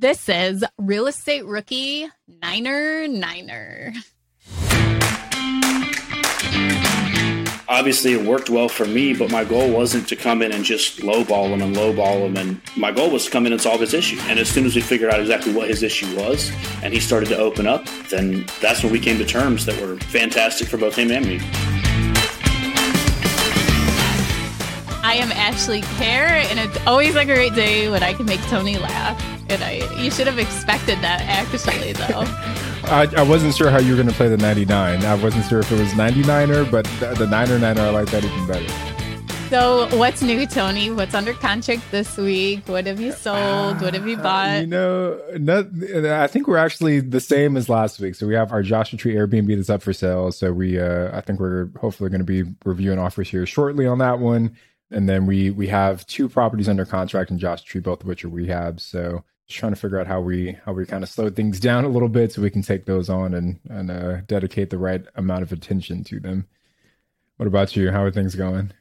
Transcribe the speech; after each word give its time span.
This 0.00 0.30
is 0.30 0.64
Real 0.78 1.08
Estate 1.08 1.44
Rookie 1.44 2.08
Niner 2.26 3.06
Niner. 3.06 3.92
obviously 7.68 8.14
it 8.14 8.24
worked 8.26 8.48
well 8.48 8.70
for 8.70 8.86
me, 8.86 9.12
but 9.12 9.30
my 9.30 9.44
goal 9.44 9.70
wasn't 9.70 10.08
to 10.08 10.16
come 10.16 10.40
in 10.40 10.52
and 10.52 10.64
just 10.64 11.00
lowball 11.00 11.50
him 11.50 11.60
and 11.60 11.76
lowball 11.76 12.24
him. 12.24 12.38
And 12.38 12.62
my 12.78 12.92
goal 12.92 13.10
was 13.10 13.26
to 13.26 13.30
come 13.30 13.44
in 13.44 13.52
and 13.52 13.60
solve 13.60 13.82
his 13.82 13.92
issue. 13.92 14.18
And 14.22 14.38
as 14.38 14.48
soon 14.48 14.64
as 14.64 14.74
we 14.74 14.80
figured 14.80 15.12
out 15.12 15.20
exactly 15.20 15.52
what 15.52 15.68
his 15.68 15.82
issue 15.82 16.16
was 16.16 16.50
and 16.82 16.94
he 16.94 17.00
started 17.00 17.28
to 17.28 17.36
open 17.36 17.66
up, 17.66 17.84
then 18.08 18.46
that's 18.62 18.82
when 18.82 18.92
we 18.92 19.00
came 19.00 19.18
to 19.18 19.26
terms 19.26 19.66
that 19.66 19.78
were 19.82 19.98
fantastic 19.98 20.68
for 20.68 20.78
both 20.78 20.96
him 20.96 21.10
and 21.10 21.26
me. 21.26 21.40
I 25.02 25.16
am 25.16 25.30
Ashley 25.32 25.82
Kehr, 25.82 26.26
and 26.50 26.58
it's 26.58 26.86
always 26.86 27.14
like 27.14 27.28
a 27.28 27.34
great 27.34 27.54
day 27.54 27.90
when 27.90 28.02
I 28.02 28.14
can 28.14 28.24
make 28.24 28.40
Tony 28.42 28.78
laugh. 28.78 29.39
And 29.50 29.62
I, 29.64 30.02
you 30.02 30.10
should 30.10 30.26
have 30.28 30.38
expected 30.38 30.98
that 31.00 31.22
actually, 31.22 31.92
though. 31.92 32.24
I, 32.84 33.08
I 33.16 33.22
wasn't 33.22 33.54
sure 33.56 33.70
how 33.70 33.78
you 33.78 33.90
were 33.90 33.96
going 33.96 34.08
to 34.08 34.14
play 34.14 34.28
the 34.28 34.36
99. 34.36 35.04
I 35.04 35.14
wasn't 35.16 35.44
sure 35.46 35.60
if 35.60 35.70
it 35.72 35.78
was 35.78 35.90
99er, 35.92 36.70
but 36.70 36.84
the, 37.00 37.14
the 37.14 37.26
Niner 37.26 37.58
Niner, 37.58 37.80
I 37.82 37.90
like 37.90 38.10
that 38.10 38.24
even 38.24 38.46
better. 38.46 38.66
So, 39.50 39.88
what's 39.98 40.22
new, 40.22 40.46
Tony? 40.46 40.92
What's 40.92 41.12
under 41.12 41.32
contract 41.32 41.82
this 41.90 42.16
week? 42.16 42.68
What 42.68 42.86
have 42.86 43.00
you 43.00 43.10
sold? 43.10 43.80
What 43.80 43.94
have 43.94 44.06
you 44.06 44.16
Uh, 44.16 44.22
bought? 44.22 44.60
you 44.60 44.66
know, 44.68 45.20
not, 45.38 45.66
I 46.06 46.28
think 46.28 46.46
we're 46.46 46.56
actually 46.56 47.00
the 47.00 47.18
same 47.18 47.56
as 47.56 47.68
last 47.68 47.98
week. 47.98 48.14
So 48.14 48.28
we 48.28 48.34
have 48.36 48.52
our 48.52 48.62
Joshua 48.62 48.96
Tree 48.96 49.14
Airbnb 49.14 49.56
that's 49.56 49.68
up 49.68 49.82
for 49.82 49.92
sale. 49.92 50.30
So 50.30 50.52
we, 50.52 50.78
uh, 50.78 51.10
I 51.16 51.20
think 51.20 51.40
we're 51.40 51.68
hopefully 51.80 52.10
going 52.10 52.24
to 52.24 52.24
be 52.24 52.44
reviewing 52.64 53.00
offers 53.00 53.28
here 53.28 53.44
shortly 53.44 53.88
on 53.88 53.98
that 53.98 54.20
one. 54.20 54.56
And 54.92 55.08
then 55.08 55.26
we 55.26 55.50
we 55.50 55.66
have 55.68 56.06
two 56.06 56.28
properties 56.28 56.68
under 56.68 56.84
contract 56.84 57.32
in 57.32 57.38
Joshua 57.40 57.64
Tree, 57.66 57.80
both 57.80 58.02
of 58.02 58.06
which 58.06 58.24
are 58.24 58.28
rehabs. 58.28 58.80
So 58.80 59.24
trying 59.56 59.72
to 59.72 59.80
figure 59.80 60.00
out 60.00 60.06
how 60.06 60.20
we 60.20 60.56
how 60.64 60.72
we 60.72 60.86
kind 60.86 61.02
of 61.02 61.10
slow 61.10 61.30
things 61.30 61.60
down 61.68 61.84
a 61.84 61.88
little 61.88 62.08
bit 62.08 62.32
so 62.32 62.42
we 62.42 62.50
can 62.50 62.62
take 62.62 62.86
those 62.86 63.08
on 63.08 63.34
and 63.34 63.60
and 63.68 63.90
uh, 63.90 64.20
dedicate 64.26 64.70
the 64.70 64.78
right 64.78 65.04
amount 65.16 65.42
of 65.42 65.52
attention 65.52 66.04
to 66.04 66.20
them. 66.20 66.46
What 67.36 67.46
about 67.46 67.74
you? 67.76 67.90
How 67.90 68.02
are 68.04 68.10
things 68.10 68.34
going? 68.34 68.72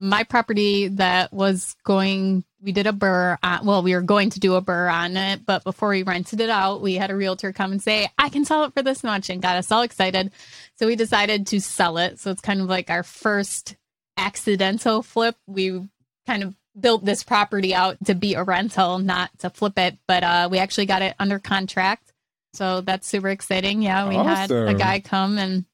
my 0.00 0.24
property 0.24 0.88
that 0.88 1.32
was 1.32 1.74
going 1.84 2.44
we 2.60 2.72
did 2.72 2.86
a 2.86 2.92
BRRRR 2.92 3.38
on, 3.42 3.66
well 3.66 3.82
we 3.82 3.94
were 3.94 4.02
going 4.02 4.30
to 4.30 4.40
do 4.40 4.54
a 4.54 4.62
BRRRR 4.62 4.92
on 4.92 5.16
it 5.16 5.44
but 5.44 5.64
before 5.64 5.88
we 5.88 6.02
rented 6.02 6.40
it 6.40 6.50
out 6.50 6.80
we 6.80 6.94
had 6.94 7.10
a 7.10 7.16
realtor 7.16 7.52
come 7.52 7.72
and 7.72 7.82
say 7.82 8.08
i 8.16 8.28
can 8.28 8.44
sell 8.44 8.64
it 8.64 8.72
for 8.74 8.82
this 8.82 9.02
much 9.02 9.28
and 9.30 9.42
got 9.42 9.56
us 9.56 9.72
all 9.72 9.82
excited 9.82 10.30
so 10.76 10.86
we 10.86 10.96
decided 10.96 11.46
to 11.46 11.60
sell 11.60 11.98
it 11.98 12.18
so 12.18 12.30
it's 12.30 12.40
kind 12.40 12.60
of 12.60 12.68
like 12.68 12.90
our 12.90 13.02
first 13.02 13.76
accidental 14.16 15.02
flip 15.02 15.36
we 15.46 15.82
kind 16.26 16.42
of 16.42 16.54
built 16.80 17.04
this 17.04 17.22
property 17.22 17.74
out 17.74 17.96
to 18.04 18.14
be 18.14 18.34
a 18.34 18.42
rental 18.42 18.98
not 18.98 19.30
to 19.38 19.50
flip 19.50 19.78
it 19.78 19.98
but 20.06 20.22
uh 20.22 20.48
we 20.50 20.58
actually 20.58 20.86
got 20.86 21.02
it 21.02 21.14
under 21.18 21.38
contract. 21.38 22.12
So 22.54 22.80
that's 22.80 23.06
super 23.06 23.28
exciting. 23.28 23.82
Yeah 23.82 24.08
we 24.08 24.16
had 24.16 24.50
a 24.50 24.74
guy 24.74 25.00
come 25.00 25.38
and 25.38 25.64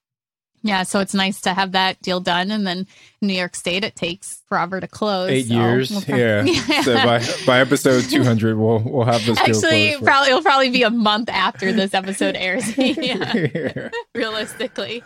yeah, 0.66 0.82
so 0.82 1.00
it's 1.00 1.12
nice 1.12 1.42
to 1.42 1.52
have 1.52 1.72
that 1.72 2.00
deal 2.00 2.20
done. 2.20 2.50
And 2.50 2.66
then 2.66 2.86
New 3.20 3.34
York 3.34 3.54
State, 3.54 3.84
it 3.84 3.94
takes 3.94 4.42
forever 4.48 4.80
to 4.80 4.88
close. 4.88 5.28
Eight 5.28 5.46
so 5.48 5.54
years, 5.54 5.90
we'll 5.90 6.00
prob- 6.00 6.18
yeah. 6.18 6.44
So 6.82 6.94
by 6.94 7.22
by 7.46 7.60
episode 7.60 8.04
two 8.04 8.24
hundred, 8.24 8.56
we'll 8.56 8.78
we'll 8.80 9.04
have 9.04 9.24
this 9.26 9.36
deal 9.38 9.46
Actually, 9.46 9.88
closed. 9.90 10.04
probably 10.04 10.30
it'll 10.30 10.42
probably 10.42 10.70
be 10.70 10.82
a 10.82 10.90
month 10.90 11.28
after 11.28 11.70
this 11.70 11.92
episode 11.92 12.34
airs. 12.34 12.76
yeah, 12.78 13.34
Yeah. 13.36 13.88
realistically. 14.14 15.02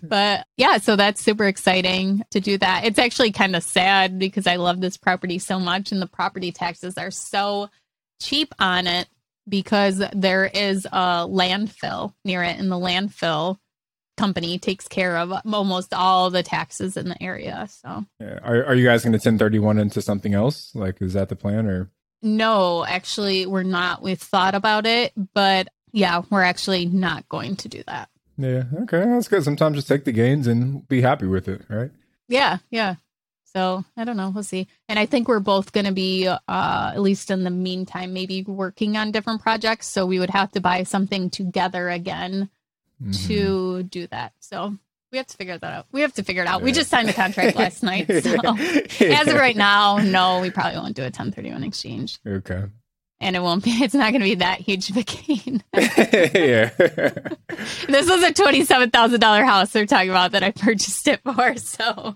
But 0.00 0.46
yeah, 0.56 0.78
so 0.78 0.94
that's 0.94 1.20
super 1.20 1.46
exciting 1.46 2.22
to 2.30 2.38
do 2.40 2.56
that. 2.58 2.84
It's 2.84 3.00
actually 3.00 3.32
kind 3.32 3.56
of 3.56 3.64
sad 3.64 4.16
because 4.18 4.46
I 4.46 4.56
love 4.56 4.80
this 4.80 4.96
property 4.96 5.40
so 5.40 5.58
much, 5.58 5.90
and 5.90 6.00
the 6.00 6.06
property 6.06 6.52
taxes 6.52 6.96
are 6.96 7.10
so 7.10 7.68
cheap 8.20 8.54
on 8.60 8.86
it 8.86 9.08
because 9.48 10.00
there 10.12 10.44
is 10.44 10.84
a 10.86 11.26
landfill 11.26 12.14
near 12.24 12.44
it, 12.44 12.58
and 12.60 12.70
the 12.70 12.76
landfill 12.76 13.58
company 14.18 14.58
takes 14.58 14.86
care 14.86 15.16
of 15.16 15.32
almost 15.50 15.94
all 15.94 16.28
the 16.28 16.42
taxes 16.42 16.96
in 16.96 17.08
the 17.08 17.22
area. 17.22 17.66
So 17.70 18.04
Are 18.20 18.64
are 18.66 18.74
you 18.74 18.84
guys 18.84 19.02
going 19.02 19.14
to 19.14 19.18
ten 19.18 19.38
thirty 19.38 19.58
one 19.58 19.78
into 19.78 20.02
something 20.02 20.34
else? 20.34 20.74
Like, 20.74 21.00
is 21.00 21.14
that 21.14 21.30
the 21.30 21.36
plan 21.36 21.66
or? 21.66 21.90
No, 22.20 22.84
actually, 22.84 23.46
we're 23.46 23.62
not. 23.62 24.02
We've 24.02 24.20
thought 24.20 24.54
about 24.54 24.86
it, 24.86 25.12
but 25.34 25.68
yeah, 25.92 26.22
we're 26.30 26.42
actually 26.42 26.84
not 26.84 27.28
going 27.28 27.56
to 27.56 27.68
do 27.68 27.82
that. 27.86 28.08
Yeah. 28.36 28.64
Okay, 28.82 29.04
that's 29.04 29.28
good. 29.28 29.44
Sometimes 29.44 29.76
just 29.76 29.88
take 29.88 30.04
the 30.04 30.12
gains 30.12 30.46
and 30.46 30.86
be 30.88 31.00
happy 31.00 31.26
with 31.26 31.48
it, 31.48 31.62
right? 31.68 31.90
Yeah, 32.28 32.58
yeah. 32.70 32.96
So 33.44 33.84
I 33.96 34.04
don't 34.04 34.16
know. 34.16 34.30
We'll 34.30 34.44
see. 34.44 34.68
And 34.88 34.98
I 34.98 35.06
think 35.06 35.26
we're 35.26 35.40
both 35.40 35.72
going 35.72 35.86
to 35.86 35.92
be, 35.92 36.28
uh, 36.28 36.38
at 36.48 37.00
least 37.00 37.30
in 37.30 37.44
the 37.44 37.50
meantime, 37.50 38.12
maybe 38.12 38.42
working 38.42 38.96
on 38.96 39.10
different 39.10 39.40
projects. 39.40 39.86
So 39.86 40.04
we 40.04 40.18
would 40.18 40.30
have 40.30 40.52
to 40.52 40.60
buy 40.60 40.82
something 40.82 41.30
together 41.30 41.88
again 41.88 42.50
Mhm. 43.02 43.26
to 43.28 43.82
do 43.84 44.06
that. 44.08 44.32
So 44.40 44.76
we 45.12 45.18
have 45.18 45.26
to 45.28 45.36
figure 45.36 45.56
that 45.56 45.72
out. 45.72 45.86
We 45.92 46.00
have 46.02 46.12
to 46.14 46.22
figure 46.24 46.42
it 46.42 46.48
out. 46.48 46.62
We 46.62 46.72
just 46.72 46.90
signed 46.90 47.08
a 47.08 47.12
contract 47.12 47.56
last 47.56 47.82
night. 47.82 48.06
So 48.22 48.34
as 49.06 49.28
of 49.28 49.34
right 49.34 49.56
now, 49.56 49.98
no, 49.98 50.40
we 50.40 50.50
probably 50.50 50.78
won't 50.78 50.96
do 50.96 51.02
a 51.02 51.06
1031 51.06 51.64
exchange. 51.64 52.18
Okay. 52.26 52.64
And 53.20 53.34
it 53.34 53.40
won't 53.40 53.64
be, 53.64 53.70
it's 53.70 53.94
not 53.94 54.10
going 54.12 54.20
to 54.20 54.24
be 54.28 54.36
that 54.36 54.60
huge 54.60 54.90
of 54.90 54.96
a 54.96 55.02
gain. 55.02 55.62
yeah. 55.74 56.70
this 57.88 58.08
was 58.08 58.22
a 58.22 58.32
twenty-seven 58.32 58.90
thousand 58.90 59.18
dollar 59.20 59.44
house 59.44 59.72
they're 59.72 59.86
talking 59.86 60.10
about 60.10 60.32
that 60.32 60.44
I 60.44 60.52
purchased 60.52 61.08
it 61.08 61.20
for. 61.24 61.56
So, 61.56 62.14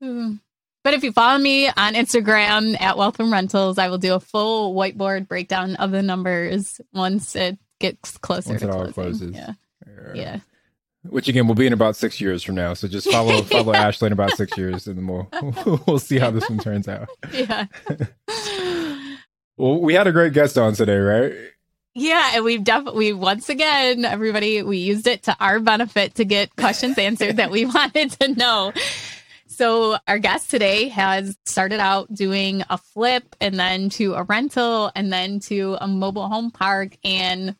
but 0.00 0.94
if 0.94 1.04
you 1.04 1.12
follow 1.12 1.38
me 1.38 1.68
on 1.68 1.94
Instagram 1.94 2.80
at 2.80 2.96
Wealth 2.96 3.20
and 3.20 3.30
Rentals, 3.30 3.78
I 3.78 3.88
will 3.88 3.98
do 3.98 4.14
a 4.14 4.20
full 4.20 4.74
whiteboard 4.74 5.28
breakdown 5.28 5.76
of 5.76 5.90
the 5.90 6.02
numbers 6.02 6.80
once 6.92 7.36
it 7.36 7.58
gets 7.82 8.16
closer 8.18 8.50
Once 8.50 8.62
to 8.62 8.68
it 8.68 8.70
all 8.70 8.92
closes. 8.92 9.34
Yeah, 9.34 9.52
yeah. 10.14 10.38
Which 11.02 11.28
again 11.28 11.46
we'll 11.46 11.56
be 11.56 11.66
in 11.66 11.72
about 11.72 11.96
six 11.96 12.20
years 12.20 12.42
from 12.42 12.54
now. 12.54 12.74
So 12.74 12.88
just 12.88 13.10
follow 13.10 13.42
follow 13.42 13.74
Ashley 13.74 14.06
in 14.06 14.12
about 14.12 14.32
six 14.32 14.56
years, 14.56 14.86
and 14.86 14.96
then 14.96 15.06
we'll 15.06 15.28
we'll 15.86 15.98
see 15.98 16.18
how 16.18 16.30
this 16.30 16.48
one 16.48 16.58
turns 16.58 16.88
out. 16.88 17.08
yeah. 17.32 17.66
Well, 19.56 19.80
we 19.80 19.94
had 19.94 20.06
a 20.06 20.12
great 20.12 20.32
guest 20.32 20.56
on 20.56 20.74
today, 20.74 20.96
right? 20.96 21.32
Yeah, 21.94 22.32
and 22.34 22.44
we've 22.44 22.64
definitely 22.64 23.12
once 23.12 23.50
again, 23.50 24.04
everybody, 24.04 24.62
we 24.62 24.78
used 24.78 25.06
it 25.06 25.24
to 25.24 25.36
our 25.38 25.60
benefit 25.60 26.14
to 26.14 26.24
get 26.24 26.56
questions 26.56 26.96
answered 26.96 27.36
that 27.36 27.50
we 27.50 27.66
wanted 27.66 28.12
to 28.12 28.28
know. 28.28 28.72
So 29.52 29.98
our 30.08 30.18
guest 30.18 30.50
today 30.50 30.88
has 30.88 31.36
started 31.44 31.78
out 31.78 32.12
doing 32.12 32.64
a 32.70 32.78
flip 32.78 33.36
and 33.40 33.58
then 33.58 33.90
to 33.90 34.14
a 34.14 34.22
rental 34.22 34.90
and 34.96 35.12
then 35.12 35.40
to 35.40 35.76
a 35.80 35.86
mobile 35.86 36.26
home 36.26 36.50
park. 36.50 36.96
And 37.04 37.54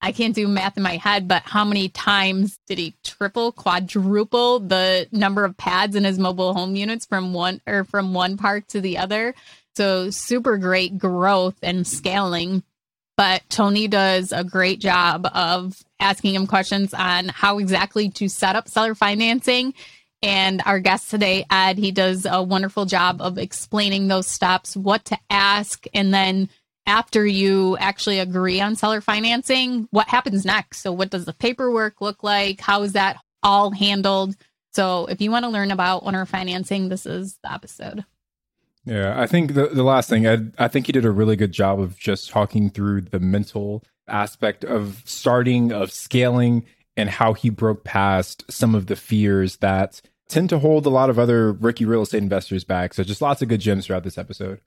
I 0.00 0.12
can't 0.12 0.34
do 0.34 0.46
math 0.46 0.76
in 0.76 0.82
my 0.82 0.96
head, 0.96 1.26
but 1.26 1.42
how 1.42 1.64
many 1.64 1.88
times 1.88 2.58
did 2.66 2.78
he 2.78 2.94
triple, 3.04 3.52
quadruple 3.52 4.60
the 4.60 5.08
number 5.10 5.44
of 5.44 5.56
pads 5.56 5.96
in 5.96 6.04
his 6.04 6.18
mobile 6.18 6.54
home 6.54 6.76
units 6.76 7.04
from 7.04 7.32
one 7.34 7.60
or 7.66 7.84
from 7.84 8.14
one 8.14 8.36
park 8.36 8.66
to 8.68 8.80
the 8.80 8.98
other? 8.98 9.34
So 9.76 10.10
super 10.10 10.56
great 10.56 10.98
growth 10.98 11.56
and 11.62 11.86
scaling 11.86 12.62
but 13.18 13.42
Tony 13.48 13.88
does 13.88 14.30
a 14.30 14.44
great 14.44 14.78
job 14.78 15.28
of 15.34 15.76
asking 15.98 16.36
him 16.36 16.46
questions 16.46 16.94
on 16.94 17.26
how 17.26 17.58
exactly 17.58 18.10
to 18.10 18.28
set 18.28 18.54
up 18.54 18.68
seller 18.68 18.94
financing. 18.94 19.74
And 20.22 20.62
our 20.64 20.78
guest 20.78 21.10
today, 21.10 21.44
Ed, 21.50 21.78
he 21.78 21.90
does 21.90 22.28
a 22.30 22.40
wonderful 22.40 22.84
job 22.84 23.20
of 23.20 23.36
explaining 23.36 24.06
those 24.06 24.28
steps, 24.28 24.76
what 24.76 25.04
to 25.06 25.18
ask, 25.28 25.84
and 25.92 26.14
then 26.14 26.48
after 26.88 27.26
you 27.26 27.76
actually 27.76 28.18
agree 28.18 28.60
on 28.60 28.74
seller 28.74 29.02
financing, 29.02 29.86
what 29.90 30.08
happens 30.08 30.44
next? 30.44 30.78
So, 30.78 30.90
what 30.90 31.10
does 31.10 31.26
the 31.26 31.34
paperwork 31.34 32.00
look 32.00 32.24
like? 32.24 32.60
How 32.60 32.82
is 32.82 32.94
that 32.94 33.18
all 33.42 33.70
handled? 33.70 34.34
So, 34.72 35.06
if 35.06 35.20
you 35.20 35.30
want 35.30 35.44
to 35.44 35.50
learn 35.50 35.70
about 35.70 36.02
owner 36.04 36.24
financing, 36.24 36.88
this 36.88 37.04
is 37.06 37.38
the 37.44 37.52
episode. 37.52 38.04
Yeah, 38.84 39.20
I 39.20 39.26
think 39.26 39.52
the 39.52 39.66
the 39.66 39.82
last 39.82 40.08
thing 40.08 40.26
I 40.26 40.38
I 40.58 40.68
think 40.68 40.86
he 40.86 40.92
did 40.92 41.04
a 41.04 41.10
really 41.10 41.36
good 41.36 41.52
job 41.52 41.78
of 41.78 41.98
just 41.98 42.30
talking 42.30 42.70
through 42.70 43.02
the 43.02 43.20
mental 43.20 43.84
aspect 44.08 44.64
of 44.64 45.02
starting, 45.04 45.72
of 45.72 45.92
scaling, 45.92 46.64
and 46.96 47.10
how 47.10 47.34
he 47.34 47.50
broke 47.50 47.84
past 47.84 48.44
some 48.50 48.74
of 48.74 48.86
the 48.86 48.96
fears 48.96 49.58
that 49.58 50.00
tend 50.28 50.48
to 50.50 50.58
hold 50.58 50.86
a 50.86 50.90
lot 50.90 51.10
of 51.10 51.18
other 51.18 51.52
rookie 51.52 51.84
real 51.84 52.02
estate 52.02 52.22
investors 52.22 52.64
back. 52.64 52.94
So 52.94 53.04
just 53.04 53.20
lots 53.20 53.42
of 53.42 53.48
good 53.48 53.60
gems 53.60 53.86
throughout 53.86 54.04
this 54.04 54.18
episode. 54.18 54.60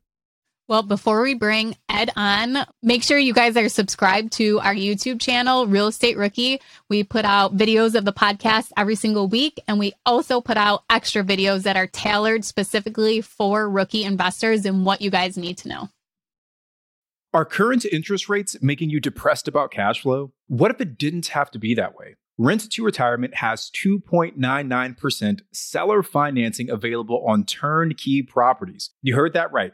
Well, 0.71 0.83
before 0.83 1.21
we 1.21 1.33
bring 1.33 1.75
Ed 1.89 2.11
on, 2.15 2.65
make 2.81 3.03
sure 3.03 3.17
you 3.17 3.33
guys 3.33 3.57
are 3.57 3.67
subscribed 3.67 4.31
to 4.37 4.57
our 4.61 4.73
YouTube 4.73 5.19
channel, 5.19 5.67
Real 5.67 5.87
Estate 5.87 6.15
Rookie. 6.15 6.61
We 6.87 7.03
put 7.03 7.25
out 7.25 7.57
videos 7.57 7.93
of 7.93 8.05
the 8.05 8.13
podcast 8.13 8.71
every 8.77 8.95
single 8.95 9.27
week, 9.27 9.59
and 9.67 9.79
we 9.79 9.91
also 10.05 10.39
put 10.39 10.55
out 10.55 10.85
extra 10.89 11.25
videos 11.25 11.63
that 11.63 11.75
are 11.75 11.87
tailored 11.87 12.45
specifically 12.45 13.19
for 13.19 13.69
rookie 13.69 14.05
investors 14.05 14.65
and 14.65 14.85
what 14.85 15.01
you 15.01 15.09
guys 15.09 15.35
need 15.35 15.57
to 15.57 15.67
know. 15.67 15.89
Are 17.33 17.43
current 17.43 17.83
interest 17.83 18.29
rates 18.29 18.55
making 18.61 18.91
you 18.91 19.01
depressed 19.01 19.49
about 19.49 19.71
cash 19.71 19.99
flow? 19.99 20.31
What 20.47 20.71
if 20.71 20.79
it 20.79 20.97
didn't 20.97 21.27
have 21.27 21.51
to 21.51 21.59
be 21.59 21.73
that 21.75 21.97
way? 21.97 22.15
Rent 22.37 22.71
to 22.71 22.83
Retirement 22.85 23.35
has 23.35 23.69
2.99% 23.71 25.41
seller 25.51 26.01
financing 26.01 26.69
available 26.69 27.25
on 27.27 27.43
turnkey 27.43 28.23
properties. 28.23 28.91
You 29.01 29.15
heard 29.15 29.33
that 29.33 29.51
right. 29.51 29.73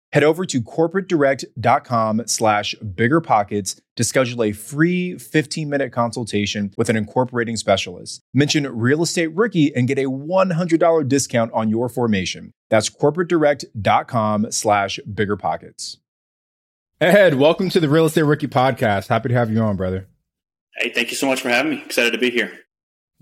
Head 0.13 0.23
over 0.23 0.45
to 0.45 0.61
corporatedirect.com 0.61 2.23
slash 2.25 2.75
biggerpockets 2.83 3.79
to 3.95 4.03
schedule 4.03 4.43
a 4.43 4.51
free 4.51 5.13
15-minute 5.13 5.93
consultation 5.93 6.73
with 6.75 6.89
an 6.89 6.97
incorporating 6.97 7.55
specialist. 7.55 8.21
Mention 8.33 8.67
Real 8.67 9.03
Estate 9.03 9.33
Rookie 9.33 9.73
and 9.73 9.87
get 9.87 9.97
a 9.97 10.05
$100 10.05 11.07
discount 11.07 11.51
on 11.53 11.69
your 11.69 11.87
formation. 11.87 12.51
That's 12.69 12.89
corporatedirect.com 12.89 14.51
slash 14.51 14.99
biggerpockets. 15.09 15.97
Ed, 16.99 17.35
welcome 17.35 17.69
to 17.69 17.79
the 17.79 17.89
Real 17.89 18.05
Estate 18.05 18.23
Rookie 18.23 18.47
Podcast. 18.47 19.07
Happy 19.07 19.29
to 19.29 19.35
have 19.35 19.49
you 19.49 19.59
on, 19.61 19.77
brother. 19.77 20.07
Hey, 20.75 20.89
thank 20.89 21.09
you 21.09 21.15
so 21.15 21.25
much 21.27 21.41
for 21.41 21.49
having 21.49 21.71
me. 21.71 21.81
Excited 21.83 22.11
to 22.11 22.17
be 22.17 22.29
here. 22.29 22.51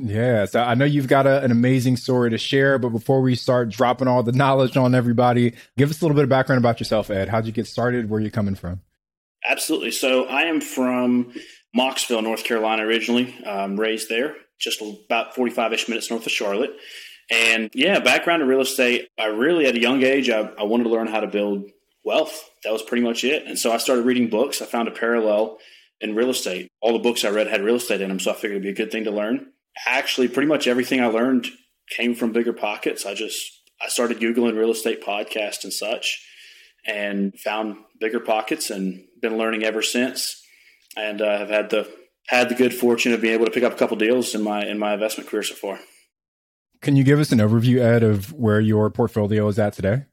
Yeah, 0.01 0.46
so 0.46 0.62
I 0.62 0.75
know 0.75 0.86
you've 0.86 1.10
got 1.10 1.28
a, 1.28 1.44
an 1.44 1.51
amazing 1.51 1.98
story 1.98 2.30
to 2.30 2.38
share, 2.38 2.80
but 2.80 2.90
before 2.90 3.19
we 3.19 3.36
start 3.36 3.68
dropping 3.68 4.07
all 4.07 4.24
the 4.24 4.31
knowledge 4.31 4.78
on 4.78 4.96
everybody, 4.96 5.54
give 5.78 5.90
us 5.90 6.01
a 6.01 6.06
little 6.06 6.16
bit 6.16 6.24
of 6.24 6.30
background 6.30 6.60
about 6.60 6.80
yourself, 6.80 7.10
Ed. 7.10 7.28
How'd 7.28 7.46
you 7.46 7.51
get 7.51 7.68
started? 7.68 8.10
Where 8.10 8.19
are 8.19 8.24
you 8.24 8.31
coming 8.31 8.56
from? 8.56 8.80
Absolutely. 9.46 9.92
So 9.92 10.25
I 10.25 10.44
am 10.44 10.62
from 10.62 11.34
Mocksville, 11.78 12.24
North 12.24 12.46
Carolina, 12.46 12.86
originally 12.86 13.36
um, 13.44 13.78
raised 13.78 14.07
there, 14.07 14.36
just 14.57 14.81
about 14.81 15.36
45 15.36 15.74
ish 15.74 15.90
minutes 15.90 16.10
north 16.10 16.25
of 16.25 16.31
Charlotte. 16.31 16.72
And 17.30 17.69
yeah, 17.74 18.00
background 18.00 18.42
in 18.42 18.48
real 18.48 18.62
estate, 18.62 19.10
I 19.19 19.25
really, 19.25 19.66
at 19.66 19.75
a 19.75 19.81
young 19.81 20.01
age, 20.04 20.30
I, 20.30 20.50
I 20.57 20.63
wanted 20.63 20.86
to 20.86 20.92
learn 20.92 21.07
how 21.07 21.19
to 21.19 21.28
build 21.28 21.69
wealth. 22.06 22.50
That 22.63 22.72
was 22.72 22.81
pretty 22.81 23.04
much 23.04 23.25
it. 23.25 23.46
And 23.48 23.60
so 23.60 23.74
I 23.74 23.78
started 23.78 24.06
reading 24.06 24.30
books. 24.30 24.62
I 24.62 24.65
found 24.65 24.88
a 24.88 24.91
parallel 24.91 25.58
in 26.00 26.15
real 26.15 26.29
estate. 26.29 26.70
All 26.79 26.94
the 26.94 27.00
books 27.00 27.25
I 27.25 27.29
read 27.32 27.48
had 27.48 27.62
real 27.62 27.75
estate 27.75 28.00
in 28.00 28.08
them, 28.08 28.22
so 28.22 28.32
I 28.32 28.36
figured 28.36 28.53
it'd 28.53 28.63
be 28.63 28.70
a 28.70 28.86
good 28.86 28.94
thing 28.94 29.03
to 29.03 29.12
learn 29.12 29.51
actually 29.86 30.28
pretty 30.28 30.48
much 30.48 30.68
everything 30.68 31.02
I 31.02 31.08
learned 31.08 31.48
came 31.90 32.16
from 32.16 32.32
bigger 32.32 32.54
pockets. 32.54 33.06
I 33.06 33.14
just 33.14 33.40
I 33.82 33.88
started 33.88 34.20
googling 34.20 34.58
real 34.58 34.72
estate 34.72 35.04
podcasts 35.04 35.64
and 35.64 35.74
such, 35.74 36.26
and 36.86 37.38
found 37.40 37.78
bigger 38.00 38.20
pockets, 38.20 38.70
and 38.70 39.06
been 39.22 39.38
learning 39.38 39.64
ever 39.64 39.82
since. 39.82 40.42
And 40.98 41.22
uh, 41.22 41.38
have 41.38 41.50
had 41.50 41.70
the 41.70 41.90
had 42.28 42.50
the 42.50 42.56
good 42.56 42.74
fortune 42.74 43.14
of 43.14 43.22
being 43.22 43.34
able 43.34 43.46
to 43.46 43.52
pick 43.52 43.64
up 43.64 43.74
a 43.74 43.78
couple 43.78 43.98
deals 43.98 44.36
in 44.36 44.44
my 44.44 44.66
in 44.66 44.78
my 44.78 44.94
investment 44.94 45.30
career 45.30 45.44
so 45.44 45.56
far. 45.56 45.80
Can 46.82 46.96
you 46.96 47.04
give 47.04 47.20
us 47.20 47.32
an 47.32 47.40
overview, 47.40 47.80
Ed, 47.80 48.04
of 48.04 48.32
where 48.32 48.60
your 48.60 48.90
portfolio 48.90 49.48
is 49.48 49.60
at 49.60 49.74
today? 49.74 50.06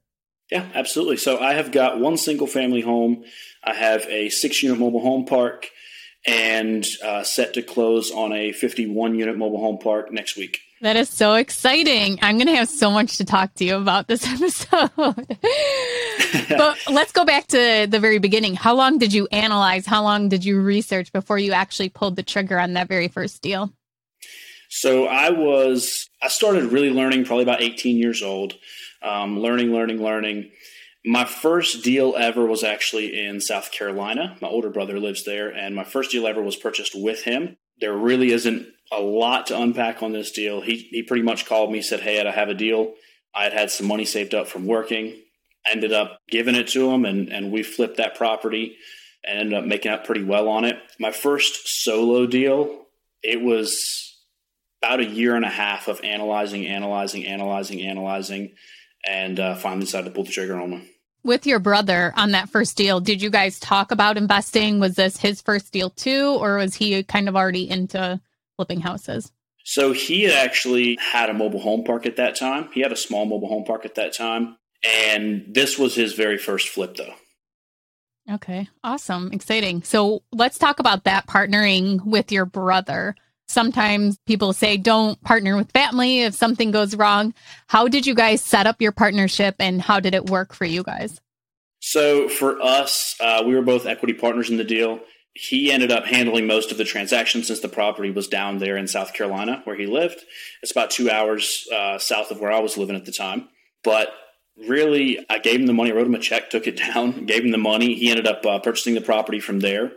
Yeah, 0.51 0.69
absolutely. 0.75 1.17
So 1.17 1.39
I 1.39 1.55
have 1.55 1.73
got 1.73 2.01
one 2.01 2.17
single 2.17 2.47
family 2.47 2.81
home. 2.81 3.25
I 3.65 3.75
have 3.75 4.07
a 4.09 4.29
six 4.29 4.63
unit 4.63 4.79
mobile 4.79 5.01
home 5.01 5.25
park 5.25 5.69
and 6.27 6.87
uh, 7.05 7.23
set 7.23 7.55
to 7.55 7.63
close 7.63 8.11
on 8.11 8.33
a 8.33 8.53
51 8.53 9.15
unit 9.15 9.37
mobile 9.37 9.61
home 9.61 9.79
park 9.79 10.13
next 10.13 10.37
week. 10.37 10.61
That 10.83 10.97
is 10.97 11.09
so 11.09 11.35
exciting. 11.35 12.19
I'm 12.21 12.37
going 12.37 12.49
to 12.49 12.57
have 12.57 12.69
so 12.69 12.91
much 12.91 13.17
to 13.17 13.25
talk 13.25 13.55
to 13.55 13.65
you 13.65 13.77
about 13.77 14.09
this 14.09 14.27
episode. 14.29 14.91
but 16.51 16.79
let's 16.91 17.13
go 17.13 17.25
back 17.25 17.47
to 17.49 17.87
the 17.89 17.99
very 17.99 18.19
beginning. 18.19 18.55
How 18.55 18.75
long 18.75 18.99
did 18.99 19.13
you 19.13 19.27
analyze? 19.33 19.87
How 19.87 20.03
long 20.03 20.29
did 20.29 20.45
you 20.45 20.61
research 20.61 21.13
before 21.13 21.39
you 21.39 21.53
actually 21.53 21.89
pulled 21.89 22.17
the 22.17 22.23
trigger 22.23 22.59
on 22.59 22.75
that 22.75 22.89
very 22.89 23.09
first 23.09 23.41
deal? 23.41 23.73
So 24.69 25.07
I 25.07 25.31
was, 25.31 26.11
I 26.23 26.29
started 26.29 26.65
really 26.65 26.91
learning 26.91 27.25
probably 27.25 27.45
about 27.45 27.63
18 27.63 27.97
years 27.97 28.23
old, 28.23 28.55
um, 29.01 29.41
learning, 29.41 29.73
learning, 29.73 30.03
learning. 30.03 30.51
My 31.07 31.25
first 31.25 31.85
deal 31.85 32.17
ever 32.19 32.45
was 32.45 32.65
actually 32.65 33.17
in 33.17 33.41
South 33.41 33.71
Carolina. 33.71 34.37
My 34.41 34.49
older 34.49 34.71
brother 34.71 34.99
lives 34.99 35.25
there, 35.25 35.49
and 35.49 35.75
my 35.75 35.85
first 35.85 36.11
deal 36.11 36.27
ever 36.27 36.43
was 36.43 36.57
purchased 36.57 36.95
with 36.97 37.23
him. 37.23 37.57
There 37.81 37.97
really 37.97 38.33
isn't 38.33 38.67
a 38.91 39.01
lot 39.01 39.47
to 39.47 39.61
unpack 39.61 40.03
on 40.03 40.13
this 40.13 40.33
deal. 40.33 40.63
He 40.63 40.89
he 40.91 41.05
pretty 41.05 41.23
much 41.23 41.47
called 41.47 41.71
me, 41.71 41.81
said, 41.81 42.01
"Hey, 42.01 42.21
I 42.21 42.31
have 42.33 42.49
a 42.49 42.55
deal. 42.55 42.95
I 43.33 43.45
had 43.45 43.53
had 43.53 43.71
some 43.71 43.87
money 43.87 44.05
saved 44.05 44.35
up 44.35 44.49
from 44.49 44.67
working. 44.67 45.23
Ended 45.65 45.93
up 45.93 46.19
giving 46.29 46.57
it 46.57 46.69
to 46.69 46.91
him, 46.91 47.05
and 47.05 47.29
and 47.29 47.53
we 47.53 47.63
flipped 47.63 47.99
that 47.99 48.17
property 48.17 48.77
and 49.23 49.39
ended 49.39 49.55
up 49.55 49.65
making 49.65 49.93
out 49.93 50.05
pretty 50.05 50.25
well 50.25 50.49
on 50.49 50.65
it. 50.65 50.77
My 50.99 51.13
first 51.13 51.69
solo 51.85 52.27
deal, 52.27 52.87
it 53.23 53.41
was 53.41 54.17
about 54.83 54.99
a 54.99 55.05
year 55.05 55.37
and 55.37 55.45
a 55.45 55.51
half 55.51 55.87
of 55.87 56.01
analyzing, 56.03 56.67
analyzing, 56.67 57.25
analyzing, 57.27 57.81
analyzing 57.83 58.55
and 59.07 59.39
uh, 59.39 59.55
finally 59.55 59.85
decided 59.85 60.07
to 60.07 60.11
pull 60.11 60.25
the 60.25 60.33
trigger 60.33 60.59
on 60.59 60.71
one. 60.71 60.89
With 61.27 61.45
your 61.45 61.59
brother 61.59 62.13
on 62.15 62.31
that 62.31 62.51
first 62.51 62.77
deal, 62.77 63.01
did 63.01 63.21
you 63.21 63.31
guys 63.31 63.59
talk 63.59 63.91
about 63.91 64.17
investing? 64.17 64.79
Was 64.79 64.95
this 64.95 65.17
his 65.17 65.43
first 65.43 65.73
deal 65.73 65.91
too, 65.91 66.39
or 66.41 66.59
was 66.59 66.77
he 66.77 67.03
kind 67.03 67.29
of 67.29 67.35
already 67.35 67.69
into 67.69 68.21
flipping 68.55 68.79
houses? 68.79 69.33
So 69.65 69.91
he 69.91 70.23
had 70.23 70.35
actually 70.35 70.97
had 71.01 71.29
a 71.29 71.35
mobile 71.35 71.59
home 71.59 71.83
park 71.83 72.07
at 72.07 72.15
that 72.15 72.37
time. 72.37 72.69
He 72.73 72.81
had 72.81 72.93
a 72.93 72.97
small 72.97 73.27
mobile 73.27 73.49
home 73.49 73.65
park 73.65 73.85
at 73.85 73.97
that 73.97 74.15
time. 74.15 74.57
And 74.85 75.47
this 75.49 75.77
was 75.77 75.97
his 75.97 76.13
very 76.13 76.39
first 76.39 76.69
flip, 76.69 76.95
though. 76.97 77.15
Okay, 78.33 78.69
awesome, 78.85 79.33
exciting. 79.33 79.83
So 79.83 80.23
let's 80.31 80.59
talk 80.59 80.79
about 80.79 81.03
that 81.05 81.27
partnering 81.27 82.05
with 82.05 82.31
your 82.31 82.45
brother. 82.45 83.17
Sometimes 83.49 84.19
people 84.27 84.53
say 84.53 84.77
don't 84.77 85.21
partner 85.23 85.57
with 85.57 85.71
family 85.71 86.23
if 86.23 86.35
something 86.35 86.71
goes 86.71 86.97
wrong. 86.97 87.33
How 87.69 87.89
did 87.89 88.07
you 88.07 88.15
guys 88.15 88.43
set 88.43 88.67
up 88.67 88.83
your 88.83 88.93
partnership 88.93 89.57
and 89.59 89.81
how 89.81 90.01
did 90.01 90.15
it 90.15 90.27
work 90.27 90.53
for 90.53 90.65
you 90.65 90.83
guys? 90.83 91.21
So 91.81 92.29
for 92.29 92.61
us, 92.61 93.15
uh, 93.21 93.45
we 93.47 93.55
were 93.55 93.63
both 93.63 93.87
equity 93.87 94.15
partners 94.15 94.51
in 94.51 94.57
the 94.57 94.65
deal. 94.65 95.01
He 95.35 95.71
ended 95.71 95.93
up 95.93 96.07
handling 96.07 96.47
most 96.47 96.73
of 96.73 96.79
the 96.79 96.85
transactions 96.85 97.47
since 97.47 97.61
the 97.61 97.69
property 97.69 98.11
was 98.11 98.27
down 98.27 98.59
there 98.59 98.77
in 98.77 98.89
South 98.89 99.13
Carolina 99.13 99.61
where 99.65 99.77
he 99.77 99.87
lived. 99.87 100.21
It's 100.63 100.73
about 100.73 100.91
two 100.91 101.11
hours 101.11 101.69
uh, 101.73 101.99
south 101.99 102.31
of 102.31 102.41
where 102.41 102.51
I 102.51 102.61
was 102.61 102.77
living 102.77 102.97
at 102.97 103.05
the 103.05 103.13
time. 103.13 103.49
But 103.85 104.09
really, 104.57 105.25
I 105.29 105.39
gave 105.39 105.61
him 105.61 105.67
the 105.67 105.73
money, 105.73 105.93
wrote 105.93 106.07
him 106.07 106.15
a 106.15 106.19
check, 106.19 106.51
took 106.51 106.67
it 106.67 106.77
down, 106.95 107.27
gave 107.27 107.45
him 107.45 107.51
the 107.51 107.59
money. 107.59 107.95
He 107.95 108.11
ended 108.11 108.27
up 108.27 108.45
uh, 108.45 108.59
purchasing 108.59 108.95
the 108.95 109.01
property 109.01 109.39
from 109.39 109.61
there. 109.61 109.93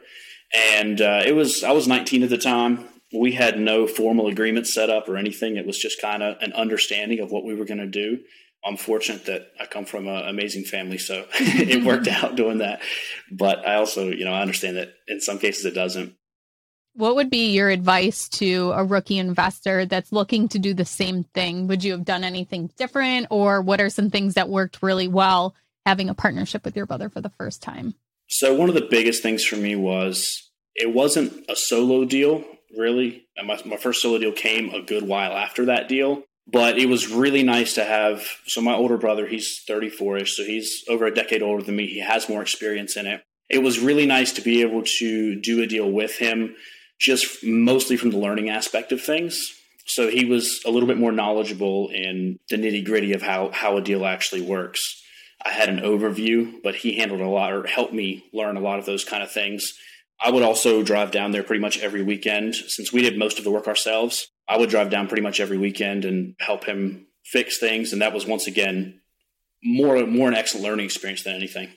And 0.53 0.99
uh, 0.99 1.23
it 1.25 1.33
was 1.33 1.63
I 1.63 1.71
was 1.71 1.87
19 1.87 2.23
at 2.23 2.29
the 2.29 2.37
time. 2.37 2.87
We 3.13 3.31
had 3.31 3.59
no 3.59 3.87
formal 3.87 4.27
agreement 4.27 4.67
set 4.67 4.89
up 4.89 5.09
or 5.09 5.17
anything. 5.17 5.57
It 5.57 5.65
was 5.65 5.77
just 5.77 6.01
kind 6.01 6.21
of 6.21 6.37
an 6.41 6.53
understanding 6.53 7.19
of 7.19 7.31
what 7.31 7.43
we 7.43 7.55
were 7.55 7.65
going 7.65 7.79
to 7.79 7.87
do. 7.87 8.19
I'm 8.63 8.77
fortunate 8.77 9.25
that 9.25 9.51
I 9.59 9.65
come 9.65 9.85
from 9.85 10.07
an 10.07 10.27
amazing 10.27 10.65
family, 10.65 10.97
so 10.97 11.25
it 11.33 11.83
worked 11.83 12.07
out 12.09 12.35
doing 12.35 12.59
that. 12.59 12.81
But 13.31 13.67
I 13.67 13.75
also, 13.75 14.09
you 14.09 14.25
know, 14.25 14.33
I 14.33 14.41
understand 14.41 14.77
that 14.77 14.93
in 15.07 15.21
some 15.21 15.39
cases 15.39 15.65
it 15.65 15.73
doesn't. 15.73 16.15
What 16.93 17.15
would 17.15 17.29
be 17.29 17.51
your 17.51 17.69
advice 17.69 18.27
to 18.29 18.71
a 18.71 18.83
rookie 18.83 19.19
investor 19.19 19.85
that's 19.85 20.11
looking 20.11 20.49
to 20.49 20.59
do 20.59 20.73
the 20.73 20.85
same 20.85 21.23
thing? 21.23 21.67
Would 21.67 21.83
you 21.83 21.93
have 21.93 22.03
done 22.03 22.23
anything 22.23 22.71
different, 22.77 23.27
or 23.29 23.61
what 23.61 23.79
are 23.79 23.89
some 23.89 24.09
things 24.09 24.33
that 24.33 24.49
worked 24.49 24.81
really 24.81 25.07
well 25.07 25.55
having 25.85 26.09
a 26.09 26.13
partnership 26.13 26.65
with 26.65 26.75
your 26.75 26.85
brother 26.85 27.09
for 27.09 27.21
the 27.21 27.29
first 27.29 27.61
time? 27.61 27.95
So, 28.27 28.53
one 28.53 28.69
of 28.69 28.75
the 28.75 28.87
biggest 28.89 29.23
things 29.23 29.45
for 29.45 29.55
me 29.55 29.75
was 29.75 30.51
it 30.75 30.93
wasn't 30.93 31.45
a 31.49 31.55
solo 31.55 32.05
deal, 32.05 32.43
really. 32.77 33.27
My, 33.43 33.59
my 33.65 33.77
first 33.77 34.01
solo 34.01 34.17
deal 34.17 34.31
came 34.31 34.69
a 34.69 34.81
good 34.81 35.07
while 35.07 35.33
after 35.33 35.65
that 35.65 35.87
deal, 35.87 36.23
but 36.47 36.77
it 36.77 36.87
was 36.87 37.11
really 37.11 37.43
nice 37.43 37.75
to 37.75 37.83
have. 37.83 38.25
So, 38.45 38.61
my 38.61 38.73
older 38.73 38.97
brother, 38.97 39.27
he's 39.27 39.61
34 39.67 40.17
ish, 40.17 40.37
so 40.37 40.43
he's 40.43 40.83
over 40.87 41.05
a 41.05 41.13
decade 41.13 41.41
older 41.41 41.63
than 41.63 41.75
me. 41.75 41.87
He 41.87 41.99
has 41.99 42.29
more 42.29 42.41
experience 42.41 42.95
in 42.95 43.07
it. 43.07 43.23
It 43.49 43.63
was 43.63 43.79
really 43.79 44.05
nice 44.05 44.31
to 44.33 44.41
be 44.41 44.61
able 44.61 44.83
to 44.83 45.39
do 45.39 45.61
a 45.61 45.67
deal 45.67 45.91
with 45.91 46.17
him 46.17 46.55
just 46.99 47.43
mostly 47.43 47.97
from 47.97 48.11
the 48.11 48.17
learning 48.17 48.49
aspect 48.49 48.91
of 48.91 49.01
things. 49.01 49.55
So 49.85 50.07
he 50.07 50.25
was 50.25 50.61
a 50.65 50.69
little 50.69 50.87
bit 50.87 50.99
more 50.99 51.11
knowledgeable 51.11 51.89
in 51.89 52.39
the 52.49 52.57
nitty 52.57 52.85
gritty 52.85 53.13
of 53.13 53.23
how, 53.23 53.49
how 53.51 53.77
a 53.77 53.81
deal 53.81 54.05
actually 54.05 54.41
works. 54.41 55.01
I 55.43 55.49
had 55.49 55.69
an 55.69 55.79
overview, 55.79 56.61
but 56.61 56.75
he 56.75 56.97
handled 56.97 57.21
a 57.21 57.27
lot 57.27 57.53
or 57.53 57.65
helped 57.65 57.93
me 57.93 58.25
learn 58.33 58.57
a 58.57 58.59
lot 58.61 58.77
of 58.77 58.85
those 58.85 59.05
kind 59.05 59.23
of 59.23 59.31
things. 59.31 59.73
I 60.21 60.31
would 60.31 60.43
also 60.43 60.83
drive 60.83 61.11
down 61.11 61.31
there 61.31 61.43
pretty 61.43 61.61
much 61.61 61.79
every 61.79 62.03
weekend. 62.03 62.55
Since 62.55 62.91
we 62.91 63.01
did 63.01 63.17
most 63.17 63.37
of 63.37 63.43
the 63.43 63.51
work 63.51 63.67
ourselves, 63.67 64.27
I 64.47 64.57
would 64.57 64.69
drive 64.69 64.89
down 64.89 65.07
pretty 65.07 65.23
much 65.23 65.39
every 65.39 65.57
weekend 65.57 66.05
and 66.05 66.35
help 66.39 66.65
him 66.65 67.07
fix 67.23 67.57
things. 67.57 67.93
And 67.93 68.01
that 68.01 68.13
was 68.13 68.25
once 68.25 68.47
again 68.47 69.01
more 69.63 70.05
more 70.05 70.27
an 70.27 70.35
excellent 70.35 70.65
learning 70.65 70.85
experience 70.85 71.23
than 71.23 71.35
anything. 71.35 71.69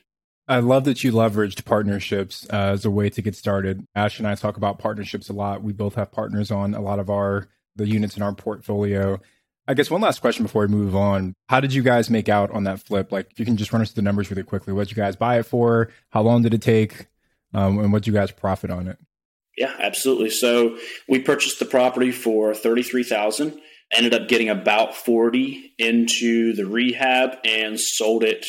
I 0.49 0.59
love 0.59 0.85
that 0.85 1.05
you 1.05 1.13
leveraged 1.13 1.65
partnerships 1.65 2.47
uh, 2.53 2.73
as 2.73 2.85
a 2.85 2.91
way 2.91 3.11
to 3.11 3.23
get 3.23 3.37
started. 3.37 3.87
Ash 3.95 4.19
and 4.19 4.27
I 4.27 4.35
talk 4.35 4.57
about 4.57 4.79
partnerships 4.79 5.29
a 5.29 5.33
lot. 5.33 5.63
We 5.63 5.73
both 5.73 5.95
have 5.95 6.11
partners 6.11 6.51
on 6.51 6.75
a 6.75 6.81
lot 6.81 6.99
of 6.99 7.09
our 7.11 7.49
the 7.77 7.87
units 7.87 8.17
in 8.17 8.23
our 8.23 8.35
portfolio. 8.35 9.21
I 9.67 9.75
guess 9.75 9.91
one 9.91 10.01
last 10.01 10.21
question 10.21 10.43
before 10.43 10.63
we 10.63 10.69
move 10.69 10.97
on. 10.97 11.35
How 11.49 11.61
did 11.61 11.73
you 11.73 11.83
guys 11.83 12.11
make 12.11 12.29
out 12.29 12.51
on 12.51 12.65
that 12.65 12.81
flip? 12.81 13.13
Like, 13.13 13.31
if 13.31 13.39
you 13.39 13.47
can 13.47 13.57
just 13.57 13.73
run 13.73 13.81
us 13.81 13.93
the 13.93 14.03
numbers 14.03 14.31
really 14.31 14.43
quickly. 14.43 14.73
What 14.73 14.89
did 14.89 14.97
you 14.97 15.03
guys 15.03 15.15
buy 15.15 15.39
it 15.39 15.45
for? 15.45 15.89
How 16.11 16.23
long 16.23 16.43
did 16.43 16.53
it 16.53 16.63
take? 16.63 17.07
Um, 17.55 17.79
and 17.79 17.93
what 17.93 18.03
did 18.03 18.09
you 18.09 18.15
guys 18.15 18.31
profit 18.31 18.71
on 18.71 18.89
it? 18.89 18.99
Yeah, 19.57 19.75
absolutely. 19.79 20.31
So 20.31 20.79
we 21.09 21.21
purchased 21.21 21.59
the 21.59 21.67
property 21.67 22.11
for 22.11 22.55
thirty 22.55 22.83
three 22.83 23.05
thousand. 23.05 23.61
Ended 23.93 24.15
up 24.15 24.29
getting 24.29 24.49
about 24.49 24.95
forty 24.95 25.75
into 25.79 26.55
the 26.55 26.65
rehab 26.65 27.37
and 27.45 27.79
sold 27.79 28.25
it 28.25 28.47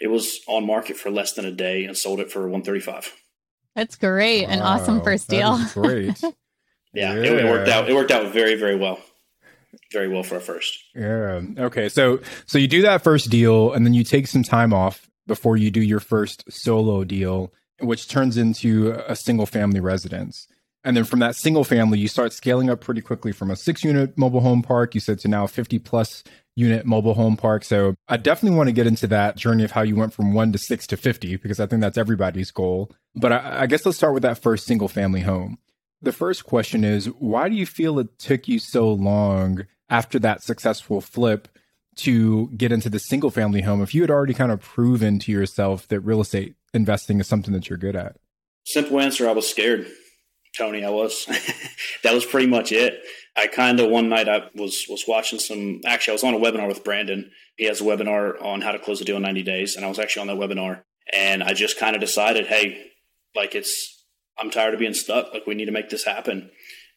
it 0.00 0.08
was 0.08 0.40
on 0.46 0.66
market 0.66 0.96
for 0.96 1.10
less 1.10 1.32
than 1.32 1.44
a 1.44 1.52
day 1.52 1.84
and 1.84 1.96
sold 1.96 2.20
it 2.20 2.30
for 2.30 2.42
135 2.42 3.14
that's 3.74 3.96
great 3.96 4.46
wow, 4.46 4.52
an 4.52 4.60
awesome 4.60 5.02
first 5.02 5.28
deal 5.28 5.58
great 5.72 6.20
yeah, 6.22 6.30
yeah. 6.92 7.14
It, 7.14 7.24
it, 7.24 7.44
worked 7.44 7.68
out 7.68 7.88
it 7.88 7.94
worked 7.94 8.10
out 8.10 8.32
very 8.32 8.54
very 8.54 8.76
well 8.76 8.98
very 9.92 10.08
well 10.08 10.22
for 10.22 10.36
a 10.36 10.40
first 10.40 10.78
yeah 10.94 11.40
okay 11.58 11.88
so 11.88 12.20
so 12.46 12.58
you 12.58 12.68
do 12.68 12.82
that 12.82 13.02
first 13.02 13.30
deal 13.30 13.72
and 13.72 13.84
then 13.84 13.94
you 13.94 14.04
take 14.04 14.26
some 14.26 14.42
time 14.42 14.72
off 14.72 15.08
before 15.26 15.56
you 15.56 15.70
do 15.70 15.82
your 15.82 16.00
first 16.00 16.44
solo 16.50 17.04
deal 17.04 17.52
which 17.80 18.08
turns 18.08 18.36
into 18.36 18.92
a 19.06 19.16
single 19.16 19.46
family 19.46 19.80
residence 19.80 20.48
and 20.84 20.96
then 20.96 21.04
from 21.04 21.18
that 21.18 21.36
single 21.36 21.64
family 21.64 21.98
you 21.98 22.08
start 22.08 22.32
scaling 22.32 22.70
up 22.70 22.80
pretty 22.80 23.00
quickly 23.00 23.32
from 23.32 23.50
a 23.50 23.56
six 23.56 23.84
unit 23.84 24.16
mobile 24.16 24.40
home 24.40 24.62
park 24.62 24.94
you 24.94 25.00
said 25.00 25.18
to 25.18 25.28
now 25.28 25.46
50 25.46 25.78
plus 25.80 26.22
unit 26.56 26.86
mobile 26.86 27.14
home 27.14 27.36
park. 27.36 27.62
So 27.62 27.94
I 28.08 28.16
definitely 28.16 28.56
want 28.56 28.68
to 28.68 28.72
get 28.72 28.86
into 28.86 29.06
that 29.08 29.36
journey 29.36 29.62
of 29.62 29.70
how 29.70 29.82
you 29.82 29.94
went 29.94 30.14
from 30.14 30.32
one 30.32 30.52
to 30.52 30.58
six 30.58 30.86
to 30.88 30.96
50, 30.96 31.36
because 31.36 31.60
I 31.60 31.66
think 31.66 31.82
that's 31.82 31.98
everybody's 31.98 32.50
goal. 32.50 32.90
But 33.14 33.32
I, 33.32 33.62
I, 33.62 33.66
guess 33.66 33.84
let's 33.84 33.98
start 33.98 34.14
with 34.14 34.22
that 34.22 34.38
first 34.38 34.66
single 34.66 34.88
family 34.88 35.20
home. 35.20 35.58
The 36.02 36.12
first 36.12 36.44
question 36.44 36.82
is 36.82 37.06
why 37.06 37.48
do 37.48 37.54
you 37.54 37.66
feel 37.66 37.98
it 37.98 38.18
took 38.18 38.48
you 38.48 38.58
so 38.58 38.90
long 38.90 39.66
after 39.88 40.18
that 40.18 40.42
successful 40.42 41.00
flip 41.00 41.48
to 41.96 42.48
get 42.56 42.72
into 42.72 42.88
the 42.88 42.98
single 42.98 43.30
family 43.30 43.62
home 43.62 43.82
if 43.82 43.94
you 43.94 44.02
had 44.02 44.10
already 44.10 44.34
kind 44.34 44.52
of 44.52 44.60
proven 44.60 45.18
to 45.20 45.32
yourself 45.32 45.88
that 45.88 46.00
real 46.00 46.20
estate 46.20 46.54
investing 46.74 47.20
is 47.20 47.26
something 47.26 47.52
that 47.54 47.68
you're 47.68 47.78
good 47.78 47.96
at? 47.96 48.16
Simple 48.64 49.00
answer 49.00 49.28
I 49.28 49.32
was 49.32 49.48
scared. 49.48 49.86
Tony, 50.56 50.84
I 50.84 50.90
was. 50.90 51.26
that 52.02 52.14
was 52.14 52.24
pretty 52.24 52.46
much 52.46 52.72
it. 52.72 53.00
I 53.36 53.46
kind 53.46 53.78
of 53.78 53.90
one 53.90 54.08
night 54.08 54.28
I 54.28 54.48
was 54.54 54.86
was 54.88 55.04
watching 55.06 55.38
some. 55.38 55.80
Actually, 55.84 56.12
I 56.12 56.14
was 56.14 56.24
on 56.24 56.34
a 56.34 56.38
webinar 56.38 56.66
with 56.66 56.84
Brandon. 56.84 57.30
He 57.56 57.64
has 57.66 57.80
a 57.80 57.84
webinar 57.84 58.42
on 58.42 58.62
how 58.62 58.72
to 58.72 58.78
close 58.78 59.00
a 59.00 59.04
deal 59.04 59.16
in 59.16 59.22
90 59.22 59.42
days, 59.42 59.76
and 59.76 59.84
I 59.84 59.88
was 59.88 59.98
actually 59.98 60.28
on 60.28 60.38
that 60.38 60.48
webinar. 60.48 60.82
And 61.12 61.42
I 61.42 61.52
just 61.52 61.78
kind 61.78 61.94
of 61.94 62.00
decided, 62.00 62.46
hey, 62.46 62.90
like 63.34 63.54
it's 63.54 64.04
I'm 64.38 64.50
tired 64.50 64.74
of 64.74 64.80
being 64.80 64.94
stuck. 64.94 65.32
Like 65.32 65.46
we 65.46 65.54
need 65.54 65.66
to 65.66 65.72
make 65.72 65.90
this 65.90 66.04
happen. 66.04 66.50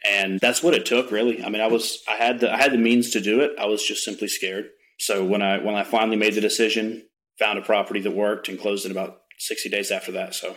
And 0.05 0.39
that's 0.39 0.63
what 0.63 0.73
it 0.73 0.85
took, 0.85 1.11
really. 1.11 1.43
I 1.43 1.49
mean, 1.49 1.61
I 1.61 1.67
was 1.67 2.01
I 2.07 2.15
had 2.15 2.39
the 2.39 2.53
I 2.53 2.57
had 2.57 2.71
the 2.71 2.77
means 2.77 3.11
to 3.11 3.21
do 3.21 3.41
it. 3.41 3.51
I 3.59 3.65
was 3.65 3.83
just 3.83 4.05
simply 4.05 4.29
scared. 4.29 4.69
So 4.99 5.23
when 5.25 5.41
I 5.41 5.57
when 5.59 5.75
I 5.75 5.83
finally 5.83 6.17
made 6.17 6.35
the 6.35 6.41
decision, 6.41 7.03
found 7.37 7.57
a 7.57 7.61
property 7.61 8.01
that 8.01 8.11
worked, 8.11 8.49
and 8.49 8.59
closed 8.59 8.85
it 8.85 8.91
about 8.91 9.21
60 9.39 9.69
days 9.69 9.91
after 9.91 10.11
that. 10.11 10.35
So 10.35 10.55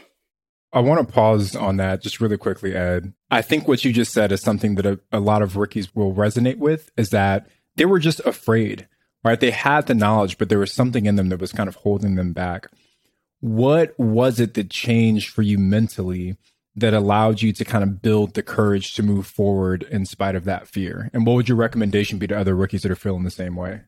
I 0.72 0.80
want 0.80 1.06
to 1.06 1.12
pause 1.12 1.54
on 1.54 1.76
that 1.76 2.02
just 2.02 2.20
really 2.20 2.38
quickly, 2.38 2.74
Ed. 2.74 3.12
I 3.30 3.42
think 3.42 3.68
what 3.68 3.84
you 3.84 3.92
just 3.92 4.12
said 4.12 4.32
is 4.32 4.40
something 4.40 4.74
that 4.76 4.86
a, 4.86 5.00
a, 5.12 5.20
lot 5.20 5.42
of 5.42 5.56
rookies 5.56 5.94
will 5.94 6.14
resonate 6.14 6.56
with 6.56 6.90
is 6.96 7.10
that 7.10 7.46
they 7.76 7.84
were 7.84 7.98
just 7.98 8.20
afraid, 8.20 8.88
right? 9.22 9.38
They 9.38 9.50
had 9.50 9.86
the 9.86 9.94
knowledge, 9.94 10.38
but 10.38 10.48
there 10.48 10.58
was 10.58 10.72
something 10.72 11.04
in 11.04 11.16
them 11.16 11.28
that 11.28 11.40
was 11.40 11.52
kind 11.52 11.68
of 11.68 11.76
holding 11.76 12.14
them 12.14 12.32
back. 12.32 12.68
What 13.40 13.98
was 13.98 14.40
it 14.40 14.54
that 14.54 14.70
changed 14.70 15.28
for 15.28 15.42
you 15.42 15.58
mentally 15.58 16.36
that 16.74 16.94
allowed 16.94 17.42
you 17.42 17.52
to 17.52 17.64
kind 17.66 17.84
of 17.84 18.00
build 18.00 18.32
the 18.32 18.42
courage 18.42 18.94
to 18.94 19.02
move 19.02 19.26
forward 19.26 19.82
in 19.90 20.06
spite 20.06 20.36
of 20.36 20.44
that 20.44 20.68
fear? 20.68 21.10
And 21.12 21.26
what 21.26 21.34
would 21.34 21.48
your 21.48 21.58
recommendation 21.58 22.18
be 22.18 22.26
to 22.28 22.38
other 22.38 22.56
rookies 22.56 22.82
that 22.82 22.92
are 22.92 22.96
feeling 22.96 23.24
the 23.24 23.30
same 23.30 23.56
way? 23.56 23.82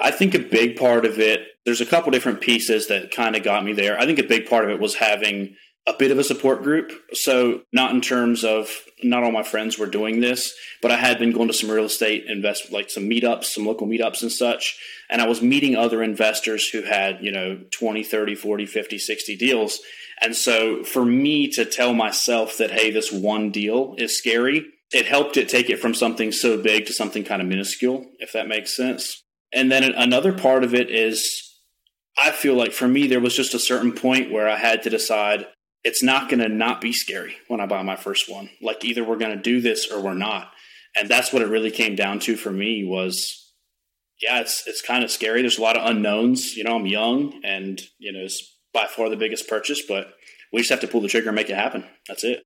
I 0.00 0.10
think 0.10 0.34
a 0.34 0.38
big 0.38 0.76
part 0.76 1.04
of 1.04 1.18
it, 1.18 1.40
there's 1.64 1.80
a 1.80 1.86
couple 1.86 2.10
different 2.12 2.40
pieces 2.40 2.86
that 2.88 3.10
kind 3.10 3.36
of 3.36 3.42
got 3.42 3.64
me 3.64 3.72
there. 3.72 3.98
I 3.98 4.06
think 4.06 4.18
a 4.18 4.24
big 4.24 4.48
part 4.48 4.64
of 4.64 4.70
it 4.70 4.80
was 4.80 4.96
having 4.96 5.56
a 5.88 5.94
bit 5.98 6.10
of 6.10 6.18
a 6.18 6.24
support 6.24 6.62
group. 6.62 6.92
So 7.14 7.62
not 7.72 7.92
in 7.92 8.00
terms 8.00 8.44
of 8.44 8.70
not 9.02 9.24
all 9.24 9.32
my 9.32 9.42
friends 9.42 9.78
were 9.78 9.86
doing 9.86 10.20
this, 10.20 10.54
but 10.82 10.90
I 10.90 10.96
had 10.96 11.18
been 11.18 11.32
going 11.32 11.48
to 11.48 11.54
some 11.54 11.70
real 11.70 11.84
estate 11.84 12.24
invest 12.28 12.70
like 12.70 12.90
some 12.90 13.04
meetups, 13.04 13.44
some 13.44 13.64
local 13.64 13.86
meetups 13.86 14.22
and 14.22 14.30
such. 14.30 14.78
And 15.08 15.22
I 15.22 15.26
was 15.26 15.40
meeting 15.40 15.76
other 15.76 16.02
investors 16.02 16.68
who 16.68 16.82
had, 16.82 17.18
you 17.22 17.32
know, 17.32 17.60
20, 17.70 18.04
30, 18.04 18.34
40, 18.34 18.66
50, 18.66 18.98
60 18.98 19.36
deals. 19.36 19.80
And 20.20 20.36
so 20.36 20.84
for 20.84 21.04
me 21.04 21.48
to 21.48 21.64
tell 21.64 21.94
myself 21.94 22.58
that, 22.58 22.70
hey, 22.70 22.90
this 22.90 23.10
one 23.10 23.50
deal 23.50 23.94
is 23.98 24.18
scary, 24.18 24.66
it 24.92 25.06
helped 25.06 25.36
it 25.36 25.48
take 25.48 25.70
it 25.70 25.78
from 25.78 25.94
something 25.94 26.32
so 26.32 26.60
big 26.60 26.86
to 26.86 26.92
something 26.92 27.24
kind 27.24 27.40
of 27.40 27.48
minuscule, 27.48 28.06
if 28.18 28.32
that 28.32 28.48
makes 28.48 28.76
sense. 28.76 29.22
And 29.52 29.70
then 29.70 29.82
another 29.82 30.32
part 30.32 30.64
of 30.64 30.74
it 30.74 30.90
is 30.90 31.48
I 32.18 32.30
feel 32.32 32.54
like 32.54 32.72
for 32.72 32.88
me, 32.88 33.06
there 33.06 33.20
was 33.20 33.36
just 33.36 33.54
a 33.54 33.58
certain 33.58 33.92
point 33.92 34.32
where 34.32 34.48
I 34.48 34.56
had 34.56 34.82
to 34.82 34.90
decide 34.90 35.46
it's 35.84 36.02
not 36.02 36.28
going 36.28 36.40
to 36.40 36.48
not 36.48 36.80
be 36.80 36.92
scary 36.92 37.36
when 37.46 37.60
I 37.60 37.66
buy 37.66 37.82
my 37.82 37.96
first 37.96 38.30
one. 38.30 38.50
Like 38.60 38.84
either 38.84 39.04
we're 39.04 39.16
going 39.16 39.36
to 39.36 39.42
do 39.42 39.60
this 39.60 39.90
or 39.90 40.02
we're 40.02 40.14
not. 40.14 40.50
And 40.96 41.08
that's 41.08 41.32
what 41.32 41.42
it 41.42 41.48
really 41.48 41.70
came 41.70 41.94
down 41.94 42.18
to 42.20 42.36
for 42.36 42.50
me 42.50 42.84
was 42.84 43.48
yeah, 44.20 44.40
it's 44.40 44.66
it's 44.66 44.82
kind 44.82 45.04
of 45.04 45.10
scary. 45.10 45.42
There's 45.42 45.58
a 45.58 45.62
lot 45.62 45.76
of 45.76 45.88
unknowns. 45.88 46.56
You 46.56 46.64
know, 46.64 46.76
I'm 46.76 46.86
young, 46.86 47.40
and 47.44 47.80
you 47.98 48.12
know, 48.12 48.20
it's 48.20 48.58
by 48.72 48.86
far 48.86 49.08
the 49.08 49.16
biggest 49.16 49.48
purchase, 49.48 49.82
but 49.86 50.12
we 50.52 50.60
just 50.60 50.70
have 50.70 50.80
to 50.80 50.88
pull 50.88 51.00
the 51.00 51.08
trigger 51.08 51.28
and 51.28 51.36
make 51.36 51.50
it 51.50 51.56
happen. 51.56 51.84
That's 52.08 52.24
it. 52.24 52.42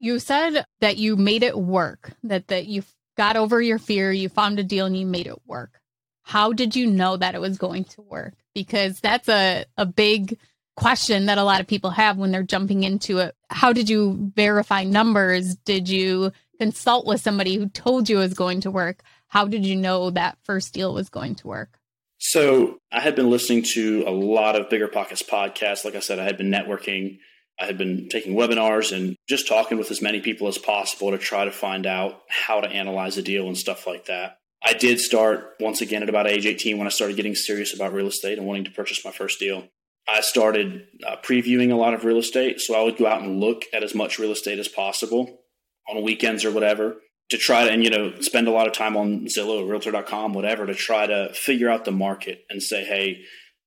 You 0.00 0.18
said 0.18 0.64
that 0.80 0.96
you 0.96 1.16
made 1.16 1.42
it 1.42 1.56
work. 1.56 2.12
That 2.24 2.48
that 2.48 2.66
you 2.66 2.82
got 3.16 3.36
over 3.36 3.62
your 3.62 3.78
fear. 3.78 4.10
You 4.10 4.28
found 4.28 4.58
a 4.58 4.64
deal 4.64 4.86
and 4.86 4.96
you 4.96 5.06
made 5.06 5.28
it 5.28 5.40
work. 5.46 5.80
How 6.24 6.52
did 6.52 6.74
you 6.74 6.86
know 6.86 7.16
that 7.16 7.34
it 7.34 7.40
was 7.40 7.58
going 7.58 7.84
to 7.84 8.02
work? 8.02 8.34
Because 8.54 9.00
that's 9.00 9.28
a 9.28 9.66
a 9.76 9.86
big 9.86 10.38
question 10.76 11.26
that 11.26 11.38
a 11.38 11.44
lot 11.44 11.60
of 11.60 11.66
people 11.66 11.90
have 11.90 12.16
when 12.16 12.32
they're 12.32 12.42
jumping 12.42 12.82
into 12.82 13.18
it. 13.18 13.36
How 13.50 13.72
did 13.72 13.88
you 13.88 14.32
verify 14.34 14.84
numbers? 14.84 15.54
Did 15.56 15.88
you 15.88 16.32
consult 16.58 17.06
with 17.06 17.20
somebody 17.20 17.56
who 17.56 17.68
told 17.68 18.08
you 18.08 18.16
it 18.16 18.24
was 18.24 18.34
going 18.34 18.60
to 18.62 18.70
work? 18.70 19.02
How 19.28 19.46
did 19.46 19.64
you 19.64 19.76
know 19.76 20.10
that 20.10 20.38
first 20.42 20.72
deal 20.74 20.94
was 20.94 21.08
going 21.08 21.34
to 21.36 21.46
work? 21.46 21.78
So 22.18 22.78
I 22.90 23.00
had 23.00 23.16
been 23.16 23.30
listening 23.30 23.64
to 23.74 24.04
a 24.06 24.10
lot 24.10 24.56
of 24.56 24.70
Bigger 24.70 24.88
Pockets 24.88 25.22
podcasts. 25.22 25.84
Like 25.84 25.94
I 25.94 26.00
said, 26.00 26.18
I 26.18 26.24
had 26.24 26.38
been 26.38 26.50
networking. 26.50 27.18
I 27.60 27.66
had 27.66 27.78
been 27.78 28.08
taking 28.08 28.34
webinars 28.34 28.96
and 28.96 29.16
just 29.28 29.46
talking 29.46 29.78
with 29.78 29.90
as 29.90 30.02
many 30.02 30.20
people 30.20 30.48
as 30.48 30.58
possible 30.58 31.10
to 31.10 31.18
try 31.18 31.44
to 31.44 31.52
find 31.52 31.86
out 31.86 32.22
how 32.28 32.60
to 32.60 32.68
analyze 32.68 33.16
a 33.18 33.22
deal 33.22 33.46
and 33.46 33.56
stuff 33.58 33.86
like 33.86 34.06
that. 34.06 34.38
I 34.64 34.72
did 34.72 34.98
start 34.98 35.54
once 35.60 35.80
again 35.82 36.02
at 36.02 36.08
about 36.08 36.26
age 36.26 36.46
18 36.46 36.78
when 36.78 36.86
I 36.86 36.90
started 36.90 37.16
getting 37.16 37.34
serious 37.34 37.74
about 37.74 37.92
real 37.92 38.06
estate 38.06 38.38
and 38.38 38.46
wanting 38.46 38.64
to 38.64 38.70
purchase 38.70 39.04
my 39.04 39.10
first 39.10 39.38
deal. 39.38 39.68
I 40.08 40.20
started 40.20 40.86
uh, 41.06 41.16
previewing 41.22 41.70
a 41.70 41.76
lot 41.76 41.94
of 41.94 42.04
real 42.04 42.18
estate. 42.18 42.60
So 42.60 42.74
I 42.74 42.82
would 42.82 42.96
go 42.96 43.06
out 43.06 43.22
and 43.22 43.40
look 43.40 43.64
at 43.72 43.82
as 43.82 43.94
much 43.94 44.18
real 44.18 44.32
estate 44.32 44.58
as 44.58 44.68
possible 44.68 45.40
on 45.88 46.02
weekends 46.02 46.44
or 46.44 46.50
whatever 46.50 46.96
to 47.30 47.38
try 47.38 47.64
to, 47.64 47.70
and 47.70 47.82
you 47.82 47.90
know, 47.90 48.20
spend 48.20 48.48
a 48.48 48.52
lot 48.52 48.66
of 48.66 48.72
time 48.72 48.96
on 48.96 49.26
Zillow, 49.26 49.68
Realtor.com, 49.68 50.32
whatever, 50.32 50.66
to 50.66 50.74
try 50.74 51.06
to 51.06 51.32
figure 51.34 51.70
out 51.70 51.84
the 51.84 51.92
market 51.92 52.44
and 52.50 52.62
say, 52.62 52.84
hey, 52.84 53.22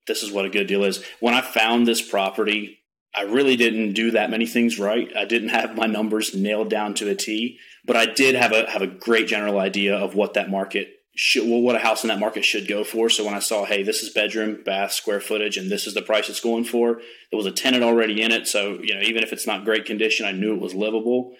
this 0.08 0.24
is 0.24 0.32
what 0.32 0.46
a 0.46 0.50
good 0.50 0.68
deal 0.68 0.84
is. 0.84 1.04
When 1.20 1.34
I 1.34 1.42
found 1.42 1.88
this 1.88 2.08
property, 2.08 2.80
I 3.16 3.24
really 3.24 3.56
didn't 3.56 3.94
do 3.94 4.12
that 4.12 4.30
many 4.30 4.46
things 4.46 4.80
right. 4.80 5.12
I 5.16 5.25
didn't 5.25 5.50
have 5.50 5.75
my 5.75 5.88
numbers 5.88 6.36
nailed 6.36 6.70
down 6.70 6.94
to 6.96 7.10
a 7.10 7.16
T, 7.16 7.58
but 7.88 7.96
I 7.96 8.06
did 8.06 8.36
have 8.36 8.51
a 8.51 8.70
have 8.70 8.82
a 8.82 8.88
great 8.88 9.27
general 9.27 9.58
idea 9.60 9.96
of 9.96 10.13
what 10.13 10.36
that 10.36 10.51
market 10.51 10.89
should, 11.15 11.50
well, 11.50 11.62
what 11.62 11.75
a 11.75 11.79
house 11.79 12.03
in 12.03 12.10
that 12.10 12.20
market 12.20 12.46
should 12.46 12.67
go 12.67 12.84
for. 12.84 13.10
So 13.10 13.25
when 13.25 13.34
I 13.34 13.39
saw, 13.39 13.65
hey, 13.65 13.82
this 13.82 14.03
is 14.03 14.13
bedroom, 14.13 14.62
bath, 14.63 14.91
square 14.91 15.20
footage, 15.20 15.58
and 15.58 15.72
this 15.72 15.88
is 15.88 15.96
the 15.96 16.03
price 16.03 16.29
it's 16.29 16.39
going 16.39 16.63
for, 16.63 17.01
there 17.32 17.38
was 17.38 17.48
a 17.48 17.51
tenant 17.51 17.84
already 17.84 18.22
in 18.22 18.32
it. 18.32 18.48
So 18.48 18.77
you 18.84 18.94
know, 18.94 19.01
even 19.01 19.24
if 19.24 19.34
it's 19.34 19.48
not 19.48 19.65
great 19.65 19.86
condition, 19.86 20.27
I 20.27 20.32
knew 20.32 20.53
it 20.53 20.62
was 20.62 20.75
livable. 20.75 21.34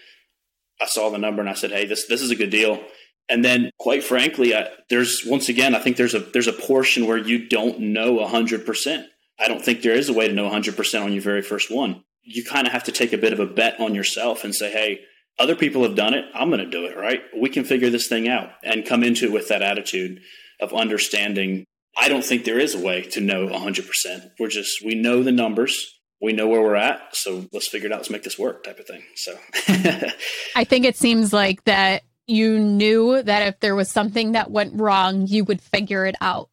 I 0.82 0.88
saw 0.88 1.12
the 1.12 1.20
number 1.20 1.42
and 1.42 1.50
I 1.50 1.54
said, 1.54 1.72
"Hey, 1.72 1.86
this 1.86 2.08
this 2.08 2.22
is 2.22 2.32
a 2.32 2.36
good 2.36 2.50
deal." 2.50 2.84
And 3.30 3.44
then, 3.44 3.72
quite 3.78 4.06
frankly, 4.06 4.56
I, 4.56 4.70
there's 4.90 5.24
once 5.26 5.50
again, 5.50 5.76
I 5.76 5.80
think 5.80 5.98
there's 5.98 6.16
a 6.16 6.20
there's 6.20 6.48
a 6.48 6.54
portion 6.54 7.08
where 7.08 7.18
you 7.18 7.48
don't 7.48 7.80
know 7.80 8.26
hundred 8.26 8.66
percent. 8.66 9.06
I 9.40 9.48
don't 9.48 9.64
think 9.64 9.82
there 9.82 9.94
is 9.94 10.10
a 10.10 10.14
way 10.14 10.28
to 10.28 10.34
know 10.34 10.50
hundred 10.50 10.78
percent 10.78 11.04
on 11.04 11.14
your 11.14 11.22
very 11.22 11.42
first 11.42 11.70
one. 11.70 12.04
You 12.24 12.44
kind 12.44 12.68
of 12.68 12.74
have 12.74 12.86
to 12.86 12.92
take 12.92 13.14
a 13.14 13.18
bit 13.18 13.34
of 13.34 13.40
a 13.40 13.46
bet 13.46 13.80
on 13.80 13.94
yourself 13.94 14.44
and 14.44 14.56
say, 14.56 14.72
"Hey, 14.72 15.02
other 15.40 15.56
people 15.56 15.84
have 15.84 15.96
done 15.96 16.14
it. 16.14 16.26
I'm 16.34 16.50
going 16.50 16.64
to 16.64 16.70
do 16.70 16.86
it. 16.86 16.98
Right? 16.98 17.22
We 17.36 17.50
can 17.50 17.64
figure 17.64 17.90
this 17.90 18.08
thing 18.08 18.28
out." 18.28 18.52
And 18.64 18.86
come 18.86 19.04
into 19.04 19.26
it 19.26 19.32
with 19.32 19.50
that 19.50 19.62
attitude 19.62 20.22
of 20.60 20.74
understanding. 20.74 21.66
I 22.00 22.10
don't 22.10 22.24
think 22.24 22.44
there 22.46 22.60
is 22.60 22.76
a 22.76 22.80
way 22.80 23.04
to 23.04 23.22
know 23.22 23.48
hundred 23.48 23.88
percent. 23.88 24.24
We're 24.40 24.50
just 24.50 24.84
we 24.86 24.96
know 24.96 25.24
the 25.24 25.32
numbers 25.32 25.98
we 26.22 26.34
know 26.34 26.48
where 26.48 26.62
we're 26.62 26.76
at, 26.76 27.16
so 27.16 27.46
let's 27.54 27.68
figure 27.68 27.88
it 27.88 27.94
out. 27.94 28.00
Let's 28.00 28.10
make 28.10 28.24
this 28.24 28.40
work, 28.40 28.64
type 28.64 28.80
of 28.80 28.88
thing. 28.88 29.04
So, 29.16 29.38
I 30.56 30.64
think 30.64 30.86
it 30.86 30.98
seems 30.98 31.32
like 31.32 31.64
that 31.66 32.04
you 32.26 32.60
knew 32.60 33.22
that 33.22 33.48
if 33.48 33.60
there 33.60 33.76
was 33.76 33.90
something 33.90 34.32
that 34.32 34.52
went 34.52 34.80
wrong, 34.80 35.28
you 35.28 35.44
would 35.46 35.62
figure 35.62 36.06
it 36.06 36.16
out. 36.20 36.50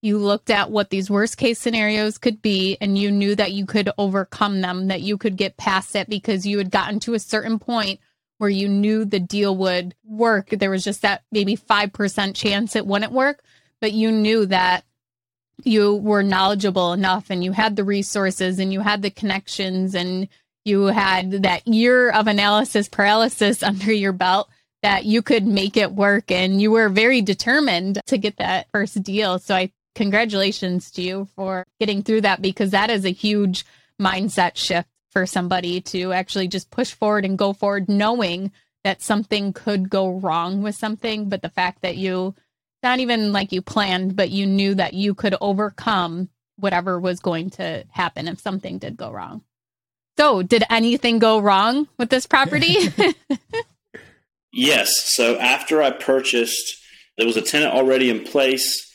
You 0.00 0.18
looked 0.18 0.50
at 0.50 0.70
what 0.70 0.90
these 0.90 1.10
worst 1.10 1.36
case 1.36 1.58
scenarios 1.58 2.18
could 2.18 2.40
be, 2.40 2.78
and 2.80 2.98
you 2.98 3.10
knew 3.10 3.36
that 3.36 3.52
you 3.52 3.66
could 3.66 3.90
overcome 3.98 4.62
them, 4.62 4.88
that 4.88 5.02
you 5.02 5.18
could 5.18 5.36
get 5.36 5.58
past 5.58 5.94
it 5.94 6.08
because 6.08 6.46
you 6.46 6.58
had 6.58 6.70
gotten 6.70 6.98
to 7.00 7.14
a 7.14 7.20
certain 7.20 7.58
point 7.58 8.00
where 8.42 8.50
you 8.50 8.68
knew 8.68 9.04
the 9.04 9.20
deal 9.20 9.56
would 9.56 9.94
work. 10.04 10.48
There 10.50 10.68
was 10.68 10.82
just 10.82 11.02
that 11.02 11.22
maybe 11.30 11.56
5% 11.56 12.34
chance 12.34 12.74
it 12.74 12.84
wouldn't 12.84 13.12
work, 13.12 13.40
but 13.80 13.92
you 13.92 14.10
knew 14.10 14.46
that 14.46 14.84
you 15.62 15.94
were 15.94 16.24
knowledgeable 16.24 16.92
enough 16.92 17.30
and 17.30 17.44
you 17.44 17.52
had 17.52 17.76
the 17.76 17.84
resources 17.84 18.58
and 18.58 18.72
you 18.72 18.80
had 18.80 19.00
the 19.00 19.10
connections 19.10 19.94
and 19.94 20.26
you 20.64 20.86
had 20.86 21.44
that 21.44 21.68
year 21.68 22.10
of 22.10 22.26
analysis 22.26 22.88
paralysis 22.88 23.62
under 23.62 23.92
your 23.92 24.12
belt 24.12 24.50
that 24.82 25.04
you 25.04 25.22
could 25.22 25.46
make 25.46 25.76
it 25.76 25.92
work. 25.92 26.32
And 26.32 26.60
you 26.60 26.72
were 26.72 26.88
very 26.88 27.22
determined 27.22 28.00
to 28.06 28.18
get 28.18 28.38
that 28.38 28.66
first 28.72 29.00
deal. 29.04 29.38
So 29.38 29.54
i 29.54 29.70
congratulations 29.94 30.90
to 30.90 31.02
you 31.02 31.28
for 31.36 31.64
getting 31.78 32.02
through 32.02 32.22
that 32.22 32.42
because 32.42 32.70
that 32.70 32.90
is 32.90 33.04
a 33.04 33.10
huge 33.10 33.64
mindset 34.00 34.56
shift 34.56 34.88
for 35.12 35.26
somebody 35.26 35.80
to 35.80 36.12
actually 36.12 36.48
just 36.48 36.70
push 36.70 36.92
forward 36.92 37.24
and 37.24 37.38
go 37.38 37.52
forward 37.52 37.88
knowing 37.88 38.50
that 38.84 39.02
something 39.02 39.52
could 39.52 39.88
go 39.88 40.08
wrong 40.08 40.62
with 40.62 40.74
something 40.74 41.28
but 41.28 41.42
the 41.42 41.48
fact 41.48 41.82
that 41.82 41.96
you 41.96 42.34
not 42.82 42.98
even 42.98 43.32
like 43.32 43.52
you 43.52 43.62
planned, 43.62 44.16
but 44.16 44.30
you 44.30 44.46
knew 44.46 44.74
that 44.74 44.94
you 44.94 45.14
could 45.14 45.36
overcome 45.40 46.28
whatever 46.56 46.98
was 46.98 47.20
going 47.20 47.50
to 47.50 47.84
happen 47.90 48.28
if 48.28 48.40
something 48.40 48.78
did 48.78 48.96
go 48.96 49.10
wrong. 49.10 49.42
So, 50.18 50.42
did 50.42 50.64
anything 50.68 51.18
go 51.18 51.38
wrong 51.38 51.88
with 51.96 52.10
this 52.10 52.26
property? 52.26 52.76
yes. 54.52 55.14
So, 55.14 55.38
after 55.38 55.82
I 55.82 55.90
purchased, 55.90 56.76
there 57.16 57.26
was 57.26 57.36
a 57.36 57.42
tenant 57.42 57.72
already 57.72 58.10
in 58.10 58.24
place. 58.24 58.90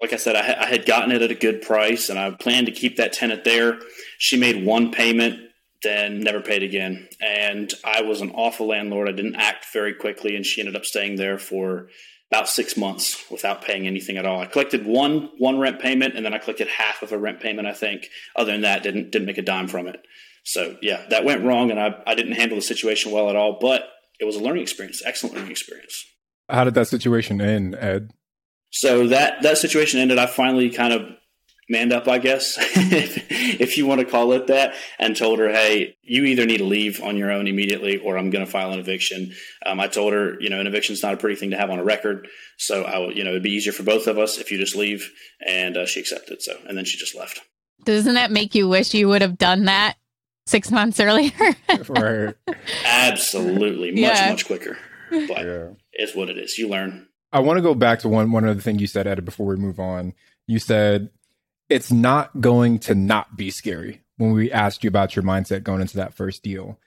Like 0.00 0.12
I 0.12 0.16
said, 0.16 0.36
I, 0.36 0.42
ha- 0.42 0.60
I 0.60 0.66
had 0.66 0.86
gotten 0.86 1.12
it 1.12 1.22
at 1.22 1.30
a 1.30 1.34
good 1.34 1.62
price 1.62 2.08
and 2.08 2.18
I 2.18 2.30
planned 2.30 2.66
to 2.66 2.72
keep 2.72 2.96
that 2.96 3.12
tenant 3.12 3.44
there. 3.44 3.80
She 4.18 4.38
made 4.38 4.64
one 4.64 4.92
payment, 4.92 5.40
then 5.82 6.20
never 6.20 6.40
paid 6.40 6.62
again. 6.62 7.08
And 7.20 7.72
I 7.84 8.02
was 8.02 8.20
an 8.20 8.32
awful 8.32 8.68
landlord. 8.68 9.08
I 9.08 9.12
didn't 9.12 9.36
act 9.36 9.66
very 9.72 9.94
quickly, 9.94 10.36
and 10.36 10.44
she 10.44 10.60
ended 10.60 10.76
up 10.76 10.84
staying 10.84 11.16
there 11.16 11.38
for 11.38 11.88
about 12.30 12.48
six 12.48 12.76
months 12.76 13.24
without 13.30 13.62
paying 13.62 13.86
anything 13.86 14.16
at 14.16 14.26
all. 14.26 14.40
I 14.40 14.46
collected 14.46 14.86
one 14.86 15.30
one 15.38 15.58
rent 15.58 15.80
payment, 15.80 16.16
and 16.16 16.24
then 16.24 16.34
I 16.34 16.38
collected 16.38 16.68
half 16.68 17.02
of 17.02 17.12
a 17.12 17.18
rent 17.18 17.40
payment. 17.40 17.66
I 17.66 17.72
think. 17.72 18.08
Other 18.36 18.52
than 18.52 18.62
that, 18.62 18.82
didn't 18.82 19.10
didn't 19.10 19.26
make 19.26 19.38
a 19.38 19.42
dime 19.42 19.68
from 19.68 19.86
it. 19.86 20.00
So 20.44 20.76
yeah, 20.82 21.06
that 21.10 21.24
went 21.24 21.44
wrong, 21.44 21.70
and 21.70 21.80
I 21.80 21.94
I 22.06 22.14
didn't 22.14 22.32
handle 22.32 22.56
the 22.56 22.62
situation 22.62 23.12
well 23.12 23.30
at 23.30 23.36
all. 23.36 23.58
But 23.60 23.88
it 24.20 24.24
was 24.24 24.36
a 24.36 24.40
learning 24.40 24.62
experience, 24.62 25.02
excellent 25.04 25.34
learning 25.34 25.50
experience. 25.50 26.04
How 26.48 26.64
did 26.64 26.74
that 26.74 26.88
situation 26.88 27.40
end, 27.40 27.74
Ed? 27.74 28.12
So 28.70 29.06
that 29.08 29.42
that 29.42 29.58
situation 29.58 30.00
ended. 30.00 30.18
I 30.18 30.26
finally 30.26 30.70
kind 30.70 30.92
of 30.92 31.02
manned 31.70 31.92
up, 31.92 32.08
I 32.08 32.18
guess, 32.18 32.56
if, 32.58 33.78
you 33.78 33.86
want 33.86 34.00
to 34.00 34.06
call 34.06 34.32
it 34.32 34.48
that, 34.48 34.74
and 34.98 35.16
told 35.16 35.38
her, 35.38 35.48
hey, 35.48 35.96
you 36.02 36.24
either 36.24 36.44
need 36.44 36.58
to 36.58 36.64
leave 36.64 37.00
on 37.02 37.16
your 37.16 37.30
own 37.30 37.46
immediately 37.46 37.98
or 37.98 38.18
I'm 38.18 38.30
going 38.30 38.44
to 38.44 38.50
file 38.50 38.72
an 38.72 38.80
eviction. 38.80 39.32
Um, 39.64 39.78
I 39.78 39.86
told 39.86 40.12
her, 40.12 40.38
you 40.40 40.50
know, 40.50 40.58
an 40.58 40.66
eviction 40.66 40.92
is 40.92 41.02
not 41.02 41.14
a 41.14 41.16
pretty 41.16 41.36
thing 41.36 41.50
to 41.50 41.56
have 41.56 41.70
on 41.70 41.78
a 41.78 41.84
record. 41.84 42.28
So 42.58 42.82
I 42.82 42.98
will, 42.98 43.12
you 43.12 43.24
know, 43.24 43.30
it'd 43.30 43.42
be 43.42 43.52
easier 43.52 43.72
for 43.72 43.84
both 43.84 44.08
of 44.08 44.18
us 44.18 44.38
if 44.38 44.50
you 44.50 44.58
just 44.58 44.74
leave. 44.74 45.10
And 45.46 45.76
uh, 45.76 45.86
she 45.86 46.00
accepted. 46.00 46.42
So, 46.42 46.58
and 46.68 46.76
then 46.76 46.84
she 46.84 46.98
just 46.98 47.16
left. 47.16 47.40
Doesn't 47.84 48.14
that 48.14 48.30
make 48.30 48.54
you 48.54 48.68
wish 48.68 48.92
you 48.92 49.08
would 49.08 49.22
have 49.22 49.38
done 49.38 49.64
that 49.64 49.96
six 50.46 50.70
months 50.70 51.00
earlier? 51.00 51.32
right. 51.88 52.34
Absolutely. 52.84 53.92
Much, 53.92 54.00
yeah. 54.00 54.30
much 54.30 54.46
quicker. 54.46 54.76
But 55.10 55.44
yeah. 55.44 55.68
it's 55.92 56.14
what 56.14 56.28
it 56.28 56.36
is. 56.36 56.58
You 56.58 56.68
learn. 56.68 57.06
I 57.32 57.40
want 57.40 57.58
to 57.58 57.62
go 57.62 57.74
back 57.74 58.00
to 58.00 58.08
one 58.08 58.32
one 58.32 58.44
other 58.44 58.60
thing 58.60 58.78
you 58.78 58.88
said, 58.88 59.06
Ed, 59.06 59.24
before 59.24 59.46
we 59.46 59.56
move 59.56 59.78
on. 59.78 60.14
You 60.46 60.58
said 60.58 61.10
it's 61.70 61.92
not 61.92 62.40
going 62.40 62.80
to 62.80 62.94
not 62.94 63.36
be 63.36 63.50
scary 63.50 64.02
when 64.16 64.32
we 64.32 64.52
asked 64.52 64.84
you 64.84 64.88
about 64.88 65.16
your 65.16 65.22
mindset 65.22 65.62
going 65.62 65.80
into 65.80 65.96
that 65.96 66.12
first 66.12 66.42
deal. 66.42 66.78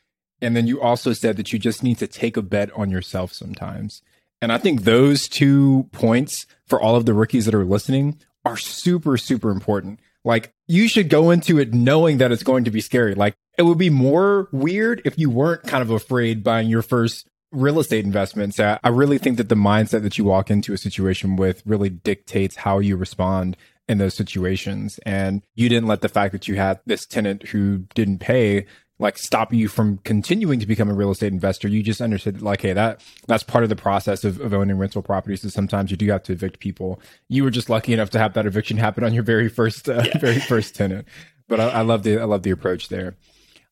And 0.42 0.56
then 0.56 0.68
you 0.68 0.82
also 0.82 1.14
said 1.14 1.38
that 1.38 1.54
you 1.54 1.58
just 1.58 1.82
need 1.82 1.98
to 2.00 2.08
take 2.08 2.36
a 2.36 2.42
bet 2.42 2.70
on 2.74 2.92
yourself 2.92 3.32
sometimes. 3.34 4.02
And 4.42 4.52
I 4.52 4.58
think 4.58 4.84
those 4.84 5.30
two 5.30 5.88
points 5.94 6.46
for 6.68 6.82
all 6.82 6.98
of 6.98 7.06
the 7.06 7.14
rookies 7.14 7.46
that 7.46 7.56
are 7.56 7.64
listening 7.64 8.20
are 8.44 8.58
super, 8.58 9.18
super 9.18 9.52
important. 9.52 10.02
Like 10.26 10.54
you 10.68 10.90
should 10.90 11.10
go 11.10 11.32
into 11.32 11.60
it 11.60 11.74
knowing 11.74 12.18
that 12.18 12.32
it's 12.34 12.44
going 12.44 12.66
to 12.66 12.72
be 12.72 12.82
scary. 12.82 13.16
Like 13.16 13.36
it 13.58 13.64
would 13.64 13.78
be 13.78 13.90
more 13.90 14.50
weird 14.52 15.02
if 15.06 15.18
you 15.18 15.30
weren't 15.30 15.64
kind 15.64 15.82
of 15.82 15.90
afraid 15.90 16.44
buying 16.44 16.70
your 16.70 16.82
first 16.82 17.26
real 17.54 17.80
estate 17.80 18.04
investments. 18.04 18.60
I 18.60 18.80
really 18.90 19.18
think 19.18 19.38
that 19.38 19.48
the 19.48 19.56
mindset 19.56 20.02
that 20.02 20.18
you 20.18 20.26
walk 20.26 20.52
into 20.52 20.74
a 20.74 20.78
situation 20.78 21.38
with 21.38 21.62
really 21.66 21.90
dictates 21.90 22.58
how 22.58 22.80
you 22.80 22.98
respond 22.98 23.56
in 23.88 23.98
those 23.98 24.14
situations. 24.14 25.00
And 25.06 25.42
you 25.56 25.70
didn't 25.70 25.88
let 25.88 26.02
the 26.02 26.10
fact 26.10 26.32
that 26.32 26.48
you 26.48 26.56
had 26.56 26.80
this 26.86 27.06
tenant 27.06 27.50
who 27.50 27.80
didn't 27.96 28.20
pay 28.20 28.66
like 29.00 29.18
stop 29.18 29.54
you 29.54 29.68
from 29.68 29.98
continuing 30.00 30.60
to 30.60 30.68
become 30.68 30.90
a 30.90 30.94
real 30.94 31.12
estate 31.12 31.34
investor. 31.34 31.68
You 31.68 31.84
just 31.84 32.00
understood 32.02 32.42
like, 32.42 32.62
hey, 32.62 32.74
that 32.74 33.04
that's 33.28 33.44
part 33.44 33.64
of 33.64 33.70
the 33.70 33.76
process 33.76 34.24
of, 34.24 34.40
of 34.40 34.54
owning 34.54 34.78
rental 34.78 35.02
properties. 35.02 35.44
Is 35.44 35.54
sometimes 35.54 35.92
you 35.92 35.98
do 35.98 36.10
have 36.12 36.24
to 36.24 36.34
evict 36.34 36.60
people. 36.60 37.02
You 37.28 37.44
were 37.44 37.52
just 37.52 37.70
lucky 37.70 37.94
enough 37.94 38.12
to 38.12 38.20
have 38.20 38.34
that 38.34 38.46
eviction 38.46 38.78
happen 38.78 39.04
on 39.04 39.14
your 39.14 39.24
very 39.24 39.50
first 39.50 39.90
uh, 39.90 40.04
yeah. 40.06 40.18
very 40.20 40.40
first 40.40 40.76
tenant. 40.76 41.08
But 41.48 41.60
I, 41.60 41.70
I 41.70 41.82
love 41.82 42.04
the 42.04 42.20
I 42.20 42.24
love 42.24 42.44
the 42.44 42.52
approach 42.52 42.90
there. 42.90 43.16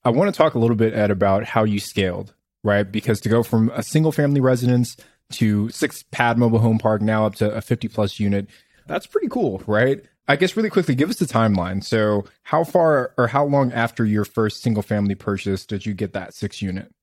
I 0.03 0.09
want 0.09 0.33
to 0.33 0.37
talk 0.37 0.55
a 0.55 0.59
little 0.59 0.75
bit 0.75 0.93
Ed 0.93 1.11
about 1.11 1.45
how 1.45 1.63
you 1.63 1.79
scaled, 1.79 2.33
right? 2.63 2.83
Because 2.83 3.21
to 3.21 3.29
go 3.29 3.43
from 3.43 3.69
a 3.69 3.83
single 3.83 4.11
family 4.11 4.41
residence 4.41 4.97
to 5.33 5.69
six 5.69 6.03
pad 6.11 6.37
mobile 6.37 6.59
home 6.59 6.79
park 6.79 7.01
now 7.01 7.25
up 7.25 7.35
to 7.35 7.49
a 7.51 7.61
50 7.61 7.87
plus 7.87 8.19
unit 8.19 8.47
That's 8.91 9.07
pretty 9.07 9.29
cool, 9.29 9.63
right? 9.67 10.03
I 10.27 10.35
guess 10.35 10.57
really 10.57 10.69
quickly, 10.69 10.95
give 10.95 11.09
us 11.09 11.15
the 11.15 11.25
timeline. 11.25 11.81
So, 11.81 12.25
how 12.43 12.65
far 12.65 13.13
or 13.17 13.27
how 13.27 13.45
long 13.45 13.71
after 13.71 14.03
your 14.03 14.25
first 14.25 14.61
single 14.61 14.83
family 14.83 15.15
purchase 15.15 15.65
did 15.65 15.85
you 15.85 15.93
get 15.93 16.11
that 16.11 16.33
six 16.33 16.61
unit? 16.61 16.93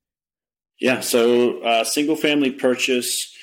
Yeah, 0.79 0.99
so 0.99 1.63
uh, 1.63 1.83
single 1.83 2.15
family 2.15 2.51
purchase 2.51 3.35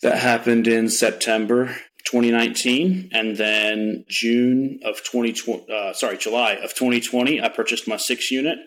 that 0.00 0.18
happened 0.18 0.68
in 0.68 0.88
September 0.88 1.76
2019, 2.04 3.08
and 3.12 3.36
then 3.36 4.04
June 4.08 4.78
of 4.84 5.02
2020. 5.02 5.66
Uh, 5.68 5.92
sorry, 5.92 6.18
July 6.18 6.52
of 6.52 6.72
2020, 6.74 7.42
I 7.42 7.48
purchased 7.48 7.88
my 7.88 7.96
six 7.96 8.30
unit, 8.30 8.58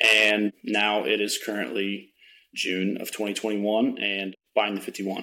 and 0.00 0.54
now 0.64 1.04
it 1.04 1.20
is 1.20 1.38
currently 1.44 2.14
June 2.54 2.96
of 2.98 3.10
2021, 3.10 3.98
and 3.98 4.34
buying 4.54 4.74
the 4.74 4.80
51. 4.80 5.22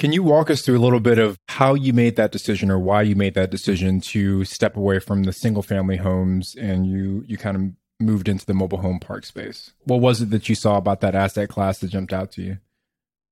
Can 0.00 0.12
you 0.12 0.22
walk 0.22 0.48
us 0.48 0.62
through 0.62 0.78
a 0.78 0.80
little 0.80 0.98
bit 0.98 1.18
of 1.18 1.38
how 1.48 1.74
you 1.74 1.92
made 1.92 2.16
that 2.16 2.32
decision 2.32 2.70
or 2.70 2.78
why 2.78 3.02
you 3.02 3.14
made 3.14 3.34
that 3.34 3.50
decision 3.50 4.00
to 4.00 4.46
step 4.46 4.74
away 4.74 4.98
from 4.98 5.24
the 5.24 5.32
single 5.34 5.62
family 5.62 5.98
homes 5.98 6.56
and 6.58 6.86
you 6.86 7.22
you 7.26 7.36
kind 7.36 7.54
of 7.54 7.62
moved 8.02 8.26
into 8.26 8.46
the 8.46 8.54
mobile 8.54 8.78
home 8.78 8.98
park 8.98 9.26
space? 9.26 9.74
What 9.84 10.00
was 10.00 10.22
it 10.22 10.30
that 10.30 10.48
you 10.48 10.54
saw 10.54 10.78
about 10.78 11.02
that 11.02 11.14
asset 11.14 11.50
class 11.50 11.80
that 11.80 11.90
jumped 11.90 12.14
out 12.14 12.32
to 12.32 12.42
you? 12.42 12.58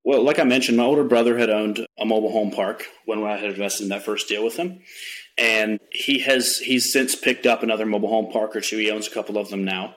Well, 0.05 0.23
like 0.23 0.39
I 0.39 0.45
mentioned, 0.45 0.77
my 0.77 0.85
older 0.85 1.05
brother 1.05 1.39
had 1.39 1.49
owned 1.49 1.87
a 1.99 2.05
mobile 2.05 2.33
home 2.33 2.51
park 2.51 2.85
when 3.07 3.25
I 3.25 3.39
had 3.39 3.53
invested 3.53 3.85
in 3.85 3.89
that 3.89 4.05
first 4.05 4.29
deal 4.29 4.45
with 4.45 4.57
him. 4.57 4.83
And 5.39 5.81
he 5.91 6.19
has 6.19 6.59
he's 6.59 6.93
since 6.93 7.15
picked 7.15 7.47
up 7.47 7.63
another 7.63 7.87
mobile 7.87 8.11
home 8.11 8.31
park 8.31 8.55
or 8.55 8.61
two. 8.61 8.77
He 8.77 8.91
owns 8.91 9.07
a 9.07 9.13
couple 9.13 9.39
of 9.39 9.49
them 9.49 9.65
now. 9.65 9.95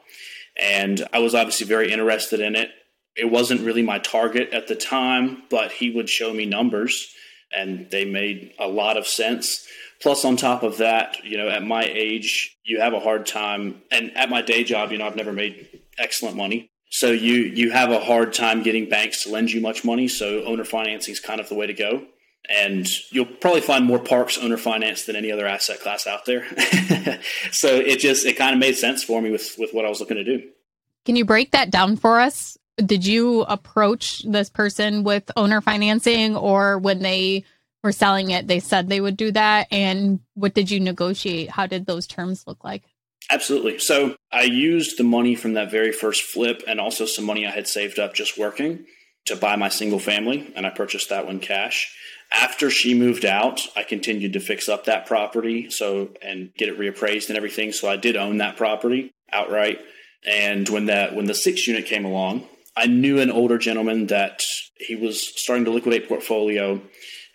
And 0.56 1.06
I 1.12 1.20
was 1.20 1.36
obviously 1.36 1.68
very 1.68 1.92
interested 1.92 2.40
in 2.40 2.56
it 2.56 2.70
it 3.16 3.30
wasn't 3.30 3.62
really 3.62 3.84
my 3.84 4.00
target 4.00 4.52
at 4.54 4.68
the 4.68 4.76
time, 4.76 5.44
but 5.50 5.72
he 5.72 5.92
would 5.92 6.10
show 6.10 6.34
me 6.34 6.46
numbers 6.46 7.14
and 7.54 7.90
they 7.92 8.06
made 8.06 8.54
a 8.60 8.68
lot 8.68 8.98
of 8.98 9.08
sense. 9.08 9.68
Plus, 10.02 10.26
on 10.26 10.38
top 10.38 10.64
of 10.64 10.78
that, 10.78 11.24
you 11.24 11.38
know, 11.38 11.48
at 11.50 11.64
my 11.64 11.84
age, 11.84 12.58
you 12.64 12.80
have 12.80 12.94
a 12.94 13.00
hard 13.00 13.26
time. 13.26 13.82
And 13.92 14.16
at 14.18 14.30
my 14.30 14.42
day 14.42 14.64
job, 14.64 14.92
you 14.92 14.98
know, 14.98 15.06
I've 15.06 15.16
never 15.16 15.34
made 15.34 15.82
excellent 15.98 16.36
money. 16.36 16.70
So 16.90 17.12
you 17.12 17.36
you 17.36 17.72
have 17.72 17.92
a 17.92 18.00
hard 18.00 18.34
time 18.34 18.64
getting 18.64 18.90
banks 18.90 19.24
to 19.24 19.30
lend 19.30 19.52
you 19.52 19.62
much 19.62 19.86
money. 19.86 20.08
So 20.08 20.44
owner 20.44 20.66
financing 20.66 21.14
is 21.14 21.20
kind 21.20 21.40
of 21.40 21.48
the 21.50 21.56
way 21.56 21.68
to 21.68 21.74
go. 21.74 22.06
And 22.50 22.88
you'll 23.12 23.28
probably 23.28 23.62
find 23.62 23.86
more 23.86 24.00
parks 24.00 24.38
owner 24.38 24.58
finance 24.58 25.06
than 25.06 25.16
any 25.16 25.32
other 25.32 25.48
asset 25.48 25.80
class 25.80 26.08
out 26.08 26.26
there. 26.26 26.46
so 27.52 27.68
it 27.68 28.00
just 28.00 28.26
it 28.26 28.36
kind 28.36 28.54
of 28.54 28.60
made 28.60 28.76
sense 28.76 29.04
for 29.04 29.22
me 29.22 29.30
with 29.30 29.56
with 29.58 29.74
what 29.74 29.86
I 29.86 29.90
was 29.90 30.00
looking 30.00 30.18
to 30.18 30.24
do. 30.24 30.50
Can 31.06 31.16
you 31.16 31.26
break 31.26 31.52
that 31.52 31.72
down 31.72 31.96
for 31.96 32.20
us? 32.20 32.58
Did 32.78 33.06
you 33.06 33.42
approach 33.44 34.24
this 34.24 34.50
person 34.50 35.04
with 35.04 35.30
owner 35.36 35.62
financing 35.62 36.36
or 36.36 36.78
when 36.78 37.00
they 37.00 37.44
were 37.84 37.92
selling 37.92 38.30
it 38.30 38.48
they 38.48 38.60
said 38.60 38.88
they 38.88 39.02
would 39.02 39.18
do 39.18 39.32
that? 39.32 39.68
And 39.72 40.20
what 40.36 40.54
did 40.54 40.70
you 40.70 40.80
negotiate? 40.80 41.50
How 41.50 41.66
did 41.68 41.86
those 41.86 42.08
terms 42.08 42.46
look 42.48 42.64
like? 42.64 42.84
Absolutely. 43.30 43.80
So 43.80 44.16
i 44.32 44.44
used 44.44 44.98
the 44.98 45.04
money 45.04 45.36
from 45.36 45.54
that 45.54 45.72
very 45.72 45.92
first 45.92 46.24
flip 46.24 46.64
and 46.68 46.80
also 46.80 47.06
some 47.06 47.26
money 47.26 47.46
i 47.46 47.52
had 47.52 47.68
saved 47.68 48.00
up 48.00 48.14
just 48.14 48.38
working 48.38 48.86
to 49.26 49.36
buy 49.36 49.56
my 49.56 49.70
single 49.70 50.00
family 50.00 50.52
and 50.56 50.66
i 50.66 50.70
purchased 50.70 51.10
that 51.10 51.26
one 51.26 51.40
cash. 51.40 51.96
After 52.32 52.70
she 52.70 52.94
moved 52.94 53.26
out 53.26 53.62
i 53.76 53.84
continued 53.84 54.34
to 54.34 54.40
fix 54.40 54.70
up 54.70 54.86
that 54.86 55.06
property 55.06 55.70
so 55.70 56.10
and 56.22 56.54
get 56.56 56.70
it 56.70 56.80
reappraised 56.80 57.30
and 57.30 57.38
everything. 57.38 57.72
So 57.72 57.90
i 57.90 57.96
did 57.96 58.16
own 58.16 58.38
that 58.38 58.58
property 58.58 59.12
outright. 59.32 59.80
And 60.26 60.70
when 60.70 60.86
that 60.86 61.16
when 61.16 61.26
the 61.26 61.34
six 61.34 61.68
unit 61.68 61.86
came 61.86 62.06
along 62.06 62.48
I 62.76 62.88
knew 62.88 63.20
an 63.20 63.32
older 63.32 63.58
gentleman 63.58 64.08
that 64.08 64.42
he 64.76 64.96
was 64.96 65.22
starting 65.22 65.66
to 65.66 65.72
liquidate 65.72 66.08
portfolio 66.08 66.82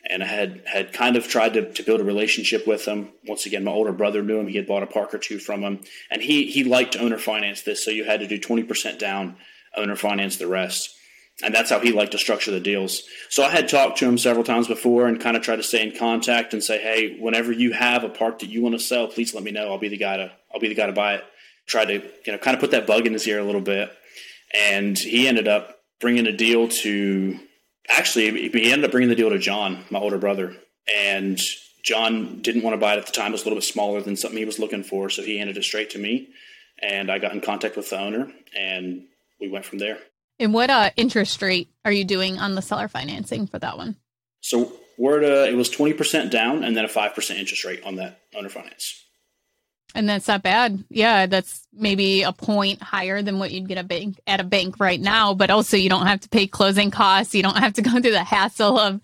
and 0.08 0.22
I 0.22 0.26
had 0.26 0.62
had 0.66 0.92
kind 0.92 1.16
of 1.16 1.28
tried 1.28 1.54
to, 1.54 1.72
to 1.72 1.82
build 1.82 2.00
a 2.00 2.04
relationship 2.04 2.66
with 2.66 2.84
him. 2.84 3.10
Once 3.26 3.46
again, 3.46 3.64
my 3.64 3.72
older 3.72 3.92
brother 3.92 4.22
knew 4.22 4.38
him. 4.38 4.48
He 4.48 4.56
had 4.56 4.66
bought 4.66 4.82
a 4.82 4.86
park 4.86 5.14
or 5.14 5.18
two 5.18 5.38
from 5.38 5.62
him, 5.62 5.80
and 6.10 6.22
he 6.22 6.46
he 6.46 6.64
liked 6.64 6.92
to 6.92 7.00
owner 7.00 7.18
finance 7.18 7.62
this. 7.62 7.84
So 7.84 7.90
you 7.90 8.04
had 8.04 8.20
to 8.20 8.26
do 8.26 8.38
twenty 8.38 8.62
percent 8.62 8.98
down, 8.98 9.36
owner 9.76 9.96
finance 9.96 10.36
the 10.36 10.46
rest, 10.46 10.94
and 11.42 11.54
that's 11.54 11.70
how 11.70 11.80
he 11.80 11.92
liked 11.92 12.12
to 12.12 12.18
structure 12.18 12.50
the 12.50 12.60
deals. 12.60 13.02
So 13.28 13.44
I 13.44 13.50
had 13.50 13.68
talked 13.68 13.98
to 13.98 14.08
him 14.08 14.18
several 14.18 14.44
times 14.44 14.68
before 14.68 15.06
and 15.06 15.20
kind 15.20 15.36
of 15.36 15.42
tried 15.42 15.56
to 15.56 15.62
stay 15.62 15.82
in 15.82 15.96
contact 15.96 16.52
and 16.52 16.62
say, 16.62 16.80
hey, 16.80 17.18
whenever 17.18 17.52
you 17.52 17.72
have 17.72 18.04
a 18.04 18.08
park 18.08 18.40
that 18.40 18.50
you 18.50 18.62
want 18.62 18.74
to 18.74 18.78
sell, 18.78 19.08
please 19.08 19.34
let 19.34 19.44
me 19.44 19.50
know. 19.50 19.70
I'll 19.70 19.78
be 19.78 19.88
the 19.88 19.96
guy 19.96 20.18
to 20.18 20.32
I'll 20.52 20.60
be 20.60 20.68
the 20.68 20.74
guy 20.74 20.86
to 20.86 20.92
buy 20.92 21.14
it. 21.14 21.24
Try 21.66 21.84
to 21.84 21.94
you 21.94 22.32
know 22.32 22.38
kind 22.38 22.54
of 22.54 22.60
put 22.60 22.70
that 22.70 22.86
bug 22.86 23.06
in 23.06 23.12
his 23.12 23.26
ear 23.26 23.40
a 23.40 23.44
little 23.44 23.60
bit 23.60 23.90
and 24.56 24.98
he 24.98 25.28
ended 25.28 25.48
up 25.48 25.78
bringing 26.00 26.26
a 26.26 26.32
deal 26.32 26.68
to 26.68 27.38
actually 27.88 28.48
he 28.48 28.72
ended 28.72 28.84
up 28.84 28.90
bringing 28.90 29.08
the 29.08 29.14
deal 29.14 29.30
to 29.30 29.38
John, 29.38 29.84
my 29.90 29.98
older 29.98 30.18
brother, 30.18 30.56
and 30.92 31.38
John 31.84 32.40
didn't 32.42 32.62
want 32.62 32.74
to 32.74 32.78
buy 32.78 32.94
it 32.94 32.98
at 32.98 33.06
the 33.06 33.12
time. 33.12 33.28
It 33.28 33.32
was 33.32 33.42
a 33.42 33.44
little 33.44 33.58
bit 33.58 33.64
smaller 33.64 34.00
than 34.00 34.16
something 34.16 34.38
he 34.38 34.44
was 34.44 34.58
looking 34.58 34.82
for, 34.82 35.08
so 35.10 35.22
he 35.22 35.38
handed 35.38 35.56
it 35.56 35.64
straight 35.64 35.90
to 35.90 35.98
me, 35.98 36.28
and 36.82 37.10
I 37.10 37.18
got 37.18 37.32
in 37.32 37.40
contact 37.40 37.76
with 37.76 37.90
the 37.90 38.00
owner, 38.00 38.32
and 38.56 39.04
we 39.40 39.48
went 39.48 39.64
from 39.64 39.78
there. 39.78 39.98
And 40.38 40.52
what 40.52 40.68
uh, 40.68 40.90
interest 40.96 41.40
rate 41.40 41.70
are 41.84 41.92
you 41.92 42.04
doing 42.04 42.38
on 42.38 42.54
the 42.54 42.62
seller 42.62 42.88
financing 42.88 43.46
for 43.46 43.58
that 43.58 43.76
one? 43.78 43.96
So 44.40 44.72
we're 44.98 45.22
at 45.22 45.24
a, 45.24 45.48
it 45.48 45.54
was 45.54 45.70
twenty 45.70 45.94
percent 45.94 46.30
down, 46.30 46.64
and 46.64 46.76
then 46.76 46.84
a 46.84 46.88
five 46.88 47.14
percent 47.14 47.38
interest 47.38 47.64
rate 47.64 47.82
on 47.84 47.96
that 47.96 48.20
owner 48.34 48.48
finance. 48.48 49.02
And 49.96 50.06
that's 50.06 50.28
not 50.28 50.42
bad. 50.42 50.84
Yeah, 50.90 51.24
that's 51.24 51.66
maybe 51.72 52.22
a 52.22 52.30
point 52.30 52.82
higher 52.82 53.22
than 53.22 53.38
what 53.38 53.50
you'd 53.50 53.66
get 53.66 53.78
a 53.78 53.82
bank 53.82 54.20
at 54.26 54.40
a 54.40 54.44
bank 54.44 54.78
right 54.78 55.00
now, 55.00 55.32
but 55.32 55.48
also 55.48 55.78
you 55.78 55.88
don't 55.88 56.06
have 56.06 56.20
to 56.20 56.28
pay 56.28 56.46
closing 56.46 56.90
costs. 56.90 57.34
You 57.34 57.42
don't 57.42 57.56
have 57.56 57.72
to 57.74 57.82
go 57.82 57.92
through 57.92 58.10
the 58.10 58.22
hassle 58.22 58.78
of 58.78 59.00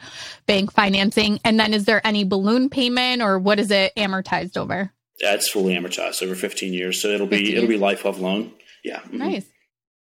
bank 0.47 0.71
financing. 0.71 1.41
And 1.47 1.59
then 1.59 1.73
is 1.73 1.87
there 1.87 2.07
any 2.07 2.25
balloon 2.25 2.69
payment 2.69 3.23
or 3.23 3.39
what 3.39 3.59
is 3.59 3.71
it 3.71 3.95
amortized 3.97 4.59
over? 4.59 4.93
Yeah, 5.19 5.33
it's 5.33 5.49
fully 5.49 5.75
amortized 5.75 6.23
over 6.23 6.35
15 6.35 6.75
years. 6.75 7.01
So 7.01 7.09
it'll 7.09 7.27
be 7.27 7.57
it'll 7.57 7.69
be 7.69 7.79
life 7.79 8.05
of 8.05 8.21
loan. 8.21 8.53
Yeah. 8.85 9.01
Mm-hmm. 9.01 9.17
Nice. 9.19 9.47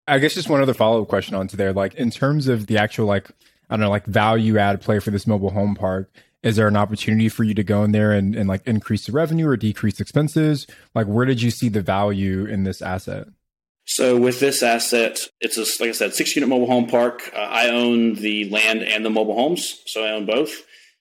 I 0.09 0.18
guess 0.18 0.35
just 0.35 0.48
one 0.48 0.61
other 0.61 0.74
follow 0.74 1.03
up 1.03 1.09
question 1.09 1.37
onto 1.37 1.57
there. 1.57 1.72
Like 1.72 1.94
in 1.94 2.11
terms 2.11 2.48
of 2.48 2.66
the 2.66 2.79
actual 2.79 3.07
like 3.07 3.31
I 3.68 3.76
don't 3.76 3.81
know, 3.81 3.90
like 3.90 4.07
value 4.07 4.59
add 4.59 4.81
play 4.81 4.98
for 4.98 5.12
this 5.12 5.24
mobile 5.24 5.50
home 5.50 5.76
park 5.76 6.11
is 6.42 6.57
there 6.57 6.68
an 6.68 6.76
opportunity 6.76 7.29
for 7.29 7.44
you 7.44 7.55
to 7.55 7.62
go 7.62 7.85
in 7.85 7.92
there 7.92 8.12
and, 8.12 8.35
and 8.35 8.48
like 8.48 8.66
increase 8.66 9.07
the 9.07 9.12
revenue 9.12 9.46
or 9.46 9.57
decrease 9.57 10.00
expenses? 10.00 10.66
Like, 10.94 11.07
where 11.07 11.26
did 11.26 11.42
you 11.42 11.50
see 11.50 11.68
the 11.68 11.83
value 11.83 12.46
in 12.46 12.64
this 12.64 12.81
asset? 12.81 13.26
So 13.85 14.16
with 14.16 14.40
this 14.40 14.62
asset, 14.62 15.18
it's 15.40 15.57
a, 15.57 15.83
like 15.83 15.90
I 15.90 15.92
said, 15.92 16.14
six 16.14 16.35
unit 16.37 16.48
mobile 16.48 16.66
home 16.66 16.87
park. 16.87 17.31
Uh, 17.35 17.38
I 17.38 17.68
own 17.68 18.14
the 18.14 18.48
land 18.48 18.83
and 18.83 19.05
the 19.05 19.11
mobile 19.11 19.35
homes, 19.35 19.83
so 19.87 20.05
I 20.05 20.11
own 20.11 20.26
both. 20.26 20.53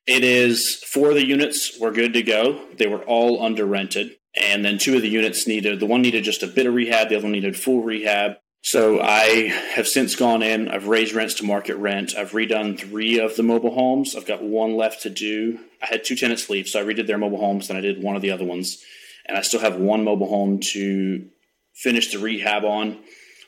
It 0.07 0.23
is 0.23 0.83
four 0.87 1.09
of 1.09 1.15
the 1.15 1.25
units 1.25 1.79
were 1.79 1.91
good 1.91 2.13
to 2.13 2.23
go. 2.23 2.59
They 2.77 2.87
were 2.87 3.03
all 3.03 3.43
under 3.43 3.65
rented, 3.65 4.15
and 4.35 4.65
then 4.65 4.79
two 4.79 4.95
of 4.95 5.03
the 5.03 5.09
units 5.09 5.45
needed. 5.45 5.79
The 5.79 5.85
one 5.85 6.01
needed 6.01 6.23
just 6.23 6.41
a 6.41 6.47
bit 6.47 6.65
of 6.65 6.73
rehab. 6.73 7.09
The 7.09 7.17
other 7.17 7.27
needed 7.27 7.55
full 7.55 7.83
rehab. 7.83 8.37
So 8.61 8.99
I 8.99 9.47
have 9.73 9.87
since 9.87 10.15
gone 10.15 10.43
in. 10.43 10.67
I've 10.67 10.87
raised 10.87 11.13
rents 11.13 11.35
to 11.35 11.45
market 11.45 11.75
rent. 11.77 12.13
I've 12.17 12.31
redone 12.31 12.77
three 12.77 13.19
of 13.19 13.35
the 13.35 13.43
mobile 13.43 13.73
homes. 13.73 14.15
I've 14.15 14.25
got 14.25 14.43
one 14.43 14.75
left 14.75 15.03
to 15.03 15.09
do. 15.09 15.59
I 15.81 15.85
had 15.85 16.03
two 16.03 16.15
tenants 16.15 16.49
leave, 16.49 16.67
so 16.67 16.79
I 16.79 16.83
redid 16.83 17.07
their 17.07 17.17
mobile 17.17 17.39
homes, 17.39 17.69
and 17.69 17.77
I 17.77 17.81
did 17.81 18.03
one 18.03 18.15
of 18.15 18.21
the 18.21 18.31
other 18.31 18.45
ones, 18.45 18.83
and 19.25 19.37
I 19.37 19.41
still 19.41 19.61
have 19.61 19.77
one 19.77 20.03
mobile 20.03 20.27
home 20.27 20.59
to 20.73 21.25
finish 21.73 22.11
the 22.11 22.19
rehab 22.19 22.65
on. 22.65 22.99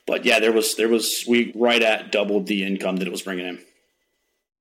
But 0.08 0.26
yeah, 0.26 0.40
there 0.40 0.54
was 0.54 0.76
there 0.76 0.90
was 0.90 1.26
we 1.28 1.52
right 1.56 1.82
at 1.82 2.12
doubled 2.12 2.48
the 2.48 2.66
income 2.66 2.98
that 2.98 3.08
it 3.08 3.12
was 3.12 3.22
bringing 3.22 3.46
in. 3.46 3.60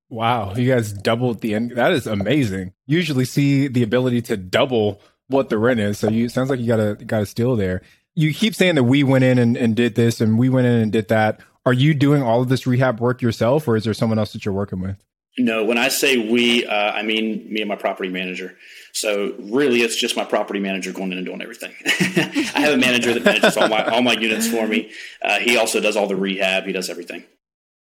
Wow, 0.08 0.54
you 0.56 0.68
guys 0.68 0.92
doubled 0.92 1.40
the 1.40 1.54
end. 1.54 1.70
That 1.76 1.92
is 1.92 2.08
amazing. 2.08 2.72
Usually 2.86 3.24
see 3.24 3.68
the 3.68 3.84
ability 3.84 4.22
to 4.22 4.36
double 4.36 5.00
what 5.28 5.48
the 5.48 5.58
rent 5.58 5.78
is. 5.78 5.98
So 5.98 6.10
you 6.10 6.28
sounds 6.28 6.50
like 6.50 6.58
you 6.58 6.66
got 6.66 6.80
a 6.80 6.96
got 6.96 7.22
a 7.22 7.26
steal 7.26 7.54
there 7.54 7.82
you 8.14 8.34
keep 8.34 8.54
saying 8.54 8.74
that 8.74 8.84
we 8.84 9.02
went 9.02 9.24
in 9.24 9.38
and, 9.38 9.56
and 9.56 9.74
did 9.74 9.94
this 9.94 10.20
and 10.20 10.38
we 10.38 10.48
went 10.48 10.66
in 10.66 10.80
and 10.80 10.92
did 10.92 11.08
that. 11.08 11.40
Are 11.66 11.72
you 11.72 11.94
doing 11.94 12.22
all 12.22 12.42
of 12.42 12.48
this 12.48 12.66
rehab 12.66 13.00
work 13.00 13.20
yourself, 13.20 13.68
or 13.68 13.76
is 13.76 13.84
there 13.84 13.92
someone 13.92 14.18
else 14.18 14.32
that 14.32 14.44
you're 14.44 14.54
working 14.54 14.80
with? 14.80 14.96
No, 15.38 15.64
when 15.64 15.78
I 15.78 15.88
say 15.88 16.16
we, 16.16 16.66
uh, 16.66 16.92
I 16.92 17.02
mean 17.02 17.46
me 17.52 17.60
and 17.60 17.68
my 17.68 17.76
property 17.76 18.08
manager. 18.08 18.56
So 18.92 19.34
really, 19.38 19.82
it's 19.82 19.96
just 19.96 20.16
my 20.16 20.24
property 20.24 20.58
manager 20.58 20.92
going 20.92 21.12
in 21.12 21.18
and 21.18 21.26
doing 21.26 21.42
everything. 21.42 21.72
I 21.86 22.60
have 22.60 22.74
a 22.74 22.78
manager 22.78 23.14
that 23.14 23.24
manages 23.24 23.56
all 23.56 23.68
my 23.68 23.84
all 23.84 24.02
my 24.02 24.14
units 24.14 24.48
for 24.48 24.66
me. 24.66 24.90
Uh, 25.22 25.38
he 25.38 25.56
also 25.56 25.80
does 25.80 25.96
all 25.96 26.08
the 26.08 26.16
rehab. 26.16 26.64
He 26.64 26.72
does 26.72 26.90
everything. 26.90 27.24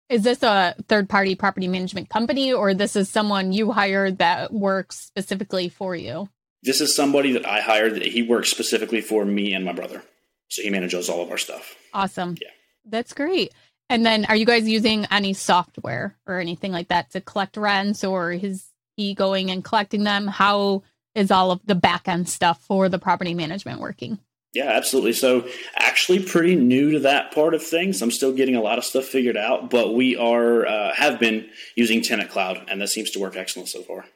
Is 0.08 0.22
this 0.22 0.42
a 0.42 0.74
third 0.88 1.08
party 1.08 1.34
property 1.34 1.68
management 1.68 2.08
company, 2.08 2.52
or 2.52 2.72
this 2.72 2.96
is 2.96 3.08
someone 3.08 3.52
you 3.52 3.72
hired 3.72 4.18
that 4.18 4.52
works 4.52 4.96
specifically 4.96 5.68
for 5.68 5.96
you? 5.96 6.28
This 6.62 6.80
is 6.80 6.94
somebody 6.94 7.32
that 7.32 7.46
I 7.46 7.60
hired. 7.60 7.94
That 7.94 8.06
he 8.06 8.22
works 8.22 8.50
specifically 8.50 9.00
for 9.00 9.24
me 9.24 9.52
and 9.52 9.64
my 9.64 9.72
brother. 9.72 10.02
So 10.48 10.62
he 10.62 10.70
manages 10.70 11.08
all 11.08 11.22
of 11.22 11.30
our 11.30 11.38
stuff. 11.38 11.74
Awesome. 11.92 12.36
Yeah. 12.40 12.50
That's 12.84 13.12
great. 13.12 13.52
And 13.88 14.04
then 14.04 14.24
are 14.26 14.36
you 14.36 14.46
guys 14.46 14.68
using 14.68 15.06
any 15.10 15.32
software 15.32 16.16
or 16.26 16.40
anything 16.40 16.72
like 16.72 16.88
that 16.88 17.10
to 17.12 17.20
collect 17.20 17.56
rents 17.56 18.04
or 18.04 18.32
is 18.32 18.64
he 18.96 19.14
going 19.14 19.50
and 19.50 19.64
collecting 19.64 20.04
them? 20.04 20.26
How 20.26 20.82
is 21.14 21.30
all 21.30 21.50
of 21.50 21.60
the 21.64 21.74
back 21.74 22.08
end 22.08 22.28
stuff 22.28 22.60
for 22.62 22.88
the 22.88 22.98
property 22.98 23.34
management 23.34 23.80
working? 23.80 24.18
Yeah, 24.52 24.70
absolutely. 24.70 25.12
So, 25.12 25.46
actually, 25.76 26.22
pretty 26.22 26.56
new 26.56 26.92
to 26.92 27.00
that 27.00 27.34
part 27.34 27.52
of 27.52 27.62
things. 27.62 28.00
I'm 28.00 28.10
still 28.10 28.32
getting 28.32 28.56
a 28.56 28.62
lot 28.62 28.78
of 28.78 28.84
stuff 28.84 29.04
figured 29.04 29.36
out, 29.36 29.68
but 29.68 29.92
we 29.92 30.16
are 30.16 30.66
uh, 30.66 30.94
have 30.94 31.20
been 31.20 31.50
using 31.74 32.00
Tenant 32.00 32.30
Cloud, 32.30 32.64
and 32.68 32.80
that 32.80 32.88
seems 32.88 33.10
to 33.10 33.18
work 33.18 33.36
excellent 33.36 33.68
so 33.68 33.82
far. 33.82 34.06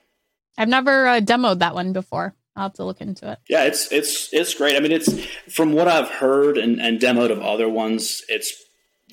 I've 0.59 0.69
never 0.69 1.07
uh, 1.07 1.21
demoed 1.21 1.61
that 1.61 1.75
one 1.75 1.93
before. 1.93 2.35
I'll 2.57 2.65
have 2.65 2.75
to 2.75 2.85
look 2.85 3.01
into 3.01 3.31
it. 3.31 3.39
Yeah, 3.49 3.65
it's 3.65 3.91
it's 3.93 4.33
it's 4.33 4.55
great. 4.55 4.77
I 4.77 4.81
mean, 4.81 4.93
it's 4.93 5.25
from 5.49 5.73
what 5.73 5.89
I've 5.89 6.09
heard 6.09 6.59
and, 6.59 6.81
and 6.81 7.01
demoed 7.01 7.31
of 7.31 7.41
other 7.41 7.69
ones, 7.69 8.23
it's 8.29 8.53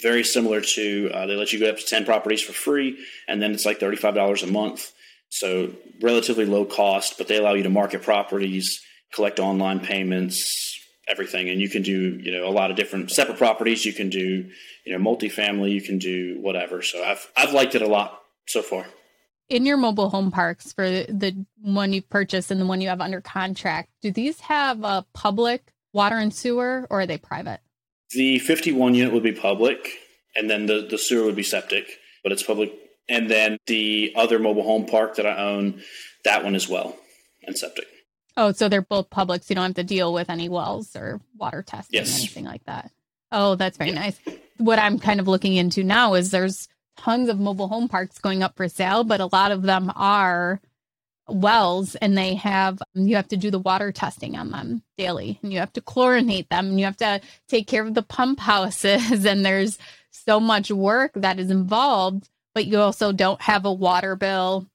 very 0.01 0.23
similar 0.23 0.61
to 0.61 1.11
uh, 1.13 1.25
they 1.27 1.35
let 1.35 1.53
you 1.53 1.59
go 1.59 1.69
up 1.69 1.77
to 1.77 1.85
ten 1.85 2.05
properties 2.05 2.41
for 2.41 2.53
free, 2.53 2.97
and 3.27 3.41
then 3.41 3.51
it's 3.51 3.65
like 3.65 3.79
thirty 3.79 3.97
five 3.97 4.15
dollars 4.15 4.43
a 4.43 4.47
month. 4.47 4.91
So 5.29 5.71
relatively 6.01 6.45
low 6.45 6.65
cost, 6.65 7.17
but 7.17 7.27
they 7.27 7.37
allow 7.37 7.53
you 7.53 7.63
to 7.63 7.69
market 7.69 8.01
properties, 8.01 8.81
collect 9.13 9.39
online 9.39 9.81
payments, 9.81 10.79
everything, 11.07 11.49
and 11.49 11.61
you 11.61 11.69
can 11.69 11.83
do 11.83 12.17
you 12.17 12.31
know 12.31 12.47
a 12.47 12.51
lot 12.51 12.71
of 12.71 12.77
different 12.77 13.11
separate 13.11 13.37
properties. 13.37 13.85
You 13.85 13.93
can 13.93 14.09
do 14.09 14.49
you 14.85 14.97
know 14.97 14.99
multifamily. 14.99 15.71
You 15.71 15.81
can 15.81 15.99
do 15.99 16.39
whatever. 16.41 16.81
So 16.81 17.03
I've 17.03 17.31
I've 17.37 17.53
liked 17.53 17.75
it 17.75 17.81
a 17.81 17.87
lot 17.87 18.21
so 18.47 18.61
far. 18.61 18.85
In 19.49 19.65
your 19.65 19.77
mobile 19.77 20.09
home 20.09 20.29
parks 20.29 20.73
for 20.73 20.85
the 20.89 21.45
one 21.61 21.93
you've 21.93 22.09
purchased 22.09 22.51
and 22.51 22.59
the 22.59 22.65
one 22.65 22.81
you 22.81 22.89
have 22.89 22.99
under 22.99 23.21
contract, 23.21 23.89
do 24.01 24.11
these 24.11 24.41
have 24.41 24.83
a 24.83 25.05
public 25.13 25.71
water 25.93 26.17
and 26.17 26.33
sewer 26.33 26.85
or 26.89 27.01
are 27.01 27.05
they 27.05 27.17
private? 27.17 27.61
The 28.11 28.39
51 28.39 28.93
unit 28.95 29.13
would 29.13 29.23
be 29.23 29.31
public, 29.33 29.89
and 30.35 30.49
then 30.49 30.65
the, 30.65 30.85
the 30.89 30.97
sewer 30.97 31.25
would 31.25 31.35
be 31.35 31.43
septic, 31.43 31.85
but 32.23 32.31
it's 32.31 32.43
public. 32.43 32.73
And 33.09 33.29
then 33.29 33.57
the 33.67 34.13
other 34.17 34.37
mobile 34.39 34.63
home 34.63 34.85
park 34.85 35.15
that 35.15 35.25
I 35.25 35.37
own, 35.37 35.81
that 36.25 36.43
one 36.43 36.55
as 36.55 36.67
well, 36.67 36.95
and 37.43 37.57
septic. 37.57 37.85
Oh, 38.35 38.51
so 38.51 38.67
they're 38.69 38.81
both 38.81 39.09
public, 39.09 39.43
so 39.43 39.47
you 39.51 39.55
don't 39.55 39.65
have 39.65 39.75
to 39.75 39.83
deal 39.83 40.13
with 40.13 40.29
any 40.29 40.47
wells 40.49 40.95
or 40.95 41.21
water 41.37 41.63
testing, 41.63 41.99
Yes. 41.99 42.19
anything 42.19 42.45
like 42.45 42.63
that. 42.65 42.91
Oh, 43.31 43.55
that's 43.55 43.77
very 43.77 43.89
Yeah. 43.91 43.95
nice. 43.99 44.19
What 44.57 44.79
I'm 44.79 44.99
kind 44.99 45.19
of 45.19 45.27
looking 45.27 45.55
into 45.55 45.83
now 45.83 46.13
is 46.13 46.31
there's 46.31 46.67
tons 46.97 47.29
of 47.29 47.39
mobile 47.39 47.67
home 47.67 47.87
parks 47.87 48.19
going 48.19 48.43
up 48.43 48.55
for 48.55 48.67
sale, 48.67 49.03
but 49.03 49.21
a 49.21 49.29
lot 49.31 49.51
of 49.51 49.63
them 49.63 49.91
are 49.95 50.59
wells 51.29 51.95
and 51.95 52.17
they 52.17 52.35
have 52.35 52.81
you 52.93 53.17
have 53.17 53.27
to 53.27 53.35
do 53.35 53.51
the 53.51 53.59
water 53.59 53.91
testing 53.91 54.35
on 54.37 54.51
them 54.51 54.81
daily. 54.97 55.39
And 55.41 55.51
you 55.51 55.59
have 55.59 55.73
to 55.73 55.81
chlorinate 55.81 56.49
them 56.49 56.67
and 56.67 56.79
you 56.79 56.85
have 56.85 56.97
to 56.97 57.21
take 57.47 57.67
care 57.67 57.85
of 57.85 57.93
the 57.93 58.03
pump 58.03 58.39
houses. 58.39 59.25
And 59.25 59.45
there's 59.45 59.77
so 60.11 60.39
much 60.39 60.71
work 60.71 61.11
that 61.15 61.39
is 61.39 61.51
involved 61.51 62.29
but 62.57 62.65
you 62.65 62.79
also 62.79 63.11
don't 63.11 63.39
have 63.39 63.65
a 63.65 63.71
water 63.71 64.15
bill. 64.15 64.67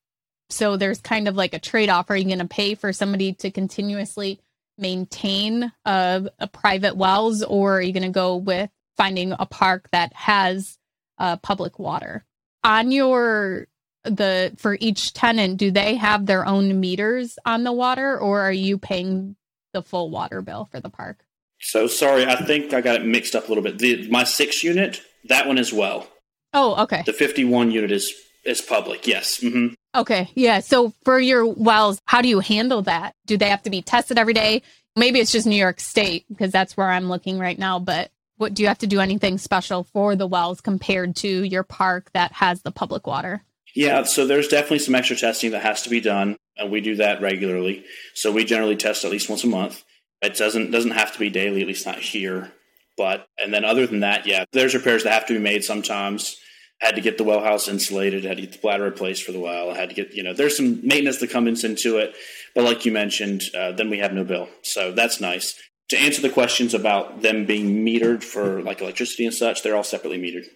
So 0.51 0.77
there's 0.77 1.01
kind 1.01 1.27
of 1.27 1.35
like 1.35 1.53
a 1.53 1.59
trade-off. 1.59 2.11
Are 2.11 2.17
you 2.17 2.27
going 2.27 2.39
to 2.39 2.47
pay 2.47 2.77
for 2.77 2.93
somebody 2.93 3.33
to 3.33 3.51
continuously 3.51 4.39
maintain 4.79 5.73
a, 5.85 6.31
a 6.39 6.47
private 6.47 6.97
wells 6.97 7.43
or 7.43 7.79
are 7.79 7.83
you 7.83 7.93
going 7.93 8.05
to 8.05 8.11
go 8.11 8.37
with 8.37 8.71
finding 8.97 9.35
a 9.37 9.47
park 9.47 9.89
that 9.91 10.13
has 10.15 10.79
uh, 11.23 11.37
public 11.37 11.79
water 11.79 12.25
on 12.65 12.91
your 12.93 13.67
the 14.05 14.53
for 14.59 14.77
each 14.81 15.13
tenant 15.13 15.57
do 15.57 15.71
they 15.71 15.95
have 15.95 16.27
their 16.27 16.45
own 16.55 16.81
meters 16.81 17.39
on 17.45 17.63
the 17.65 17.73
water 17.73 18.19
or 18.19 18.41
are 18.41 18.53
you 18.67 18.77
paying 18.77 19.37
the 19.73 19.83
full 19.83 20.11
water 20.11 20.43
bill 20.43 20.69
for 20.73 20.81
the 20.81 20.91
park 20.91 21.19
So 21.61 21.87
sorry, 21.87 22.27
I 22.27 22.37
think 22.45 22.75
I 22.75 22.81
got 22.81 22.97
it 23.01 23.05
mixed 23.07 23.35
up 23.37 23.45
a 23.47 23.49
little 23.49 23.63
bit. 23.63 23.79
The, 23.79 24.11
my 24.11 24.25
six 24.25 24.65
unit, 24.65 25.01
that 25.29 25.47
one 25.47 25.59
as 25.59 25.73
well. 25.73 26.09
oh 26.53 26.83
okay 26.83 27.03
The 27.07 27.13
51 27.13 27.71
unit 27.71 27.93
is 27.93 28.13
is 28.45 28.61
public. 28.61 29.07
Yes. 29.07 29.39
Mm-hmm. 29.41 29.75
okay 30.03 30.25
yeah 30.35 30.59
so 30.71 30.93
for 31.05 31.21
your 31.21 31.47
wells 31.47 32.01
how 32.13 32.21
do 32.23 32.29
you 32.29 32.41
handle 32.41 32.83
that 32.83 33.15
do 33.31 33.37
they 33.39 33.49
have 33.55 33.63
to 33.63 33.71
be 33.71 33.83
tested 33.83 34.19
every 34.19 34.35
day 34.35 34.63
maybe 34.97 35.21
it's 35.21 35.31
just 35.37 35.47
new 35.47 35.63
york 35.67 35.79
state 35.81 36.25
because 36.29 36.51
that's 36.51 36.77
where 36.77 36.91
i'm 36.91 37.09
looking 37.09 37.39
right 37.39 37.59
now 37.59 37.79
but 37.79 38.11
what 38.43 38.55
do 38.55 38.63
you 38.63 38.69
have 38.69 38.79
to 38.79 38.89
do 38.89 38.99
anything 38.99 39.39
special 39.39 39.85
for 39.85 40.17
the 40.17 40.27
wells 40.27 40.61
compared 40.61 41.15
to 41.15 41.45
your 41.45 41.63
park 41.63 42.11
that 42.13 42.33
has 42.33 42.63
the 42.63 42.73
public 42.73 43.07
water 43.07 43.45
Yeah. 43.75 44.03
So 44.03 44.27
there's 44.27 44.49
definitely 44.49 44.81
some 44.81 44.95
extra 44.95 45.17
testing 45.17 45.53
that 45.53 45.63
has 45.63 45.83
to 45.83 45.91
be 45.91 46.01
done, 46.01 46.37
and 46.59 46.71
we 46.71 46.81
do 46.81 46.97
that 46.97 47.23
regularly. 47.23 47.85
So 48.15 48.31
we 48.31 48.45
generally 48.45 48.77
test 48.77 49.05
at 49.05 49.11
least 49.11 49.31
once 49.31 49.45
a 49.45 49.47
month. 49.47 49.83
It 50.21 50.37
doesn't 50.37 50.71
doesn't 50.71 50.91
have 50.91 51.13
to 51.15 51.19
be 51.19 51.31
daily, 51.31 51.63
at 51.63 51.69
least 51.69 51.87
not 51.87 51.99
here. 51.99 52.53
But 52.97 53.27
and 53.39 53.55
then 53.55 53.65
other 53.65 53.87
than 53.87 54.01
that, 54.01 54.27
yeah, 54.27 54.45
there's 54.53 54.75
repairs 54.75 55.05
that 55.05 55.13
have 55.13 55.27
to 55.27 55.35
be 55.35 55.41
made 55.41 55.65
sometimes. 55.65 56.37
Had 56.81 56.97
to 56.97 57.01
get 57.01 57.17
the 57.17 57.25
well 57.25 57.41
house 57.41 57.69
insulated. 57.69 58.25
Had 58.25 58.37
to 58.37 58.43
get 58.43 58.53
the 58.53 58.59
bladder 58.59 58.85
replaced 58.85 59.23
for 59.23 59.33
the 59.33 59.41
well. 59.41 59.73
Had 59.73 59.89
to 59.89 59.95
get 59.95 60.13
you 60.13 60.23
know 60.23 60.35
there's 60.35 60.57
some 60.57 60.87
maintenance 60.87 61.19
that 61.21 61.31
comes 61.31 61.65
into 61.65 61.99
it. 61.99 62.15
But 62.55 62.65
like 62.65 62.85
you 62.85 62.93
mentioned, 62.93 63.45
uh, 63.57 63.73
then 63.73 63.89
we 63.89 63.99
have 63.99 64.13
no 64.13 64.25
bill, 64.25 64.49
so 64.63 64.93
that's 64.93 65.21
nice. 65.21 65.59
To 65.89 65.99
answer 65.99 66.23
the 66.23 66.31
questions 66.31 66.73
about 66.73 67.21
them 67.21 67.45
being 67.45 67.85
metered 67.85 68.23
for 68.23 68.63
like 68.63 68.81
electricity 68.81 69.27
and 69.27 69.35
such, 69.35 69.63
they're 69.63 69.77
all 69.77 69.85
separately 69.85 70.19
metered. 70.19 70.47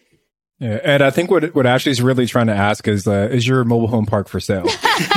Yeah, 0.58 0.78
Ed, 0.82 1.02
I 1.02 1.10
think 1.10 1.30
what 1.30 1.54
what 1.54 1.66
Ashley's 1.66 2.00
really 2.00 2.24
trying 2.24 2.46
to 2.46 2.54
ask 2.54 2.88
is, 2.88 3.06
uh, 3.06 3.28
is 3.30 3.46
your 3.46 3.62
mobile 3.64 3.88
home 3.88 4.06
park 4.06 4.28
for 4.28 4.40
sale? 4.40 4.66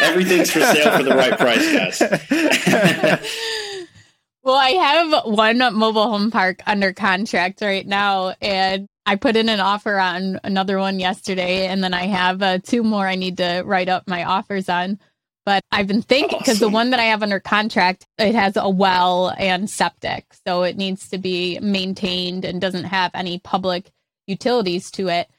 Everything's 0.00 0.52
for 0.52 0.60
sale 0.60 0.96
for 0.96 1.02
the 1.02 1.14
right 1.16 1.36
price, 1.36 2.00
guys. 2.00 3.24
Well, 4.48 4.56
I 4.56 4.70
have 4.70 5.26
one 5.26 5.58
mobile 5.58 6.08
home 6.10 6.30
park 6.30 6.62
under 6.66 6.94
contract 6.94 7.60
right 7.60 7.86
now, 7.86 8.34
and 8.40 8.86
I 9.04 9.16
put 9.16 9.36
in 9.36 9.50
an 9.50 9.60
offer 9.60 9.98
on 9.98 10.40
another 10.42 10.78
one 10.78 10.98
yesterday, 10.98 11.66
and 11.66 11.84
then 11.84 11.92
I 11.92 12.06
have 12.06 12.40
uh, 12.40 12.56
two 12.56 12.82
more 12.82 13.06
I 13.06 13.16
need 13.16 13.36
to 13.36 13.62
write 13.66 13.90
up 13.90 14.08
my 14.08 14.24
offers 14.24 14.70
on. 14.70 15.00
But 15.48 15.64
I've 15.72 15.86
been 15.86 16.02
thinking 16.02 16.40
because 16.40 16.58
the 16.58 16.68
one 16.68 16.90
that 16.90 17.00
I 17.00 17.04
have 17.04 17.22
under 17.22 17.40
contract, 17.40 18.04
it 18.18 18.34
has 18.34 18.58
a 18.58 18.68
well 18.68 19.34
and 19.38 19.70
septic, 19.70 20.26
so 20.46 20.62
it 20.62 20.76
needs 20.76 21.08
to 21.08 21.16
be 21.16 21.58
maintained 21.60 22.44
and 22.44 22.60
doesn't 22.60 22.84
have 22.84 23.12
any 23.14 23.38
public 23.38 23.90
utilities 24.26 24.90
to 24.90 25.08
it. 25.08 25.30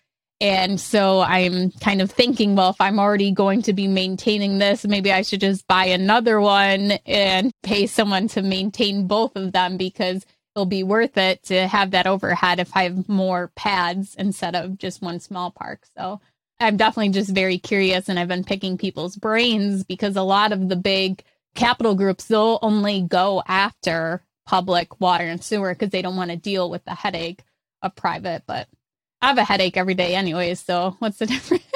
And 0.41 0.81
so 0.81 1.21
I'm 1.21 1.69
kind 1.73 2.01
of 2.01 2.09
thinking, 2.09 2.55
well, 2.55 2.71
if 2.71 2.81
I'm 2.81 2.97
already 2.97 3.29
going 3.29 3.61
to 3.61 3.73
be 3.73 3.87
maintaining 3.87 4.57
this, 4.57 4.83
maybe 4.83 5.13
I 5.13 5.21
should 5.21 5.41
just 5.41 5.67
buy 5.67 5.85
another 5.85 6.41
one 6.41 6.93
and 7.05 7.51
pay 7.61 7.85
someone 7.85 8.29
to 8.29 8.41
maintain 8.41 9.05
both 9.05 9.35
of 9.35 9.51
them 9.51 9.77
because 9.77 10.25
it'll 10.55 10.65
be 10.65 10.81
worth 10.81 11.19
it 11.19 11.43
to 11.43 11.67
have 11.67 11.91
that 11.91 12.07
overhead 12.07 12.59
if 12.59 12.75
I 12.75 12.85
have 12.85 13.07
more 13.07 13.51
pads 13.55 14.15
instead 14.15 14.55
of 14.55 14.79
just 14.79 15.03
one 15.03 15.19
small 15.19 15.51
park. 15.51 15.85
So 15.95 16.19
I'm 16.59 16.77
definitely 16.77 17.09
just 17.09 17.29
very 17.29 17.57
curious 17.57 18.09
and 18.09 18.19
I've 18.19 18.27
been 18.27 18.43
picking 18.43 18.77
people's 18.77 19.15
brains 19.15 19.83
because 19.83 20.15
a 20.15 20.21
lot 20.23 20.51
of 20.51 20.67
the 20.69 20.75
big 20.75 21.23
capital 21.55 21.95
groups, 21.95 22.25
they'll 22.25 22.59
only 22.61 23.01
go 23.01 23.41
after 23.47 24.23
public 24.45 24.99
water 24.99 25.23
and 25.25 25.43
sewer 25.43 25.73
because 25.73 25.89
they 25.89 26.01
don't 26.01 26.15
want 26.17 26.31
to 26.31 26.37
deal 26.37 26.69
with 26.69 26.83
the 26.85 26.93
headache 26.95 27.43
of 27.81 27.95
private. 27.95 28.43
But 28.45 28.67
I 29.21 29.27
have 29.27 29.37
a 29.37 29.43
headache 29.43 29.77
every 29.77 29.93
day 29.95 30.15
anyways, 30.15 30.59
so 30.59 30.95
what's 30.99 31.17
the 31.19 31.25
difference? 31.27 31.63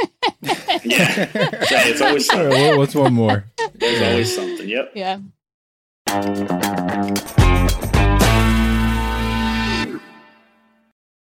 Yeah. 0.84 1.26
Say, 1.64 1.92
it's 1.92 2.02
always 2.02 2.30
All 2.30 2.44
right, 2.44 2.50
well, 2.50 2.78
what's 2.80 2.96
one 2.96 3.14
more? 3.14 3.46
there's 3.76 4.02
always 4.02 4.36
something. 4.36 4.68
Yep. 4.68 4.92
yeah. 4.96 5.20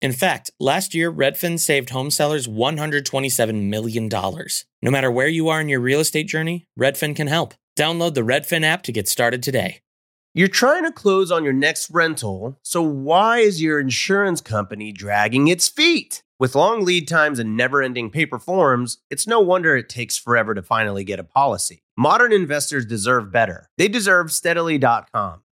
In 0.00 0.12
fact, 0.12 0.52
last 0.60 0.94
year, 0.94 1.12
Redfin 1.12 1.58
saved 1.58 1.90
home 1.90 2.10
sellers 2.10 2.46
$127 2.46 3.68
million. 3.68 4.08
No 4.08 4.90
matter 4.90 5.10
where 5.10 5.26
you 5.26 5.48
are 5.48 5.60
in 5.60 5.68
your 5.68 5.80
real 5.80 5.98
estate 5.98 6.28
journey, 6.28 6.66
Redfin 6.78 7.16
can 7.16 7.26
help. 7.26 7.54
Download 7.76 8.14
the 8.14 8.20
Redfin 8.20 8.62
app 8.62 8.82
to 8.84 8.92
get 8.92 9.08
started 9.08 9.42
today. 9.42 9.80
You're 10.34 10.46
trying 10.46 10.84
to 10.84 10.92
close 10.92 11.32
on 11.32 11.42
your 11.42 11.52
next 11.52 11.90
rental, 11.90 12.60
so 12.62 12.80
why 12.80 13.38
is 13.38 13.60
your 13.60 13.80
insurance 13.80 14.40
company 14.40 14.92
dragging 14.92 15.48
its 15.48 15.66
feet? 15.66 16.22
With 16.38 16.54
long 16.54 16.84
lead 16.84 17.08
times 17.08 17.40
and 17.40 17.56
never 17.56 17.82
ending 17.82 18.10
paper 18.10 18.38
forms, 18.38 18.98
it's 19.10 19.26
no 19.26 19.40
wonder 19.40 19.74
it 19.74 19.88
takes 19.88 20.16
forever 20.16 20.54
to 20.54 20.62
finally 20.62 21.02
get 21.02 21.18
a 21.18 21.24
policy. 21.24 21.82
Modern 21.96 22.32
investors 22.32 22.86
deserve 22.86 23.32
better. 23.32 23.68
They 23.78 23.88
deserve 23.88 24.30
steadily.com. 24.30 25.42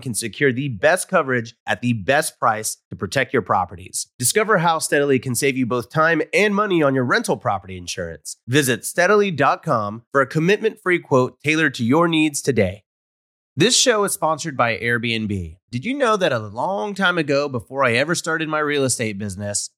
can 0.00 0.14
secure 0.14 0.52
the 0.52 0.68
best 0.68 1.08
coverage 1.08 1.54
at 1.66 1.80
the 1.80 1.92
best 1.92 2.38
price 2.38 2.78
to 2.90 2.96
protect 2.96 3.32
your 3.32 3.42
properties. 3.42 4.08
Discover 4.18 4.58
how 4.58 4.78
Steadily 4.78 5.18
can 5.18 5.34
save 5.34 5.56
you 5.56 5.66
both 5.66 5.90
time 5.90 6.22
and 6.32 6.54
money 6.54 6.82
on 6.82 6.94
your 6.94 7.04
rental 7.04 7.36
property 7.36 7.76
insurance. 7.76 8.36
Visit 8.46 8.84
steadily.com 8.84 10.04
for 10.12 10.20
a 10.20 10.26
commitment 10.26 10.80
free 10.80 10.98
quote 10.98 11.38
tailored 11.42 11.74
to 11.74 11.84
your 11.84 12.08
needs 12.08 12.42
today. 12.42 12.84
This 13.58 13.76
show 13.76 14.04
is 14.04 14.12
sponsored 14.12 14.56
by 14.56 14.78
Airbnb. 14.78 15.56
Did 15.70 15.84
you 15.84 15.92
know 15.92 16.16
that 16.16 16.32
a 16.32 16.38
long 16.38 16.94
time 16.94 17.18
ago, 17.18 17.48
before 17.48 17.82
I 17.82 17.94
ever 17.94 18.14
started 18.14 18.48
my 18.48 18.60
real 18.60 18.84
estate 18.84 19.18
business, 19.18 19.70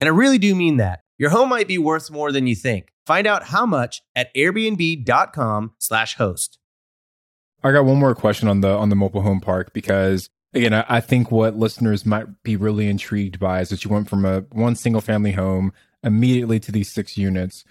And 0.00 0.08
I 0.08 0.08
really 0.08 0.38
do 0.38 0.54
mean 0.54 0.76
that. 0.76 1.00
Your 1.18 1.30
home 1.30 1.48
might 1.48 1.68
be 1.68 1.78
worth 1.78 2.10
more 2.10 2.30
than 2.30 2.46
you 2.46 2.54
think. 2.54 2.92
Find 3.06 3.26
out 3.26 3.44
how 3.44 3.64
much 3.64 4.02
at 4.14 4.34
airbnb.com/slash 4.34 6.16
host. 6.16 6.58
I 7.62 7.72
got 7.72 7.84
one 7.84 7.98
more 7.98 8.14
question 8.14 8.48
on 8.48 8.60
the 8.60 8.68
on 8.68 8.90
the 8.90 8.96
mobile 8.96 9.22
home 9.22 9.40
park 9.40 9.72
because 9.72 10.28
again, 10.54 10.74
I, 10.74 10.84
I 10.88 11.00
think 11.00 11.30
what 11.30 11.56
listeners 11.56 12.04
might 12.04 12.42
be 12.42 12.56
really 12.56 12.88
intrigued 12.88 13.38
by 13.38 13.60
is 13.60 13.70
that 13.70 13.84
you 13.84 13.90
went 13.90 14.08
from 14.08 14.24
a 14.24 14.40
one 14.52 14.76
single 14.76 15.00
family 15.00 15.32
home 15.32 15.72
immediately 16.02 16.60
to 16.60 16.72
these 16.72 16.90
six 16.90 17.16
units. 17.16 17.64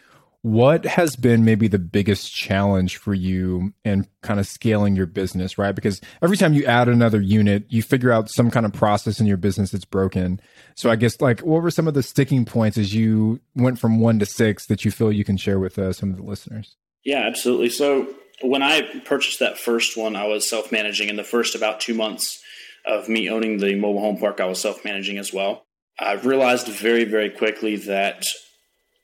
What 0.46 0.86
has 0.86 1.16
been 1.16 1.44
maybe 1.44 1.68
the 1.68 1.80
biggest 1.80 2.32
challenge 2.32 2.98
for 2.98 3.16
you 3.16 3.74
in 3.84 4.06
kind 4.22 4.40
of 4.40 4.46
scaling 4.46 4.96
your 4.96 5.08
business, 5.08 5.58
right? 5.58 5.74
Because 5.74 6.00
every 6.22 6.38
time 6.38 6.54
you 6.54 6.64
add 6.66 6.88
another 6.88 7.20
unit, 7.20 7.66
you 7.70 7.82
figure 7.82 8.12
out 8.12 8.30
some 8.30 8.52
kind 8.52 8.64
of 8.64 8.72
process 8.72 9.20
in 9.20 9.26
your 9.26 9.38
business 9.38 9.72
that's 9.72 9.86
broken. 9.86 10.40
So 10.76 10.92
I 10.92 10.98
guess 10.98 11.20
like 11.20 11.40
what 11.40 11.64
were 11.64 11.72
some 11.72 11.88
of 11.88 11.96
the 11.96 12.04
sticking 12.04 12.46
points 12.46 12.78
as 12.78 12.94
you 12.94 13.40
went 13.56 13.80
from 13.80 14.00
one 14.00 14.20
to 14.20 14.28
six 14.28 14.68
that 14.68 14.86
you 14.86 14.92
feel 14.92 15.12
you 15.12 15.26
can 15.26 15.36
share 15.36 15.58
with 15.58 15.80
uh, 15.80 15.94
some 15.94 16.12
of 16.12 16.18
the 16.18 16.22
listeners? 16.22 16.76
Yeah, 17.04 17.22
absolutely. 17.26 17.72
So 17.72 18.08
when 18.44 18.62
I 18.62 18.84
purchased 19.04 19.40
that 19.40 19.58
first 19.58 19.98
one, 19.98 20.16
I 20.16 20.28
was 20.28 20.48
self 20.48 20.72
managing. 20.72 21.10
In 21.10 21.16
the 21.16 21.24
first 21.24 21.56
about 21.56 21.80
two 21.80 21.96
months 21.96 22.40
of 22.86 23.10
me 23.10 23.32
owning 23.32 23.58
the 23.58 23.74
mobile 23.74 24.02
home 24.02 24.18
park, 24.18 24.40
I 24.40 24.46
was 24.46 24.62
self 24.62 24.86
managing 24.86 25.18
as 25.18 25.34
well. 25.34 25.66
I 25.98 26.14
realized 26.14 26.68
very, 26.68 27.06
very 27.06 27.32
quickly 27.32 27.78
that 27.78 28.28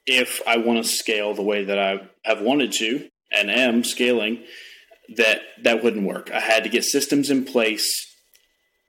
if 0.06 0.42
I 0.48 0.58
want 0.58 0.84
to 0.84 0.90
scale 0.90 1.34
the 1.34 1.42
way 1.42 1.64
that 1.66 1.80
I 1.80 2.10
have 2.24 2.42
wanted 2.42 2.72
to 2.74 3.10
and 3.32 3.50
am 3.50 3.84
scaling, 3.84 4.44
that 5.16 5.42
that 5.64 5.84
wouldn't 5.84 6.08
work. 6.08 6.32
I 6.32 6.40
had 6.40 6.64
to 6.64 6.70
get 6.70 6.84
systems 6.84 7.30
in 7.30 7.46
place. 7.46 8.08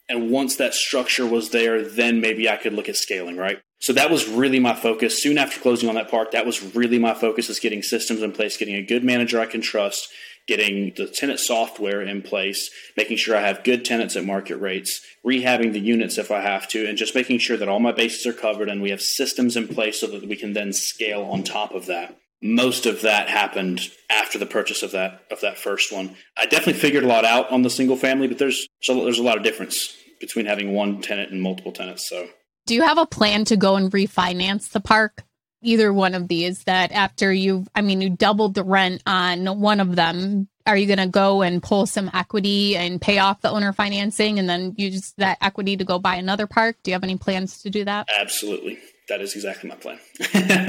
And 0.08 0.30
once 0.30 0.56
that 0.56 0.74
structure 0.74 1.26
was 1.26 1.50
there, 1.50 1.82
then 1.82 2.20
maybe 2.20 2.48
I 2.48 2.56
could 2.56 2.74
look 2.74 2.88
at 2.88 2.96
scaling, 2.96 3.36
right? 3.36 3.60
So 3.78 3.92
that 3.94 4.10
was 4.10 4.28
really 4.28 4.60
my 4.60 4.74
focus. 4.74 5.20
Soon 5.20 5.38
after 5.38 5.60
closing 5.60 5.88
on 5.88 5.96
that 5.96 6.10
park, 6.10 6.32
that 6.32 6.46
was 6.46 6.74
really 6.74 6.98
my 6.98 7.14
focus 7.14 7.50
is 7.50 7.58
getting 7.58 7.82
systems 7.82 8.22
in 8.22 8.32
place, 8.32 8.56
getting 8.56 8.76
a 8.76 8.82
good 8.82 9.02
manager 9.02 9.40
I 9.40 9.46
can 9.46 9.60
trust, 9.60 10.08
getting 10.46 10.92
the 10.96 11.06
tenant 11.06 11.40
software 11.40 12.02
in 12.02 12.22
place, 12.22 12.70
making 12.96 13.16
sure 13.16 13.36
I 13.36 13.46
have 13.46 13.64
good 13.64 13.84
tenants 13.84 14.16
at 14.16 14.24
market 14.24 14.56
rates, 14.56 15.00
rehabbing 15.24 15.72
the 15.72 15.80
units 15.80 16.18
if 16.18 16.30
I 16.30 16.40
have 16.40 16.68
to, 16.68 16.86
and 16.86 16.98
just 16.98 17.14
making 17.14 17.38
sure 17.38 17.56
that 17.56 17.68
all 17.68 17.80
my 17.80 17.92
bases 17.92 18.26
are 18.26 18.32
covered 18.32 18.68
and 18.68 18.82
we 18.82 18.90
have 18.90 19.02
systems 19.02 19.56
in 19.56 19.68
place 19.68 20.00
so 20.00 20.06
that 20.08 20.28
we 20.28 20.36
can 20.36 20.52
then 20.52 20.72
scale 20.72 21.22
on 21.22 21.42
top 21.42 21.72
of 21.72 21.86
that. 21.86 22.16
Most 22.42 22.86
of 22.86 23.02
that 23.02 23.28
happened 23.28 23.88
after 24.10 24.36
the 24.36 24.46
purchase 24.46 24.82
of 24.82 24.90
that 24.90 25.22
of 25.30 25.40
that 25.42 25.58
first 25.58 25.92
one. 25.92 26.16
I 26.36 26.46
definitely 26.46 26.80
figured 26.80 27.04
a 27.04 27.06
lot 27.06 27.24
out 27.24 27.48
on 27.52 27.62
the 27.62 27.70
single 27.70 27.96
family, 27.96 28.26
but 28.26 28.38
there's 28.38 28.66
so 28.80 29.04
there's 29.04 29.20
a 29.20 29.22
lot 29.22 29.36
of 29.36 29.44
difference 29.44 29.96
between 30.20 30.46
having 30.46 30.72
one 30.72 31.00
tenant 31.02 31.30
and 31.30 31.40
multiple 31.40 31.70
tenants. 31.70 32.08
So, 32.08 32.28
do 32.66 32.74
you 32.74 32.82
have 32.82 32.98
a 32.98 33.06
plan 33.06 33.44
to 33.44 33.56
go 33.56 33.76
and 33.76 33.92
refinance 33.92 34.70
the 34.70 34.80
park? 34.80 35.22
Either 35.62 35.92
one 35.92 36.14
of 36.14 36.28
these 36.28 36.64
that 36.64 36.92
after 36.92 37.32
you've 37.32 37.68
I 37.74 37.82
mean 37.82 38.00
you 38.00 38.10
doubled 38.10 38.54
the 38.54 38.64
rent 38.64 39.02
on 39.06 39.60
one 39.60 39.80
of 39.80 39.96
them 39.96 40.48
are 40.66 40.76
you 40.76 40.86
going 40.86 40.98
to 40.98 41.08
go 41.08 41.42
and 41.42 41.62
pull 41.62 41.86
some 41.86 42.10
equity 42.14 42.76
and 42.76 43.00
pay 43.00 43.18
off 43.18 43.40
the 43.40 43.50
owner 43.50 43.72
financing 43.72 44.38
and 44.38 44.48
then 44.48 44.74
use 44.76 45.12
that 45.18 45.38
equity 45.40 45.76
to 45.76 45.84
go 45.84 45.98
buy 45.98 46.16
another 46.16 46.46
park? 46.46 46.76
Do 46.82 46.90
you 46.90 46.94
have 46.94 47.02
any 47.02 47.16
plans 47.16 47.62
to 47.62 47.70
do 47.70 47.84
that? 47.84 48.08
Absolutely. 48.14 48.78
That 49.08 49.20
is 49.20 49.34
exactly 49.34 49.68
my 49.68 49.76
plan. 49.76 49.98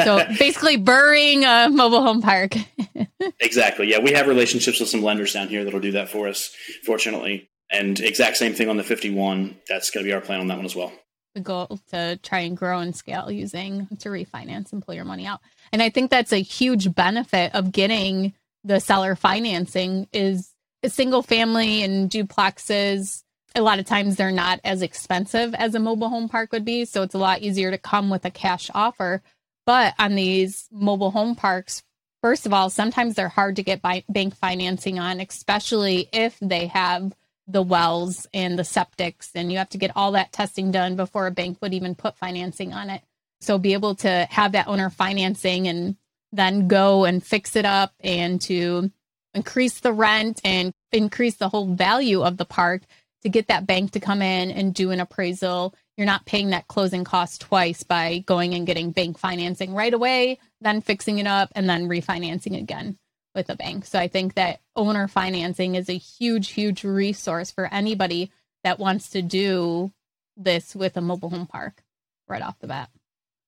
So 0.04 0.26
basically 0.40 0.78
BRRRRing 0.78 1.44
a 1.44 1.70
mobile 1.70 2.02
home 2.02 2.22
park. 2.22 2.56
Exactly. 3.40 3.90
Yeah 3.90 4.00
we 4.00 4.12
have 4.12 4.28
relationships 4.28 4.82
with 4.82 4.90
some 4.90 5.02
lenders 5.02 5.32
down 5.32 5.48
here 5.48 5.64
that'll 5.64 5.80
do 5.80 5.94
that 5.94 6.10
for 6.10 6.28
us 6.28 6.54
fortunately. 6.86 7.50
And 7.72 7.98
exact 8.02 8.36
same 8.36 8.54
thing 8.54 8.68
on 8.68 8.76
the 8.76 8.84
51 8.84 9.56
that's 9.68 9.90
going 9.90 10.04
to 10.04 10.10
be 10.10 10.14
our 10.14 10.20
plan 10.20 10.42
on 10.42 10.48
that 10.48 10.58
one 10.58 10.66
as 10.66 10.76
well 10.76 10.92
the 11.34 11.42
goal 11.42 11.80
to 11.92 12.18
try 12.24 12.40
and 12.40 12.56
grow 12.56 12.80
and 12.80 12.96
scale 12.96 13.32
using 13.32 13.88
to 14.00 14.10
refinance 14.10 14.72
and 14.72 14.86
pull 14.86 14.96
your 14.96 15.06
money 15.06 15.26
out. 15.26 15.40
And 15.72 15.82
I 15.82 15.90
think 15.90 16.12
that's 16.12 16.32
a 16.32 16.42
huge 16.42 16.94
benefit 16.94 17.54
of 17.56 17.72
getting 17.72 18.34
the 18.64 18.80
seller 18.80 19.16
financing 19.16 20.08
is 20.14 20.52
a 20.84 20.90
single 20.90 21.24
family 21.24 21.84
and 21.84 22.10
duplexes. 22.10 23.24
A 23.56 23.62
lot 23.62 23.80
of 23.80 23.86
times 23.86 24.16
they're 24.16 24.32
not 24.32 24.60
as 24.64 24.82
expensive 24.82 25.54
as 25.56 25.76
a 25.76 25.80
mobile 25.80 26.10
home 26.10 26.30
park 26.30 26.52
would 26.52 26.66
be. 26.66 26.86
So 26.86 27.04
it's 27.04 27.16
a 27.16 27.20
lot 27.20 27.42
easier 27.42 27.72
to 27.72 27.78
come 27.78 28.10
with 28.10 28.26
a 28.26 28.32
cash 28.32 28.70
offer. 28.74 29.22
But 29.66 29.94
on 30.00 30.16
these 30.16 30.68
mobile 30.72 31.12
home 31.12 31.36
parks, 31.36 31.84
first 32.22 32.46
of 32.46 32.54
all, 32.54 32.70
sometimes 32.70 33.16
they're 33.16 33.30
hard 33.30 33.56
to 33.58 33.64
get 33.64 33.82
bank 33.82 34.36
financing 34.36 35.00
on, 35.00 35.20
especially 35.20 36.10
if 36.12 36.38
they 36.42 36.68
have 36.68 37.14
the 37.48 37.62
wells 37.62 38.28
and 38.34 38.58
the 38.58 38.64
septics, 38.64 39.32
and 39.36 39.52
you 39.52 39.58
have 39.58 39.70
to 39.70 39.78
get 39.78 39.92
all 39.96 40.14
that 40.14 40.32
testing 40.32 40.72
done 40.72 40.96
before 40.96 41.28
a 41.28 41.32
bank 41.32 41.58
would 41.62 41.74
even 41.74 41.96
put 41.96 42.18
financing 42.18 42.74
on 42.74 42.90
it. 42.90 43.02
So 43.42 43.58
be 43.58 43.74
able 43.74 43.96
to 43.96 44.28
have 44.30 44.54
that 44.54 44.68
owner 44.68 44.90
financing 44.90 45.68
and 45.68 45.98
then 46.32 46.68
go 46.68 47.04
and 47.04 47.24
fix 47.24 47.56
it 47.56 47.66
up 47.66 47.94
and 48.00 48.42
to 48.42 48.92
increase 49.34 49.80
the 49.80 49.94
rent 49.94 50.40
and 50.44 50.72
increase 50.92 51.36
the 51.36 51.50
whole 51.50 51.74
value 51.74 52.24
of 52.24 52.38
the 52.38 52.46
park 52.46 52.84
to 53.24 53.30
get 53.30 53.48
that 53.48 53.68
bank 53.68 53.92
to 53.92 54.00
come 54.00 54.22
in 54.22 54.52
and 54.52 54.74
do 54.74 54.92
an 54.92 55.00
appraisal. 55.00 55.76
You're 55.98 56.08
not 56.08 56.26
paying 56.26 56.52
that 56.52 56.68
closing 56.68 57.04
cost 57.04 57.42
twice 57.42 57.84
by 57.84 58.20
going 58.20 58.54
and 58.54 58.66
getting 58.66 58.92
bank 58.92 59.18
financing 59.18 59.74
right 59.74 59.94
away, 59.94 60.40
then 60.62 60.82
fixing 60.82 61.20
it 61.20 61.28
up, 61.28 61.52
and 61.56 61.70
then 61.70 61.90
refinancing 61.90 62.58
again 62.58 62.98
with 63.36 63.50
a 63.50 63.56
bank. 63.56 63.86
So 63.86 64.00
I 64.00 64.08
think 64.08 64.36
that 64.36 64.62
owner 64.76 65.08
financing 65.08 65.76
is 65.76 65.90
a 65.90 65.98
huge, 65.98 66.52
huge 66.52 66.84
resource 66.84 67.52
for 67.52 67.66
anybody 67.72 68.32
that 68.64 68.80
wants 68.80 69.10
to 69.10 69.22
do 69.22 69.92
this 70.38 70.76
with 70.76 70.98
a 70.98 71.02
mobile 71.02 71.30
home 71.30 71.48
park 71.48 71.84
right 72.28 72.42
off 72.42 72.60
the 72.60 72.68
bat. 72.68 72.90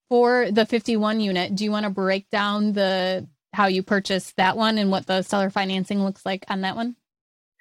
For 0.10 0.52
the 0.52 0.66
51 0.66 1.20
unit, 1.20 1.56
do 1.56 1.64
you 1.64 1.72
want 1.72 1.86
to 1.86 1.90
break 1.90 2.30
down 2.30 2.74
the 2.74 3.28
how 3.54 3.68
you 3.68 3.82
purchased 3.82 4.36
that 4.36 4.58
one 4.58 4.78
and 4.78 4.92
what 4.92 5.08
the 5.08 5.22
seller 5.22 5.50
financing 5.50 6.04
looks 6.04 6.26
like 6.26 6.46
on 6.50 6.62
that 6.62 6.76
one? 6.76 6.96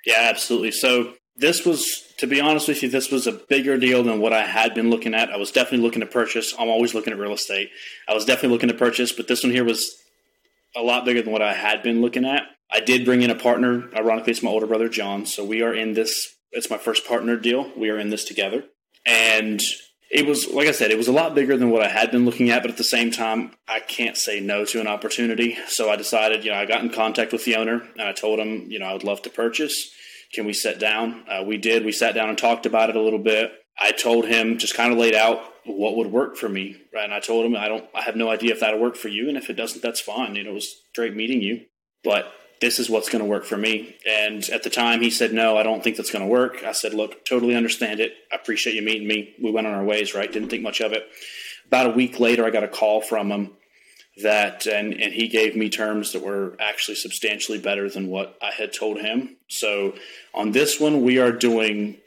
Yeah, 0.05 0.29
absolutely. 0.29 0.73
So 0.73 1.15
this 1.37 1.65
was, 1.65 2.03
to 2.19 2.27
be 2.27 2.41
honest 2.41 2.69
with 2.69 2.83
you, 2.83 2.89
this 2.89 3.11
was 3.11 3.27
a 3.27 3.33
bigger 3.33 3.79
deal 3.79 4.03
than 4.03 4.21
what 4.21 4.33
I 4.33 4.45
had 4.45 4.75
been 4.75 4.91
looking 4.91 5.15
at. 5.15 5.31
I 5.31 5.37
was 5.37 5.51
definitely 5.51 5.87
looking 5.87 6.01
to 6.01 6.07
purchase. 6.07 6.55
I'm 6.59 6.69
always 6.69 6.95
looking 6.95 7.13
at 7.13 7.19
real 7.19 7.33
estate. 7.33 7.71
I 8.09 8.15
was 8.15 8.25
definitely 8.25 8.51
looking 8.51 8.69
to 8.69 8.75
purchase, 8.75 9.13
but 9.13 9.29
this 9.29 9.43
one 9.43 9.53
here 9.53 9.65
was 9.65 9.95
a 10.77 10.83
lot 10.83 11.05
bigger 11.05 11.23
than 11.23 11.33
what 11.33 11.43
I 11.43 11.55
had 11.55 11.83
been 11.83 12.01
looking 12.01 12.25
at. 12.25 12.43
I 12.71 12.81
did 12.81 13.05
bring 13.05 13.23
in 13.23 13.31
a 13.31 13.35
partner. 13.35 13.89
Ironically, 13.95 14.33
it's 14.33 14.43
my 14.43 14.51
older 14.51 14.67
brother, 14.67 14.89
John. 14.89 15.27
So 15.27 15.45
we 15.45 15.63
are 15.63 15.75
in 15.75 15.95
this. 15.95 16.35
It's 16.53 16.71
my 16.71 16.79
first 16.79 17.07
partner 17.07 17.37
deal. 17.37 17.71
We 17.77 17.91
are 17.91 17.99
in 17.99 18.11
this 18.11 18.25
together. 18.25 18.65
And 19.07 19.61
it 20.11 20.27
was, 20.27 20.49
like 20.49 20.69
I 20.69 20.73
said, 20.73 20.91
it 20.91 20.99
was 20.99 21.09
a 21.09 21.13
lot 21.13 21.35
bigger 21.35 21.57
than 21.57 21.71
what 21.71 21.83
I 21.83 21.89
had 21.89 22.11
been 22.11 22.25
looking 22.25 22.51
at. 22.51 22.63
But 22.63 22.71
at 22.71 22.77
the 22.77 22.85
same 22.85 23.11
time, 23.11 23.53
I 23.69 23.81
can't 23.81 24.17
say 24.17 24.41
no 24.41 24.65
to 24.67 24.81
an 24.81 24.87
opportunity. 24.87 25.57
So 25.69 25.91
I 25.91 25.97
decided, 25.97 26.45
you 26.45 26.53
know, 26.53 26.57
I 26.57 26.67
got 26.67 26.83
in 26.83 26.91
contact 26.91 27.33
with 27.33 27.45
the 27.45 27.57
owner 27.57 27.83
and 27.99 28.09
I 28.09 28.13
told 28.13 28.39
him, 28.39 28.71
you 28.71 28.79
know, 28.79 28.87
I 28.87 28.93
would 28.93 29.05
love 29.05 29.23
to 29.23 29.31
purchase. 29.31 29.91
Can 30.33 30.47
we 30.47 30.53
sit 30.53 30.79
down? 30.79 31.25
Uh, 31.29 31.45
we 31.45 31.59
did. 31.59 31.85
We 31.85 31.93
sat 31.93 32.15
down 32.15 32.29
and 32.29 32.39
talked 32.39 32.67
about 32.67 32.91
it 32.91 32.97
a 32.97 33.01
little 33.01 33.19
bit. 33.19 33.53
I 33.79 33.93
told 33.93 34.25
him, 34.27 34.59
just 34.59 34.75
kind 34.75 34.93
of 34.93 34.99
laid 34.99 35.15
out 35.15 35.41
what 35.67 35.97
would 35.97 36.13
work 36.13 36.37
for 36.37 36.49
me, 36.49 36.77
right? 36.93 37.05
And 37.05 37.15
I 37.15 37.21
told 37.21 37.47
him, 37.47 37.57
I 37.57 37.69
don't, 37.69 37.85
I 37.95 38.03
have 38.03 38.17
no 38.17 38.31
idea 38.31 38.53
if 38.53 38.61
that'll 38.61 38.81
work 38.81 38.97
for 38.97 39.09
you, 39.09 39.29
and 39.29 39.37
if 39.37 39.49
it 39.49 39.55
doesn't, 39.55 39.83
that's 39.83 40.01
fine. 40.01 40.37
You 40.37 40.45
know, 40.45 40.51
it 40.51 40.55
was 40.55 40.83
great 40.95 41.15
meeting 41.15 41.43
you, 41.43 41.63
but 42.03 42.33
this 42.61 42.79
is 42.79 42.89
what's 42.89 43.09
going 43.09 43.23
to 43.23 43.29
work 43.29 43.45
for 43.45 43.57
me. 43.57 43.97
And 44.07 44.49
at 44.51 44.63
the 44.63 44.71
time, 44.71 45.01
he 45.01 45.11
said, 45.11 45.33
No, 45.33 45.57
I 45.57 45.63
don't 45.63 45.83
think 45.83 45.97
that's 45.97 46.11
going 46.11 46.25
to 46.25 46.31
work. 46.31 46.63
I 46.65 46.73
said, 46.73 46.95
Look, 46.95 47.25
totally 47.25 47.55
understand 47.55 48.01
it. 48.01 48.13
I 48.33 48.37
appreciate 48.37 48.75
you 48.75 48.83
meeting 48.83 49.09
me. 49.09 49.35
We 49.43 49.51
went 49.51 49.67
on 49.67 49.75
our 49.75 49.85
ways, 49.85 50.15
right? 50.15 50.31
Didn't 50.31 50.49
think 50.49 50.63
much 50.63 50.81
of 50.81 50.93
it. 50.93 51.05
About 51.67 51.87
a 51.87 51.91
week 51.91 52.21
later, 52.21 52.45
I 52.45 52.51
got 52.51 52.65
a 52.65 52.69
call 52.69 53.01
from 53.01 53.31
him 53.31 53.53
that, 54.23 54.67
and, 54.67 54.95
and 54.95 55.13
he 55.13 55.29
gave 55.29 55.57
me 55.57 55.69
terms 55.69 56.13
that 56.13 56.23
were 56.23 56.57
actually 56.61 56.95
substantially 56.95 57.59
better 57.59 57.91
than 57.91 58.09
what 58.09 58.39
I 58.41 58.53
had 58.53 58.73
told 58.73 59.01
him. 59.01 59.37
So 59.49 59.95
on 60.33 60.53
this 60.53 60.79
one, 60.79 61.03
we 61.03 61.19
are 61.19 61.33
doing 61.33 61.99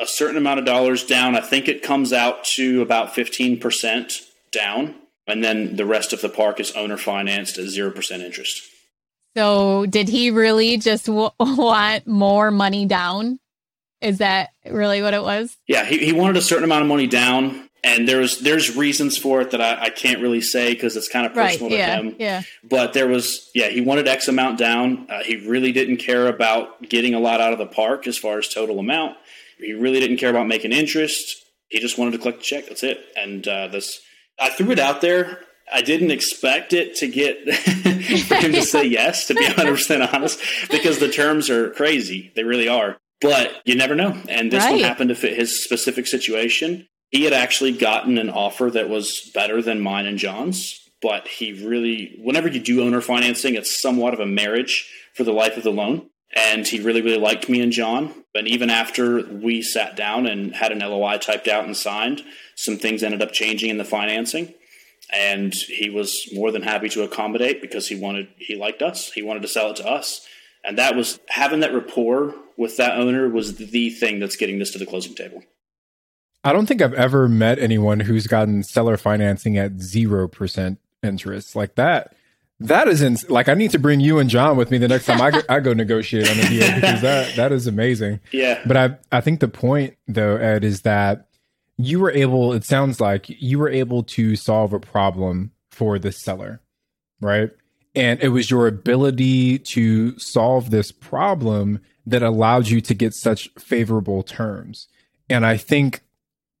a 0.00 0.06
certain 0.06 0.36
amount 0.36 0.58
of 0.58 0.64
dollars 0.64 1.04
down. 1.04 1.36
I 1.36 1.40
think 1.40 1.68
it 1.68 1.82
comes 1.82 2.12
out 2.12 2.44
to 2.56 2.82
about 2.82 3.14
15% 3.14 4.20
down. 4.50 4.94
And 5.26 5.44
then 5.44 5.76
the 5.76 5.86
rest 5.86 6.12
of 6.12 6.20
the 6.22 6.28
park 6.28 6.58
is 6.58 6.72
owner 6.72 6.96
financed 6.96 7.58
at 7.58 7.66
0% 7.66 8.20
interest. 8.20 8.62
So, 9.36 9.86
did 9.86 10.08
he 10.08 10.30
really 10.30 10.76
just 10.76 11.06
w- 11.06 11.30
want 11.38 12.06
more 12.06 12.50
money 12.50 12.84
down? 12.84 13.38
Is 14.00 14.18
that 14.18 14.50
really 14.68 15.02
what 15.02 15.14
it 15.14 15.22
was? 15.22 15.56
Yeah, 15.68 15.84
he, 15.84 15.98
he 15.98 16.12
wanted 16.12 16.36
a 16.36 16.42
certain 16.42 16.64
amount 16.64 16.82
of 16.82 16.88
money 16.88 17.06
down. 17.06 17.68
And 17.82 18.06
there's 18.06 18.40
there's 18.40 18.76
reasons 18.76 19.16
for 19.16 19.40
it 19.40 19.52
that 19.52 19.60
I, 19.62 19.84
I 19.84 19.90
can't 19.90 20.20
really 20.20 20.42
say 20.42 20.74
because 20.74 20.96
it's 20.96 21.08
kind 21.08 21.24
of 21.24 21.32
personal 21.32 21.70
right, 21.70 21.76
to 21.76 21.78
yeah, 21.78 21.96
him. 21.96 22.16
Yeah. 22.18 22.42
But 22.62 22.92
there 22.92 23.08
was, 23.08 23.50
yeah, 23.54 23.68
he 23.68 23.80
wanted 23.80 24.06
X 24.06 24.28
amount 24.28 24.58
down. 24.58 25.06
Uh, 25.08 25.22
he 25.22 25.36
really 25.48 25.72
didn't 25.72 25.96
care 25.96 26.26
about 26.26 26.82
getting 26.82 27.14
a 27.14 27.20
lot 27.20 27.40
out 27.40 27.54
of 27.54 27.58
the 27.58 27.66
park 27.66 28.06
as 28.06 28.18
far 28.18 28.36
as 28.36 28.48
total 28.48 28.78
amount. 28.78 29.16
He 29.62 29.72
really 29.72 30.00
didn't 30.00 30.16
care 30.18 30.30
about 30.30 30.46
making 30.48 30.72
interest. 30.72 31.36
He 31.68 31.78
just 31.78 31.98
wanted 31.98 32.12
to 32.12 32.18
collect 32.18 32.38
the 32.38 32.44
check. 32.44 32.66
That's 32.66 32.82
it. 32.82 32.98
And 33.16 33.46
uh, 33.46 33.68
this, 33.68 34.00
I 34.38 34.50
threw 34.50 34.70
it 34.72 34.78
out 34.78 35.00
there. 35.00 35.40
I 35.72 35.82
didn't 35.82 36.10
expect 36.10 36.72
it 36.72 36.96
to 36.96 37.06
get 37.06 37.44
for 37.54 38.34
him 38.34 38.52
to 38.52 38.62
say 38.62 38.84
yes. 38.84 39.26
To 39.28 39.34
be 39.34 39.44
100 39.46 39.70
percent 39.72 40.14
honest, 40.14 40.40
because 40.70 40.98
the 40.98 41.08
terms 41.10 41.48
are 41.48 41.70
crazy. 41.70 42.32
They 42.34 42.42
really 42.44 42.66
are. 42.68 42.96
But 43.20 43.52
you 43.64 43.74
never 43.76 43.94
know. 43.94 44.20
And 44.28 44.50
this 44.50 44.64
one 44.64 44.74
Right. 44.74 44.82
happened 44.84 45.10
to 45.10 45.14
fit 45.14 45.36
his 45.36 45.62
specific 45.62 46.06
situation. 46.06 46.88
He 47.10 47.24
had 47.24 47.32
actually 47.32 47.72
gotten 47.72 48.18
an 48.18 48.30
offer 48.30 48.70
that 48.70 48.88
was 48.88 49.30
better 49.34 49.60
than 49.62 49.80
mine 49.80 50.06
and 50.06 50.18
John's. 50.18 50.80
But 51.02 51.26
he 51.28 51.52
really, 51.66 52.16
whenever 52.22 52.48
you 52.48 52.60
do 52.60 52.82
owner 52.82 53.00
financing, 53.00 53.54
it's 53.54 53.80
somewhat 53.80 54.12
of 54.14 54.20
a 54.20 54.26
marriage 54.26 54.90
for 55.14 55.24
the 55.24 55.32
life 55.32 55.56
of 55.56 55.62
the 55.62 55.70
loan 55.70 56.08
and 56.34 56.66
he 56.66 56.80
really 56.80 57.02
really 57.02 57.18
liked 57.18 57.48
me 57.48 57.60
and 57.60 57.72
John. 57.72 58.14
But 58.32 58.46
even 58.46 58.70
after 58.70 59.24
we 59.26 59.62
sat 59.62 59.96
down 59.96 60.26
and 60.26 60.54
had 60.54 60.72
an 60.72 60.78
LOI 60.78 61.18
typed 61.18 61.48
out 61.48 61.64
and 61.64 61.76
signed, 61.76 62.22
some 62.54 62.78
things 62.78 63.02
ended 63.02 63.22
up 63.22 63.32
changing 63.32 63.70
in 63.70 63.78
the 63.78 63.84
financing, 63.84 64.54
and 65.12 65.54
he 65.54 65.90
was 65.90 66.28
more 66.32 66.52
than 66.52 66.62
happy 66.62 66.88
to 66.90 67.02
accommodate 67.02 67.60
because 67.60 67.88
he 67.88 67.96
wanted 67.96 68.28
he 68.36 68.56
liked 68.56 68.82
us. 68.82 69.12
He 69.12 69.22
wanted 69.22 69.42
to 69.42 69.48
sell 69.48 69.70
it 69.70 69.76
to 69.76 69.86
us, 69.86 70.26
and 70.64 70.78
that 70.78 70.96
was 70.96 71.18
having 71.28 71.60
that 71.60 71.74
rapport 71.74 72.34
with 72.56 72.76
that 72.76 72.98
owner 72.98 73.28
was 73.28 73.56
the 73.56 73.90
thing 73.90 74.20
that's 74.20 74.36
getting 74.36 74.58
this 74.58 74.70
to 74.72 74.78
the 74.78 74.86
closing 74.86 75.14
table. 75.14 75.42
I 76.44 76.52
don't 76.52 76.66
think 76.66 76.80
I've 76.80 76.94
ever 76.94 77.28
met 77.28 77.58
anyone 77.58 78.00
who's 78.00 78.26
gotten 78.26 78.62
seller 78.62 78.96
financing 78.96 79.58
at 79.58 79.76
0% 79.76 80.78
interest 81.02 81.54
like 81.54 81.74
that. 81.74 82.14
That 82.60 82.88
isn't 82.88 83.30
like 83.30 83.48
I 83.48 83.54
need 83.54 83.70
to 83.70 83.78
bring 83.78 84.00
you 84.00 84.18
and 84.18 84.28
John 84.28 84.56
with 84.56 84.70
me 84.70 84.76
the 84.76 84.88
next 84.88 85.06
time 85.06 85.20
I 85.20 85.30
go, 85.30 85.40
I 85.48 85.60
go 85.60 85.72
negotiate 85.72 86.30
on 86.30 86.38
a 86.38 86.48
deal 86.48 86.74
because 86.74 87.00
that 87.00 87.34
that 87.36 87.52
is 87.52 87.66
amazing. 87.66 88.20
Yeah, 88.32 88.60
But 88.66 88.76
I 88.76 88.98
I 89.10 89.20
think 89.22 89.40
the 89.40 89.48
point 89.48 89.96
though 90.06 90.36
Ed 90.36 90.62
is 90.62 90.82
that 90.82 91.28
you 91.78 91.98
were 92.00 92.10
able 92.10 92.52
it 92.52 92.64
sounds 92.64 93.00
like 93.00 93.26
you 93.28 93.58
were 93.58 93.70
able 93.70 94.02
to 94.02 94.36
solve 94.36 94.74
a 94.74 94.80
problem 94.80 95.52
for 95.70 95.98
the 95.98 96.12
seller, 96.12 96.60
right? 97.20 97.50
And 97.94 98.20
it 98.22 98.28
was 98.28 98.50
your 98.50 98.66
ability 98.66 99.58
to 99.58 100.16
solve 100.18 100.70
this 100.70 100.92
problem 100.92 101.80
that 102.06 102.22
allowed 102.22 102.68
you 102.68 102.80
to 102.82 102.94
get 102.94 103.14
such 103.14 103.48
favorable 103.58 104.22
terms. 104.22 104.86
And 105.28 105.46
I 105.46 105.56
think 105.56 106.02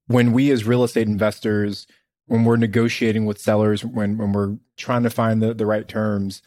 when 0.06 0.32
we 0.32 0.50
as 0.50 0.64
real 0.64 0.82
estate 0.82 1.06
investors 1.06 1.86
when 2.30 2.44
we're 2.44 2.56
negotiating 2.56 3.26
with 3.26 3.40
sellers 3.40 3.84
when 3.84 4.16
when 4.16 4.32
we're 4.32 4.56
trying 4.76 5.02
to 5.02 5.10
find 5.10 5.42
the, 5.42 5.52
the 5.52 5.66
right 5.66 5.88
terms 5.88 6.42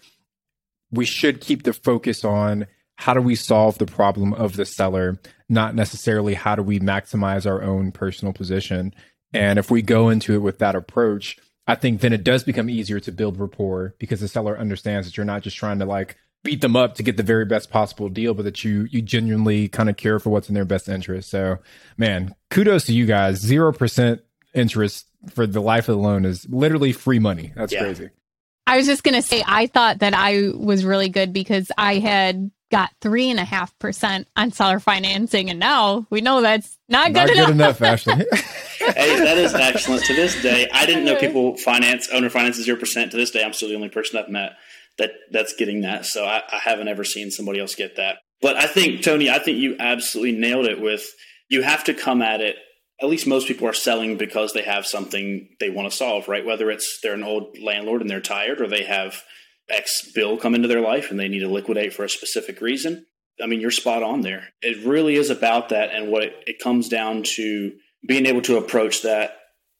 we 0.92 1.06
should 1.06 1.42
keep 1.42 1.64
the 1.64 1.74
focus 1.74 2.24
on 2.24 2.66
how 2.96 3.14
do 3.14 3.22
we 3.22 3.36
solve 3.36 3.78
the 3.80 3.86
problem 3.86 4.34
of 4.34 4.56
the 4.56 4.66
seller 4.66 5.20
not 5.50 5.76
necessarily 5.76 6.36
how 6.36 6.56
do 6.56 6.64
we 6.64 6.80
maximize 6.80 7.46
our 7.46 7.62
own 7.62 7.92
personal 7.92 8.34
position. 8.34 8.94
And 9.34 9.60
if 9.60 9.70
we 9.70 9.82
go 9.82 10.10
into 10.10 10.34
it 10.34 10.42
with 10.42 10.60
that 10.60 10.76
approach 10.76 11.38
i 11.68 11.76
think 11.76 12.02
then 12.02 12.14
it 12.14 12.24
does 12.24 12.44
become 12.44 12.70
easier 12.70 13.00
to 13.00 13.12
build 13.12 13.40
rapport 13.40 13.96
because 13.98 14.20
the 14.20 14.28
seller 14.28 14.58
understands 14.58 15.08
that 15.08 15.16
you're 15.16 15.26
not 15.26 15.42
just 15.42 15.56
trying 15.56 15.80
to 15.80 15.86
like 15.86 16.18
beat 16.44 16.60
them 16.60 16.76
up 16.76 16.96
to 16.96 17.04
get 17.04 17.16
the 17.16 17.24
very 17.24 17.46
best 17.46 17.70
possible 17.70 18.10
deal 18.10 18.34
but 18.34 18.44
that 18.44 18.64
you 18.64 18.88
you 18.92 19.02
genuinely 19.02 19.68
kind 19.70 19.90
of 19.90 19.96
care 19.96 20.20
for 20.20 20.30
what's 20.30 20.50
in 20.50 20.56
their 20.56 20.66
best 20.66 20.90
interest. 20.90 21.30
So 21.30 21.60
man 21.98 22.36
kudos 22.50 22.86
to 22.86 22.94
you 22.94 23.06
guys. 23.06 23.44
0% 23.44 24.20
interest 24.54 25.08
for 25.32 25.46
the 25.48 25.62
life 25.62 25.88
of 25.90 25.96
the 25.96 26.02
loan 26.02 26.26
is 26.26 26.48
literally 26.50 26.92
free 26.92 27.20
money 27.20 27.54
that's 27.56 27.72
Yeah. 27.74 27.80
crazy 27.84 28.10
I 28.66 28.78
was 28.78 28.86
just 28.86 29.04
going 29.04 29.16
to 29.16 29.22
say, 29.22 29.44
I 29.46 29.68
thought 29.68 30.00
that 30.00 30.14
I 30.14 30.50
was 30.56 30.86
really 30.86 31.10
good 31.10 31.34
because 31.34 31.70
I 31.78 31.96
had 32.00 32.50
got 32.72 32.92
three 33.02 33.30
and 33.30 33.38
a 33.38 33.44
half 33.44 33.78
percent 33.78 34.26
on 34.38 34.52
seller 34.52 34.80
financing. 34.80 35.50
And 35.50 35.60
now 35.60 36.08
we 36.10 36.22
know 36.22 36.42
that's 36.42 36.80
not, 36.88 37.12
not 37.12 37.28
good, 37.28 37.36
good 37.36 37.50
enough. 37.50 37.82
enough 37.82 37.82
ashley 37.82 38.14
hey, 38.80 39.20
that 39.20 39.38
is 39.38 39.54
excellent. 39.54 40.06
To 40.06 40.16
this 40.16 40.42
day, 40.42 40.70
I 40.72 40.86
didn't 40.86 41.04
know 41.04 41.18
people 41.18 41.58
finance 41.58 42.08
owner 42.14 42.30
finance 42.30 42.56
zero 42.56 42.80
percent. 42.80 43.12
To 43.12 43.18
this 43.18 43.32
day, 43.32 43.44
I'm 43.44 43.52
still 43.52 43.68
the 43.68 43.76
only 43.76 43.90
person 43.90 44.18
I've 44.18 44.30
met 44.30 44.54
that 44.98 45.12
that's 45.30 45.54
getting 45.56 45.82
that. 45.82 46.06
So 46.06 46.24
I, 46.24 46.42
I 46.50 46.60
haven't 46.60 46.88
ever 46.88 47.04
seen 47.04 47.32
somebody 47.32 47.60
else 47.60 47.76
get 47.76 47.98
that. 47.98 48.20
But 48.42 48.56
I 48.56 48.68
think 48.68 49.04
Tony, 49.04 49.30
I 49.30 49.40
think 49.40 49.58
you 49.58 49.76
absolutely 49.78 50.40
nailed 50.40 50.68
it. 50.68 50.80
With 50.80 51.06
you 51.50 51.64
have 51.64 51.84
to 51.84 51.94
come 51.94 52.22
at 52.22 52.40
it. 52.40 52.56
At 53.04 53.10
least 53.10 53.28
most 53.28 53.50
people 53.50 53.68
are 53.68 53.74
selling 53.74 54.16
because 54.16 54.54
they 54.54 54.62
have 54.62 54.86
something 54.88 55.50
they 55.60 55.70
want 55.70 55.92
to 55.92 55.96
solve, 55.96 56.30
right? 56.30 56.46
Whether 56.46 56.72
it's 56.72 57.00
they're 57.04 57.14
an 57.14 57.24
old 57.24 57.58
landlord 57.62 58.00
and 58.00 58.10
they're 58.10 58.22
tired, 58.22 58.62
or 58.62 58.68
they 58.68 58.84
have 58.84 59.22
X 59.70 60.10
bill 60.16 60.38
come 60.38 60.56
into 60.56 60.70
their 60.70 60.80
life 60.80 61.12
and 61.12 61.20
they 61.20 61.28
need 61.28 61.42
to 61.42 61.50
liquidate 61.50 61.94
for 61.94 62.06
a 62.06 62.10
specific 62.10 62.62
reason. 62.62 63.06
I 63.42 63.48
mean, 63.48 63.60
you're 63.60 63.72
spot 63.72 64.04
on 64.04 64.22
there. 64.22 64.46
It 64.62 64.86
really 64.86 65.16
is 65.16 65.30
about 65.30 65.70
that, 65.70 65.92
and 65.92 66.10
what 66.10 66.24
it, 66.24 66.36
it 66.48 66.60
comes 66.60 66.88
down 66.88 67.24
to 67.36 67.74
being 68.08 68.26
able 68.26 68.42
to 68.44 68.58
approach 68.58 69.02
that 69.02 69.38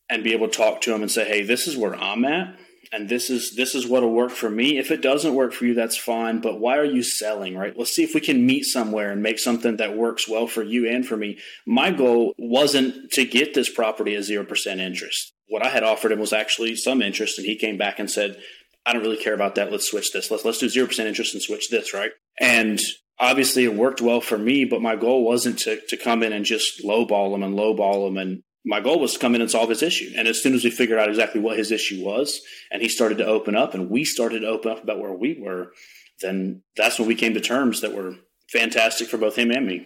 and 0.10 0.24
be 0.24 0.34
able 0.34 0.50
to 0.50 0.58
talk 0.58 0.82
to 0.82 0.92
them 0.92 1.02
and 1.02 1.10
say, 1.10 1.26
"Hey, 1.26 1.44
this 1.44 1.66
is 1.66 1.78
where 1.78 1.96
I'm 1.96 2.26
at, 2.26 2.58
and 2.94 3.10
this 3.10 3.30
is 3.30 3.56
this 3.56 3.74
is 3.74 3.88
what'll 3.88 4.14
work 4.14 4.32
for 4.32 4.50
me. 4.50 4.78
If 4.78 4.92
it 4.92 5.02
doesn't 5.02 5.34
work 5.34 5.52
for 5.52 5.66
you, 5.66 5.74
that's 5.74 5.98
fine. 5.98 6.40
But 6.40 6.60
why 6.60 6.78
are 6.78 6.86
you 6.86 7.02
selling? 7.02 7.58
Right? 7.58 7.76
Let's 7.76 7.92
see 7.92 8.04
if 8.04 8.14
we 8.14 8.22
can 8.22 8.46
meet 8.46 8.64
somewhere 8.64 9.12
and 9.12 9.24
make 9.24 9.40
something 9.40 9.78
that 9.78 9.98
works 9.98 10.30
well 10.30 10.46
for 10.46 10.62
you 10.62 10.88
and 10.88 11.06
for 11.06 11.18
me. 11.18 11.40
My 11.66 11.90
goal 11.90 12.36
wasn't 12.38 13.12
to 13.14 13.26
get 13.26 13.56
this 13.56 13.70
property 13.70 14.16
at 14.16 14.24
zero 14.24 14.46
percent 14.46 14.80
interest. 14.80 15.34
What 15.48 15.66
I 15.66 15.70
had 15.70 15.84
offered 15.84 16.12
him 16.12 16.20
was 16.20 16.34
actually 16.34 16.76
some 16.76 17.02
interest, 17.02 17.40
and 17.40 17.48
he 17.48 17.56
came 17.56 17.78
back 17.78 17.98
and 17.98 18.10
said, 18.10 18.38
"I 18.86 18.94
don't 18.94 19.02
really 19.02 19.18
care 19.18 19.34
about 19.34 19.56
that. 19.56 19.72
Let's 19.72 19.90
switch 19.90 20.14
this. 20.14 20.30
Let's 20.30 20.46
let's 20.46 20.60
do 20.60 20.70
zero 20.70 20.86
percent 20.86 21.10
interest 21.10 21.34
and 21.34 21.42
switch 21.42 21.70
this." 21.70 21.96
Right? 21.96 22.12
And 22.40 22.80
obviously 23.20 23.64
it 23.64 23.74
worked 23.74 24.02
well 24.02 24.22
for 24.22 24.38
me, 24.38 24.66
but 24.66 24.82
my 24.82 24.96
goal 24.96 25.24
wasn't 25.24 25.58
to, 25.60 25.80
to 25.88 25.98
come 25.98 26.22
in 26.22 26.34
and 26.34 26.46
just 26.46 26.84
lowball 26.84 27.34
him 27.34 27.42
and 27.42 27.58
lowball 27.58 28.08
him. 28.08 28.18
And 28.18 28.44
my 28.66 28.80
goal 28.80 29.00
was 29.00 29.14
to 29.14 29.20
come 29.20 29.36
in 29.36 29.42
and 29.42 29.52
solve 29.52 29.70
his 29.70 29.84
issue. 29.84 30.12
And 30.18 30.28
as 30.28 30.42
soon 30.42 30.54
as 30.54 30.64
we 30.64 30.70
figured 30.70 31.00
out 31.00 31.10
exactly 31.10 31.42
what 31.42 31.58
his 31.58 31.72
issue 31.72 32.04
was, 32.04 32.42
and 32.72 32.82
he 32.82 32.90
started 32.90 33.18
to 33.18 33.26
open 33.26 33.56
up, 33.56 33.74
and 33.74 33.90
we 33.90 34.06
started 34.06 34.42
to 34.42 34.48
open 34.48 34.72
up 34.72 34.84
about 34.84 35.00
where 35.00 35.14
we 35.14 35.38
were, 35.40 35.74
then 36.22 36.64
that's 36.78 36.98
when 36.98 37.08
we 37.08 37.16
came 37.16 37.34
to 37.34 37.42
terms 37.42 37.82
that 37.82 37.94
were 37.94 38.16
fantastic 38.50 39.10
for 39.10 39.18
both 39.18 39.36
him 39.36 39.52
and 39.52 39.68
me. 39.68 39.86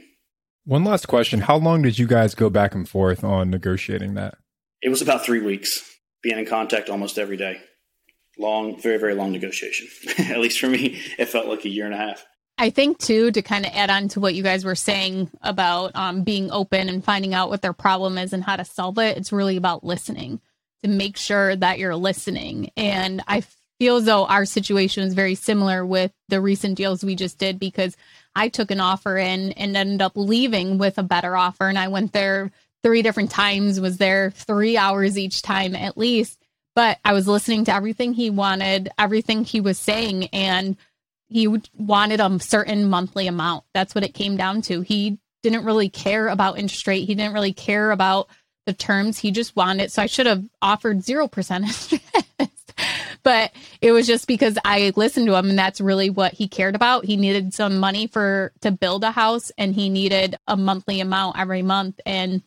One 0.66 0.84
last 0.84 1.08
question. 1.08 1.42
How 1.42 1.56
long 1.56 1.82
did 1.82 1.98
you 1.98 2.08
guys 2.08 2.36
go 2.36 2.50
back 2.50 2.76
and 2.76 2.88
forth 2.88 3.24
on 3.24 3.50
negotiating 3.50 4.16
that? 4.16 4.38
It 4.82 4.90
was 4.90 5.02
about 5.02 5.26
three 5.26 5.42
weeks, 5.42 5.82
being 6.22 6.38
in 6.38 6.46
contact 6.46 6.90
almost 6.90 7.18
every 7.18 7.38
day. 7.38 7.60
Long, 8.38 8.80
very, 8.80 8.98
very 8.98 9.16
long 9.16 9.32
negotiation. 9.32 9.88
At 10.20 10.40
least 10.40 10.60
for 10.60 10.68
me, 10.68 11.02
it 11.18 11.30
felt 11.30 11.48
like 11.48 11.66
a 11.66 11.70
year 11.70 11.86
and 11.86 11.96
a 11.96 11.98
half. 11.98 12.26
I 12.58 12.72
think 12.72 12.97
too 12.97 13.32
to 13.32 13.41
kind 13.41 13.66
of 13.66 13.72
add 13.74 13.89
on 13.89 14.08
to 14.10 14.20
what 14.20 14.34
you 14.34 14.41
guys 14.41 14.66
were 14.66 14.76
saying 14.76 15.30
about 15.41 15.91
um, 15.95 16.24
being 16.24 16.51
open 16.51 16.89
and 16.89 17.03
finding 17.03 17.34
out 17.34 17.49
what 17.49 17.62
their 17.62 17.74
problem 17.74 18.18
is 18.18 18.34
and 18.34 18.43
how 18.43 18.55
to 18.55 18.66
solve 18.66 18.97
it. 18.97 19.18
It's 19.18 19.32
really 19.32 19.58
about 19.58 19.84
listening 19.84 20.41
to 20.84 20.89
make 20.89 21.18
sure 21.18 21.55
that 21.55 21.78
you're 21.78 21.95
listening. 21.95 22.72
And 22.76 23.22
I 23.28 23.43
feel 23.80 23.97
as 23.97 24.05
though 24.05 24.26
our 24.26 24.45
situation 24.45 25.03
is 25.03 25.14
very 25.14 25.36
similar 25.36 25.86
with 25.86 26.12
the 26.30 26.41
recent 26.41 26.76
deals 26.76 27.03
we 27.03 27.16
just 27.16 27.38
did 27.38 27.60
because 27.60 27.95
I 28.36 28.49
took 28.49 28.72
an 28.72 28.80
offer 28.80 29.18
in 29.18 29.51
and 29.51 29.78
ended 29.78 30.01
up 30.01 30.14
leaving 30.16 30.80
with 30.80 30.97
a 30.97 31.03
better 31.03 31.38
offer. 31.38 31.68
And 31.68 31.78
I 31.78 31.89
went 31.89 32.12
there 32.14 32.51
three 32.84 33.03
different 33.03 33.30
times, 33.30 33.80
was 33.80 33.97
there 33.97 34.32
three 34.32 34.78
hours 34.78 35.18
each 35.18 35.43
time 35.43 35.76
at 35.76 35.97
least. 35.97 36.39
But 36.76 36.97
I 37.03 37.14
was 37.14 37.28
listening 37.28 37.66
to 37.66 37.74
everything 37.74 38.14
he 38.14 38.30
wanted, 38.30 38.89
everything 38.97 39.43
he 39.43 39.62
was 39.62 39.80
saying, 39.80 40.28
and 40.28 40.78
he 41.28 41.48
wanted 41.76 42.20
a 42.20 42.40
certain 42.40 42.90
monthly 42.90 43.28
amount. 43.28 43.66
That's 43.74 43.94
what 43.94 44.04
it 44.04 44.14
came 44.14 44.38
down 44.38 44.62
to. 44.64 44.82
He 44.82 45.20
didn't 45.44 45.66
really 45.66 45.90
care 45.90 46.28
about 46.28 46.60
interest 46.60 46.88
rate. 46.88 47.06
He 47.06 47.16
didn't 47.16 47.34
really 47.34 47.54
care 47.54 47.92
about 47.92 48.28
the 48.66 48.74
terms. 48.74 49.18
He 49.18 49.32
just 49.32 49.56
wanted. 49.56 49.92
So 49.92 50.02
I 50.02 50.08
should 50.08 50.26
have 50.26 50.44
offered 50.62 51.00
0% 51.00 51.64
interest 51.64 52.04
but 53.28 53.52
it 53.82 53.92
was 53.92 54.08
just 54.08 54.26
because 54.26 54.58
I 54.64 54.94
listened 54.96 55.28
to 55.28 55.36
him 55.36 55.50
and 55.50 55.60
that's 55.60 55.82
really 55.82 56.10
what 56.10 56.34
he 56.34 56.48
cared 56.48 56.76
about. 56.76 57.04
He 57.04 57.18
needed 57.18 57.54
some 57.54 57.78
money 57.78 58.08
for 58.08 58.54
to 58.62 58.72
build 58.72 59.04
a 59.04 59.12
house 59.12 59.52
and 59.58 59.74
he 59.76 59.90
needed 59.90 60.38
a 60.48 60.56
monthly 60.56 61.02
amount 61.02 61.38
every 61.38 61.62
month 61.62 62.00
and 62.06 62.42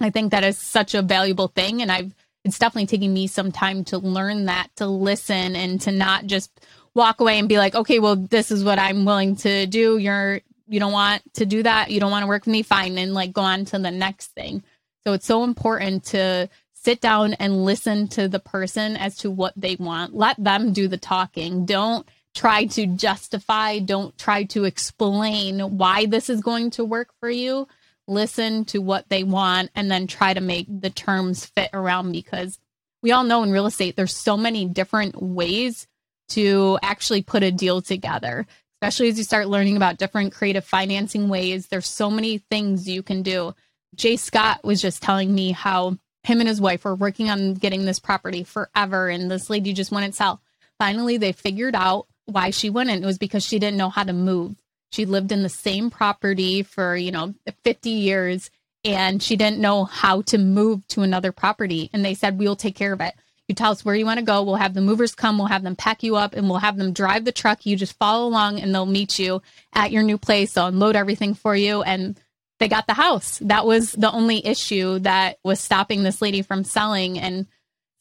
I 0.00 0.10
think 0.10 0.30
that 0.30 0.44
is 0.44 0.56
such 0.56 0.94
a 0.94 1.02
valuable 1.02 1.48
thing 1.48 1.82
and 1.82 1.90
I've 1.90 2.14
it's 2.44 2.60
definitely 2.60 2.86
taking 2.86 3.12
me 3.12 3.26
some 3.26 3.50
time 3.50 3.82
to 3.86 3.98
learn 3.98 4.44
that 4.44 4.68
to 4.76 4.86
listen 4.86 5.56
and 5.56 5.80
to 5.80 5.90
not 5.90 6.26
just 6.26 6.50
walk 6.94 7.20
away 7.20 7.38
and 7.38 7.48
be 7.48 7.58
like, 7.58 7.74
"Okay, 7.74 7.98
well 7.98 8.16
this 8.16 8.50
is 8.50 8.64
what 8.64 8.78
I'm 8.78 9.04
willing 9.04 9.36
to 9.36 9.66
do. 9.66 9.98
You're 9.98 10.40
you 10.68 10.78
don't 10.80 10.92
want 10.92 11.22
to 11.34 11.46
do 11.46 11.62
that. 11.62 11.90
You 11.90 12.00
don't 12.00 12.10
want 12.10 12.22
to 12.22 12.28
work 12.28 12.46
with 12.46 12.52
me, 12.52 12.62
fine." 12.62 12.98
And 12.98 13.14
like 13.14 13.32
go 13.32 13.42
on 13.42 13.64
to 13.66 13.78
the 13.78 13.90
next 13.90 14.28
thing. 14.28 14.62
So 15.04 15.12
it's 15.12 15.26
so 15.26 15.44
important 15.44 16.04
to 16.06 16.48
sit 16.74 17.00
down 17.00 17.34
and 17.34 17.64
listen 17.64 18.08
to 18.08 18.28
the 18.28 18.38
person 18.38 18.96
as 18.96 19.16
to 19.18 19.30
what 19.30 19.52
they 19.56 19.76
want. 19.76 20.14
Let 20.14 20.42
them 20.42 20.72
do 20.72 20.88
the 20.88 20.96
talking. 20.96 21.66
Don't 21.66 22.08
try 22.34 22.64
to 22.64 22.86
justify, 22.86 23.78
don't 23.80 24.16
try 24.16 24.44
to 24.44 24.64
explain 24.64 25.60
why 25.78 26.06
this 26.06 26.30
is 26.30 26.40
going 26.40 26.70
to 26.70 26.84
work 26.84 27.10
for 27.20 27.30
you. 27.30 27.66
Listen 28.06 28.64
to 28.66 28.78
what 28.78 29.08
they 29.08 29.24
want 29.24 29.70
and 29.74 29.90
then 29.90 30.06
try 30.06 30.32
to 30.32 30.40
make 30.40 30.66
the 30.68 30.90
terms 30.90 31.44
fit 31.44 31.70
around 31.72 32.12
because 32.12 32.58
we 33.02 33.12
all 33.12 33.24
know 33.24 33.42
in 33.42 33.50
real 33.50 33.66
estate 33.66 33.96
there's 33.96 34.16
so 34.16 34.36
many 34.36 34.64
different 34.64 35.20
ways 35.20 35.86
to 36.30 36.78
actually 36.82 37.22
put 37.22 37.42
a 37.42 37.50
deal 37.50 37.82
together 37.82 38.46
especially 38.80 39.08
as 39.10 39.18
you 39.18 39.24
start 39.24 39.48
learning 39.48 39.76
about 39.76 39.98
different 39.98 40.32
creative 40.32 40.64
financing 40.64 41.28
ways. 41.28 41.66
There's 41.66 41.86
so 41.86 42.10
many 42.10 42.38
things 42.38 42.88
you 42.88 43.02
can 43.02 43.22
do. 43.22 43.54
J 43.94 44.16
Scott 44.16 44.64
was 44.64 44.80
just 44.80 45.02
telling 45.02 45.34
me 45.34 45.52
how 45.52 45.98
him 46.22 46.40
and 46.40 46.48
his 46.48 46.60
wife 46.60 46.84
were 46.84 46.94
working 46.94 47.28
on 47.28 47.54
getting 47.54 47.84
this 47.84 47.98
property 47.98 48.42
forever 48.42 49.08
and 49.08 49.30
this 49.30 49.50
lady 49.50 49.74
just 49.74 49.92
wouldn't 49.92 50.14
sell. 50.14 50.40
Finally 50.78 51.18
they 51.18 51.32
figured 51.32 51.74
out 51.74 52.06
why 52.24 52.50
she 52.50 52.70
wouldn't. 52.70 53.02
It 53.02 53.06
was 53.06 53.18
because 53.18 53.44
she 53.44 53.58
didn't 53.58 53.76
know 53.76 53.90
how 53.90 54.04
to 54.04 54.12
move. 54.14 54.56
She 54.92 55.04
lived 55.04 55.30
in 55.30 55.42
the 55.42 55.48
same 55.48 55.90
property 55.90 56.62
for 56.62 56.96
you 56.96 57.10
know 57.10 57.34
50 57.64 57.90
years 57.90 58.50
and 58.82 59.22
she 59.22 59.36
didn't 59.36 59.58
know 59.58 59.84
how 59.84 60.22
to 60.22 60.38
move 60.38 60.86
to 60.88 61.02
another 61.02 61.32
property. 61.32 61.90
And 61.92 62.02
they 62.02 62.14
said 62.14 62.38
we'll 62.38 62.56
take 62.56 62.76
care 62.76 62.94
of 62.94 63.02
it 63.02 63.14
you 63.50 63.54
tell 63.54 63.72
us 63.72 63.84
where 63.84 63.94
you 63.94 64.06
want 64.06 64.18
to 64.18 64.24
go 64.24 64.42
we'll 64.42 64.54
have 64.54 64.72
the 64.72 64.80
movers 64.80 65.14
come 65.14 65.36
we'll 65.36 65.46
have 65.46 65.62
them 65.62 65.76
pack 65.76 66.02
you 66.02 66.16
up 66.16 66.32
and 66.32 66.48
we'll 66.48 66.58
have 66.58 66.78
them 66.78 66.94
drive 66.94 67.26
the 67.26 67.32
truck 67.32 67.66
you 67.66 67.76
just 67.76 67.98
follow 67.98 68.26
along 68.26 68.58
and 68.58 68.74
they'll 68.74 68.86
meet 68.86 69.18
you 69.18 69.42
at 69.74 69.90
your 69.90 70.02
new 70.02 70.16
place 70.16 70.54
they'll 70.54 70.68
unload 70.68 70.96
everything 70.96 71.34
for 71.34 71.54
you 71.54 71.82
and 71.82 72.18
they 72.60 72.68
got 72.68 72.86
the 72.86 72.94
house. 72.94 73.38
That 73.38 73.66
was 73.66 73.92
the 73.92 74.12
only 74.12 74.46
issue 74.46 75.00
that 75.00 75.38
was 75.42 75.58
stopping 75.58 76.02
this 76.02 76.22
lady 76.22 76.42
from 76.42 76.62
selling. 76.62 77.18
And 77.18 77.46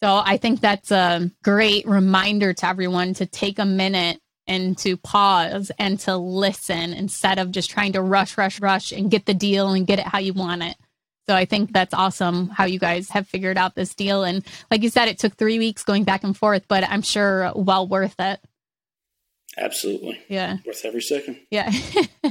so 0.03 0.21
I 0.23 0.37
think 0.37 0.59
that's 0.59 0.91
a 0.91 1.31
great 1.43 1.87
reminder 1.87 2.53
to 2.53 2.67
everyone 2.67 3.15
to 3.15 3.25
take 3.25 3.57
a 3.57 3.65
minute 3.65 4.19
and 4.45 4.77
to 4.79 4.97
pause 4.97 5.71
and 5.79 5.99
to 6.01 6.17
listen 6.17 6.93
instead 6.93 7.39
of 7.39 7.51
just 7.51 7.69
trying 7.69 7.93
to 7.93 8.01
rush, 8.01 8.37
rush, 8.37 8.59
rush 8.59 8.91
and 8.91 9.09
get 9.09 9.25
the 9.25 9.33
deal 9.33 9.69
and 9.69 9.87
get 9.87 9.99
it 9.99 10.05
how 10.05 10.19
you 10.19 10.33
want 10.33 10.61
it. 10.61 10.75
So 11.29 11.35
I 11.35 11.45
think 11.45 11.71
that's 11.71 11.93
awesome 11.93 12.49
how 12.49 12.65
you 12.65 12.79
guys 12.79 13.07
have 13.11 13.27
figured 13.27 13.55
out 13.55 13.75
this 13.75 13.93
deal. 13.93 14.23
And 14.23 14.43
like 14.71 14.81
you 14.81 14.89
said, 14.89 15.09
it 15.09 15.19
took 15.19 15.35
three 15.35 15.59
weeks 15.59 15.83
going 15.83 16.03
back 16.03 16.23
and 16.23 16.35
forth, 16.35 16.63
but 16.67 16.83
I'm 16.83 17.03
sure 17.03 17.51
well 17.53 17.87
worth 17.87 18.15
it. 18.17 18.39
Absolutely. 19.55 20.19
Yeah. 20.27 20.57
Worth 20.65 20.83
every 20.83 21.03
second. 21.03 21.37
Yeah. 21.51 21.71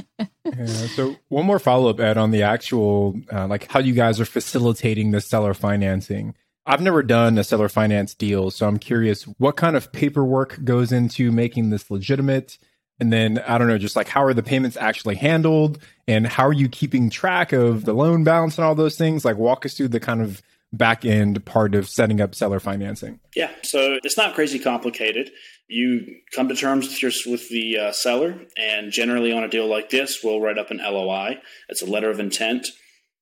yeah. 0.43 0.65
So 0.65 1.15
one 1.29 1.45
more 1.45 1.59
follow 1.59 1.89
up, 1.89 2.01
Ed, 2.01 2.17
on 2.17 2.31
the 2.31 2.43
actual 2.43 3.17
uh, 3.31 3.47
like 3.47 3.71
how 3.71 3.79
you 3.79 3.93
guys 3.93 4.19
are 4.19 4.25
facilitating 4.25 5.11
the 5.11 5.21
seller 5.21 5.53
financing. 5.53 6.35
I've 6.65 6.81
never 6.81 7.01
done 7.01 7.37
a 7.37 7.45
seller 7.45 7.69
finance 7.69 8.13
deal, 8.13 8.51
so 8.51 8.67
I'm 8.67 8.79
curious 8.79 9.23
what 9.37 9.55
kind 9.55 9.77
of 9.77 9.93
paperwork 9.93 10.65
goes 10.65 10.91
into 10.91 11.31
making 11.31 11.69
this 11.69 11.89
legitimate. 11.89 12.57
And 12.99 13.13
then 13.13 13.39
I 13.47 13.57
don't 13.57 13.67
know, 13.67 13.77
just 13.77 13.95
like 13.95 14.09
how 14.09 14.23
are 14.23 14.33
the 14.33 14.43
payments 14.43 14.75
actually 14.77 15.15
handled, 15.15 15.79
and 16.07 16.27
how 16.27 16.45
are 16.45 16.53
you 16.53 16.67
keeping 16.67 17.09
track 17.09 17.53
of 17.53 17.85
the 17.85 17.93
loan 17.93 18.23
balance 18.23 18.57
and 18.57 18.65
all 18.65 18.75
those 18.75 18.97
things? 18.97 19.23
Like 19.23 19.37
walk 19.37 19.65
us 19.65 19.75
through 19.75 19.89
the 19.89 19.99
kind 19.99 20.21
of 20.21 20.41
back 20.71 21.05
end 21.05 21.43
part 21.45 21.75
of 21.75 21.87
setting 21.89 22.21
up 22.21 22.35
seller 22.35 22.59
financing. 22.59 23.19
Yeah, 23.35 23.51
so 23.63 23.99
it's 24.03 24.17
not 24.17 24.35
crazy 24.35 24.59
complicated 24.59 25.31
you 25.69 26.17
come 26.33 26.49
to 26.49 26.55
terms 26.55 26.87
with 26.87 27.01
your 27.01 27.11
with 27.31 27.47
the 27.49 27.77
uh, 27.77 27.91
seller, 27.91 28.39
and 28.57 28.91
generally 28.91 29.31
on 29.31 29.43
a 29.43 29.47
deal 29.47 29.67
like 29.67 29.91
this, 29.91 30.21
we'll 30.23 30.41
write 30.41 30.57
up 30.57 30.71
an 30.71 30.79
LOI. 30.79 31.39
It's 31.69 31.83
a 31.83 31.85
letter 31.85 32.09
of 32.09 32.19
intent, 32.19 32.67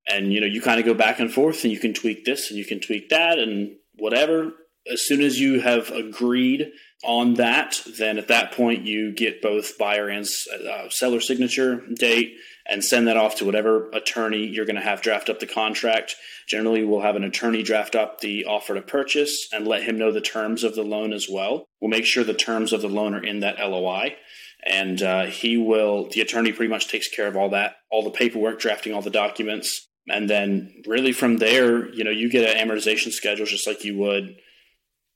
and 0.08 0.34
you 0.34 0.40
know 0.40 0.48
you 0.48 0.62
kind 0.62 0.80
of 0.80 0.86
go 0.86 0.94
back 0.94 1.20
and 1.20 1.32
forth, 1.32 1.64
and 1.64 1.74
you 1.74 1.80
can 1.80 1.94
tweak 1.94 2.24
this 2.26 2.50
and 2.50 2.58
you 2.58 2.66
can 2.66 2.80
tweak 2.80 3.10
that, 3.10 3.38
and 3.38 3.76
whatever. 3.96 4.54
As 4.90 5.06
soon 5.06 5.22
as 5.22 5.38
you 5.38 5.60
have 5.60 5.92
agreed 5.92 6.72
on 7.08 7.36
that, 7.36 7.82
then 7.97 8.18
at 8.18 8.28
that 8.28 8.51
point 8.51 8.86
you 8.86 9.14
get 9.14 9.41
both 9.41 9.78
buyer 9.78 10.10
and 10.10 10.28
uh, 10.70 10.89
seller 10.89 11.22
signature 11.22 11.82
date 11.95 12.36
and 12.70 12.84
send 12.84 13.08
that 13.08 13.16
off 13.16 13.36
to 13.38 13.45
whatever 13.45 13.89
attorney 13.91 14.45
you're 14.45 14.66
going 14.66 14.76
to 14.76 14.82
have 14.82 15.01
draft 15.01 15.30
up 15.30 15.39
the 15.39 15.47
contract. 15.47 16.16
Generally, 16.47 16.84
we'll 16.84 17.01
have 17.01 17.16
an 17.16 17.24
attorney 17.24 17.64
draft 17.64 17.95
up 17.95 18.20
the 18.20 18.43
offer 18.45 18.76
to 18.76 18.82
purchase 18.82 19.47
and 19.53 19.66
let 19.66 19.84
him 19.84 19.97
know 19.97 20.12
the 20.12 20.20
terms 20.20 20.66
of 20.66 20.76
the 20.76 20.84
loan 20.84 21.14
as 21.14 21.28
well. 21.30 21.66
We'll 21.80 21.89
make 21.89 22.05
sure 22.05 22.26
the 22.26 22.34
terms 22.34 22.74
of 22.74 22.82
the 22.82 22.89
loan 22.89 23.16
are 23.16 23.24
in 23.24 23.39
that 23.39 23.58
LOI. 23.58 24.18
And 24.66 25.01
uh, 25.01 25.28
he 25.28 25.55
will, 25.55 26.10
the 26.10 26.20
attorney 26.20 26.51
pretty 26.51 26.70
much 26.70 26.89
takes 26.89 27.08
care 27.08 27.28
of 27.28 27.38
all 27.38 27.49
that, 27.51 27.78
all 27.89 28.03
the 28.03 28.12
paperwork, 28.12 28.60
drafting 28.60 28.93
all 28.93 29.01
the 29.01 29.10
documents. 29.10 29.88
And 30.10 30.30
then, 30.30 30.84
really, 30.86 31.14
from 31.14 31.38
there, 31.38 31.89
you 31.93 32.03
know, 32.03 32.12
you 32.12 32.30
get 32.30 32.49
an 32.49 32.68
amortization 32.68 33.14
schedule 33.14 33.45
just 33.45 33.68
like 33.68 33.86
you 33.86 33.97
would 33.97 34.36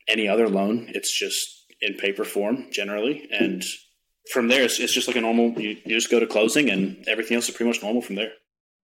any 0.07 0.27
other 0.27 0.47
loan. 0.47 0.89
It's 0.93 1.11
just 1.11 1.60
in 1.81 1.95
paper 1.95 2.23
form 2.23 2.67
generally. 2.71 3.27
Hmm. 3.35 3.43
And 3.43 3.63
from 4.31 4.47
there, 4.47 4.63
it's, 4.63 4.79
it's 4.79 4.93
just 4.93 5.07
like 5.07 5.17
a 5.17 5.21
normal. 5.21 5.51
You, 5.59 5.77
you 5.85 5.95
just 5.95 6.11
go 6.11 6.19
to 6.19 6.27
closing, 6.27 6.69
and 6.69 7.03
everything 7.07 7.35
else 7.35 7.49
is 7.49 7.55
pretty 7.55 7.69
much 7.69 7.81
normal 7.81 8.01
from 8.01 8.15
there. 8.15 8.31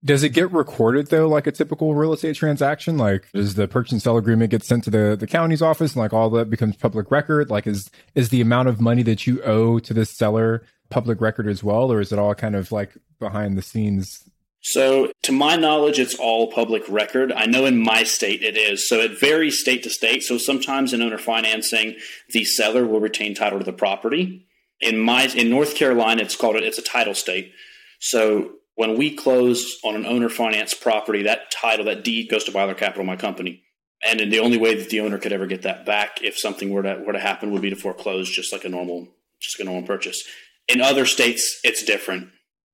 Does 0.04 0.22
it 0.22 0.28
get 0.28 0.52
recorded 0.52 1.08
though, 1.08 1.28
like 1.28 1.48
a 1.48 1.52
typical 1.52 1.94
real 1.94 2.12
estate 2.12 2.36
transaction? 2.36 2.96
Like, 2.98 3.28
does 3.32 3.56
the 3.56 3.66
purchase 3.66 3.92
and 3.92 4.02
sell 4.02 4.16
agreement 4.16 4.52
get 4.52 4.62
sent 4.62 4.84
to 4.84 4.90
the, 4.90 5.16
the 5.18 5.26
county's 5.26 5.62
office, 5.62 5.94
and 5.94 6.00
like 6.00 6.12
all 6.12 6.30
that 6.30 6.50
becomes 6.50 6.76
public 6.76 7.10
record? 7.10 7.50
Like, 7.50 7.66
is 7.66 7.90
is 8.14 8.28
the 8.28 8.40
amount 8.40 8.68
of 8.68 8.80
money 8.80 9.02
that 9.02 9.26
you 9.26 9.42
owe 9.42 9.80
to 9.80 9.94
this 9.94 10.10
seller 10.10 10.64
public 10.88 11.20
record 11.20 11.48
as 11.48 11.64
well, 11.64 11.92
or 11.92 12.00
is 12.00 12.12
it 12.12 12.18
all 12.18 12.34
kind 12.34 12.54
of 12.54 12.70
like 12.70 12.96
behind 13.18 13.58
the 13.58 13.62
scenes? 13.62 14.22
So, 14.60 15.12
to 15.22 15.32
my 15.32 15.56
knowledge, 15.56 15.98
it's 15.98 16.16
all 16.16 16.50
public 16.50 16.82
record. 16.88 17.32
I 17.32 17.46
know 17.46 17.64
in 17.64 17.78
my 17.78 18.02
state 18.02 18.42
it 18.42 18.56
is. 18.56 18.88
So, 18.88 18.96
it 18.96 19.18
varies 19.18 19.60
state 19.60 19.84
to 19.84 19.90
state. 19.90 20.24
So, 20.24 20.36
sometimes 20.36 20.92
in 20.92 21.00
owner 21.00 21.18
financing, 21.18 21.96
the 22.30 22.44
seller 22.44 22.86
will 22.86 23.00
retain 23.00 23.34
title 23.34 23.60
to 23.60 23.64
the 23.64 23.72
property 23.72 24.48
in 24.80 24.98
my 24.98 25.26
in 25.26 25.50
North 25.50 25.74
Carolina, 25.74 26.22
it's 26.22 26.36
called 26.36 26.56
it's 26.56 26.78
a 26.78 26.82
title 26.82 27.14
state. 27.14 27.52
So 27.98 28.52
when 28.74 28.96
we 28.96 29.14
close 29.14 29.78
on 29.82 29.96
an 29.96 30.06
owner 30.06 30.28
finance 30.28 30.74
property, 30.74 31.24
that 31.24 31.50
title, 31.50 31.86
that 31.86 32.04
deed 32.04 32.30
goes 32.30 32.44
to 32.44 32.52
Byler 32.52 32.74
Capital, 32.74 33.04
my 33.04 33.16
company. 33.16 33.62
And 34.04 34.20
the 34.32 34.38
only 34.38 34.58
way 34.58 34.76
that 34.76 34.90
the 34.90 35.00
owner 35.00 35.18
could 35.18 35.32
ever 35.32 35.46
get 35.46 35.62
that 35.62 35.84
back, 35.84 36.22
if 36.22 36.38
something 36.38 36.70
were 36.70 36.82
to 36.82 37.02
were 37.04 37.12
to 37.12 37.18
happen, 37.18 37.50
would 37.50 37.62
be 37.62 37.70
to 37.70 37.76
foreclose, 37.76 38.30
just 38.30 38.52
like 38.52 38.64
a 38.64 38.68
normal, 38.68 39.08
just 39.40 39.58
like 39.58 39.66
a 39.66 39.70
normal 39.70 39.86
purchase. 39.86 40.24
In 40.68 40.80
other 40.80 41.06
states, 41.06 41.60
it's 41.64 41.82
different. 41.82 42.28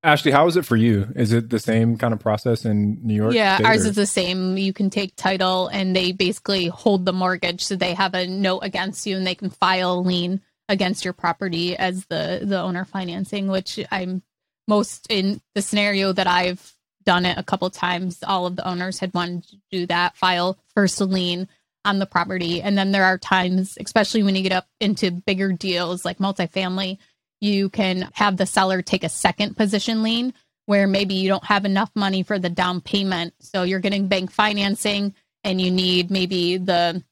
Ashley, 0.04 0.30
how 0.30 0.46
is 0.46 0.56
it 0.56 0.64
for 0.66 0.76
you? 0.76 1.08
Is 1.16 1.32
it 1.32 1.50
the 1.50 1.58
same 1.58 1.96
kind 1.96 2.14
of 2.14 2.20
process 2.20 2.64
in 2.64 3.00
New 3.02 3.14
York? 3.14 3.34
Yeah, 3.34 3.56
State, 3.56 3.66
ours 3.66 3.86
or? 3.86 3.88
is 3.88 3.96
the 3.96 4.06
same. 4.06 4.56
You 4.56 4.72
can 4.72 4.90
take 4.90 5.16
title 5.16 5.68
and 5.68 5.96
they 5.96 6.12
basically 6.12 6.68
hold 6.68 7.06
the 7.06 7.12
mortgage. 7.12 7.64
So 7.64 7.74
they 7.74 7.94
have 7.94 8.14
a 8.14 8.26
note 8.26 8.60
against 8.60 9.06
you 9.06 9.16
and 9.16 9.26
they 9.26 9.34
can 9.34 9.50
file 9.50 9.94
a 9.94 10.00
lien 10.00 10.42
against 10.68 11.04
your 11.04 11.12
property 11.12 11.76
as 11.76 12.06
the 12.06 12.40
the 12.42 12.60
owner 12.60 12.84
financing 12.84 13.48
which 13.48 13.78
i'm 13.90 14.22
most 14.66 15.06
in 15.10 15.40
the 15.54 15.62
scenario 15.62 16.12
that 16.12 16.26
i've 16.26 16.72
done 17.04 17.26
it 17.26 17.36
a 17.36 17.42
couple 17.42 17.68
times 17.68 18.18
all 18.26 18.46
of 18.46 18.56
the 18.56 18.66
owners 18.66 18.98
had 18.98 19.12
wanted 19.12 19.44
to 19.46 19.56
do 19.70 19.86
that 19.86 20.16
file 20.16 20.58
first 20.74 21.00
lien 21.00 21.48
on 21.84 21.98
the 21.98 22.06
property 22.06 22.62
and 22.62 22.78
then 22.78 22.92
there 22.92 23.04
are 23.04 23.18
times 23.18 23.76
especially 23.78 24.22
when 24.22 24.34
you 24.34 24.42
get 24.42 24.52
up 24.52 24.66
into 24.80 25.10
bigger 25.10 25.52
deals 25.52 26.04
like 26.04 26.16
multifamily 26.18 26.96
you 27.44 27.68
can 27.68 28.08
have 28.14 28.36
the 28.36 28.46
seller 28.46 28.82
take 28.82 29.04
a 29.04 29.08
second 29.08 29.56
position 29.56 30.02
lien 30.02 30.32
where 30.66 30.86
maybe 30.86 31.14
you 31.14 31.28
don't 31.28 31.44
have 31.44 31.66
enough 31.66 31.90
money 31.94 32.22
for 32.22 32.38
the 32.38 32.48
down 32.48 32.80
payment. 32.80 33.34
So 33.40 33.62
you're 33.62 33.80
getting 33.80 34.08
bank 34.08 34.32
financing 34.32 35.14
and 35.44 35.60
you 35.60 35.70
need 35.70 36.10
maybe 36.10 36.56
the 36.56 37.04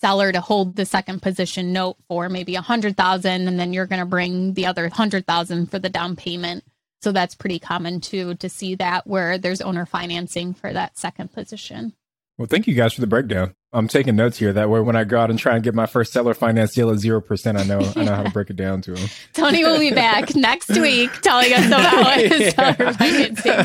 seller 0.00 0.30
to 0.30 0.40
hold 0.40 0.76
the 0.76 0.86
second 0.86 1.20
position 1.20 1.72
note 1.72 1.96
for 2.08 2.28
maybe 2.28 2.54
a 2.54 2.60
hundred 2.60 2.96
thousand 2.96 3.48
and 3.48 3.58
then 3.58 3.72
you're 3.72 3.86
going 3.86 4.00
to 4.00 4.06
bring 4.06 4.54
the 4.54 4.66
other 4.66 4.88
hundred 4.88 5.26
thousand 5.26 5.66
for 5.70 5.78
the 5.78 5.88
down 5.88 6.14
payment. 6.16 6.64
So 7.02 7.10
that's 7.10 7.34
pretty 7.34 7.58
common 7.58 8.00
too 8.00 8.36
to 8.36 8.48
see 8.48 8.76
that 8.76 9.06
where 9.06 9.36
there's 9.36 9.60
owner 9.60 9.84
financing 9.84 10.54
for 10.54 10.72
that 10.72 10.96
second 10.96 11.32
position. 11.32 11.94
Well 12.38 12.46
thank 12.46 12.68
you 12.68 12.74
guys 12.74 12.92
for 12.92 13.00
the 13.00 13.06
breakdown 13.08 13.54
i'm 13.72 13.88
taking 13.88 14.16
notes 14.16 14.38
here 14.38 14.52
that 14.52 14.68
way 14.68 14.80
when 14.80 14.96
i 14.96 15.04
go 15.04 15.18
out 15.20 15.30
and 15.30 15.38
try 15.38 15.54
and 15.54 15.64
get 15.64 15.74
my 15.74 15.86
first 15.86 16.12
seller 16.12 16.34
finance 16.34 16.74
deal 16.74 16.90
at 16.90 16.96
0% 16.98 17.58
i 17.58 17.64
know 17.64 17.80
i 17.96 18.04
know 18.04 18.14
how 18.14 18.22
to 18.22 18.30
break 18.30 18.50
it 18.50 18.56
down 18.56 18.80
to 18.82 18.94
him. 18.94 19.08
tony 19.32 19.64
will 19.64 19.78
be 19.78 19.90
back 19.92 20.34
next 20.34 20.68
week 20.78 21.10
telling 21.20 21.52
us 21.52 21.66
about 21.66 22.16
his 22.20 22.54
seller 22.54 22.92
financing 22.94 23.52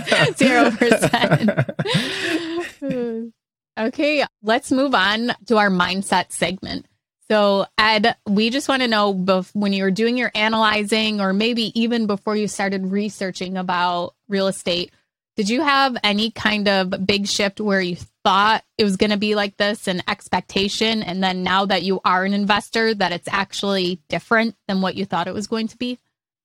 0% 2.78 3.32
Okay, 3.78 4.26
let's 4.42 4.72
move 4.72 4.96
on 4.96 5.34
to 5.46 5.58
our 5.58 5.70
mindset 5.70 6.32
segment. 6.32 6.88
So, 7.30 7.68
Ed, 7.78 8.16
we 8.26 8.50
just 8.50 8.68
want 8.68 8.82
to 8.82 8.88
know 8.88 9.14
bef- 9.14 9.52
when 9.54 9.72
you 9.72 9.84
were 9.84 9.92
doing 9.92 10.18
your 10.18 10.32
analyzing, 10.34 11.22
or 11.22 11.32
maybe 11.34 11.78
even 11.80 12.08
before 12.08 12.36
you 12.36 12.48
started 12.48 12.88
researching 12.88 13.56
about 13.56 14.16
real 14.30 14.48
estate, 14.48 14.92
did 15.38 15.50
you 15.50 15.62
have 15.62 15.96
any 16.04 16.32
kind 16.32 16.68
of 16.68 17.06
big 17.06 17.28
shift 17.28 17.62
where 17.62 17.80
you 17.80 17.96
thought 18.24 18.64
it 18.80 18.84
was 18.84 18.98
going 18.98 19.12
to 19.12 19.18
be 19.18 19.36
like 19.36 19.56
this, 19.58 19.88
an 19.88 20.02
expectation, 20.08 21.04
and 21.04 21.24
then 21.24 21.44
now 21.44 21.64
that 21.66 21.84
you 21.84 22.02
are 22.04 22.26
an 22.26 22.34
investor, 22.34 22.96
that 22.96 23.12
it's 23.12 23.28
actually 23.32 24.02
different 24.10 24.56
than 24.68 24.82
what 24.82 24.96
you 24.96 25.06
thought 25.06 25.28
it 25.28 25.36
was 25.36 25.46
going 25.46 25.68
to 25.68 25.78
be? 25.78 26.00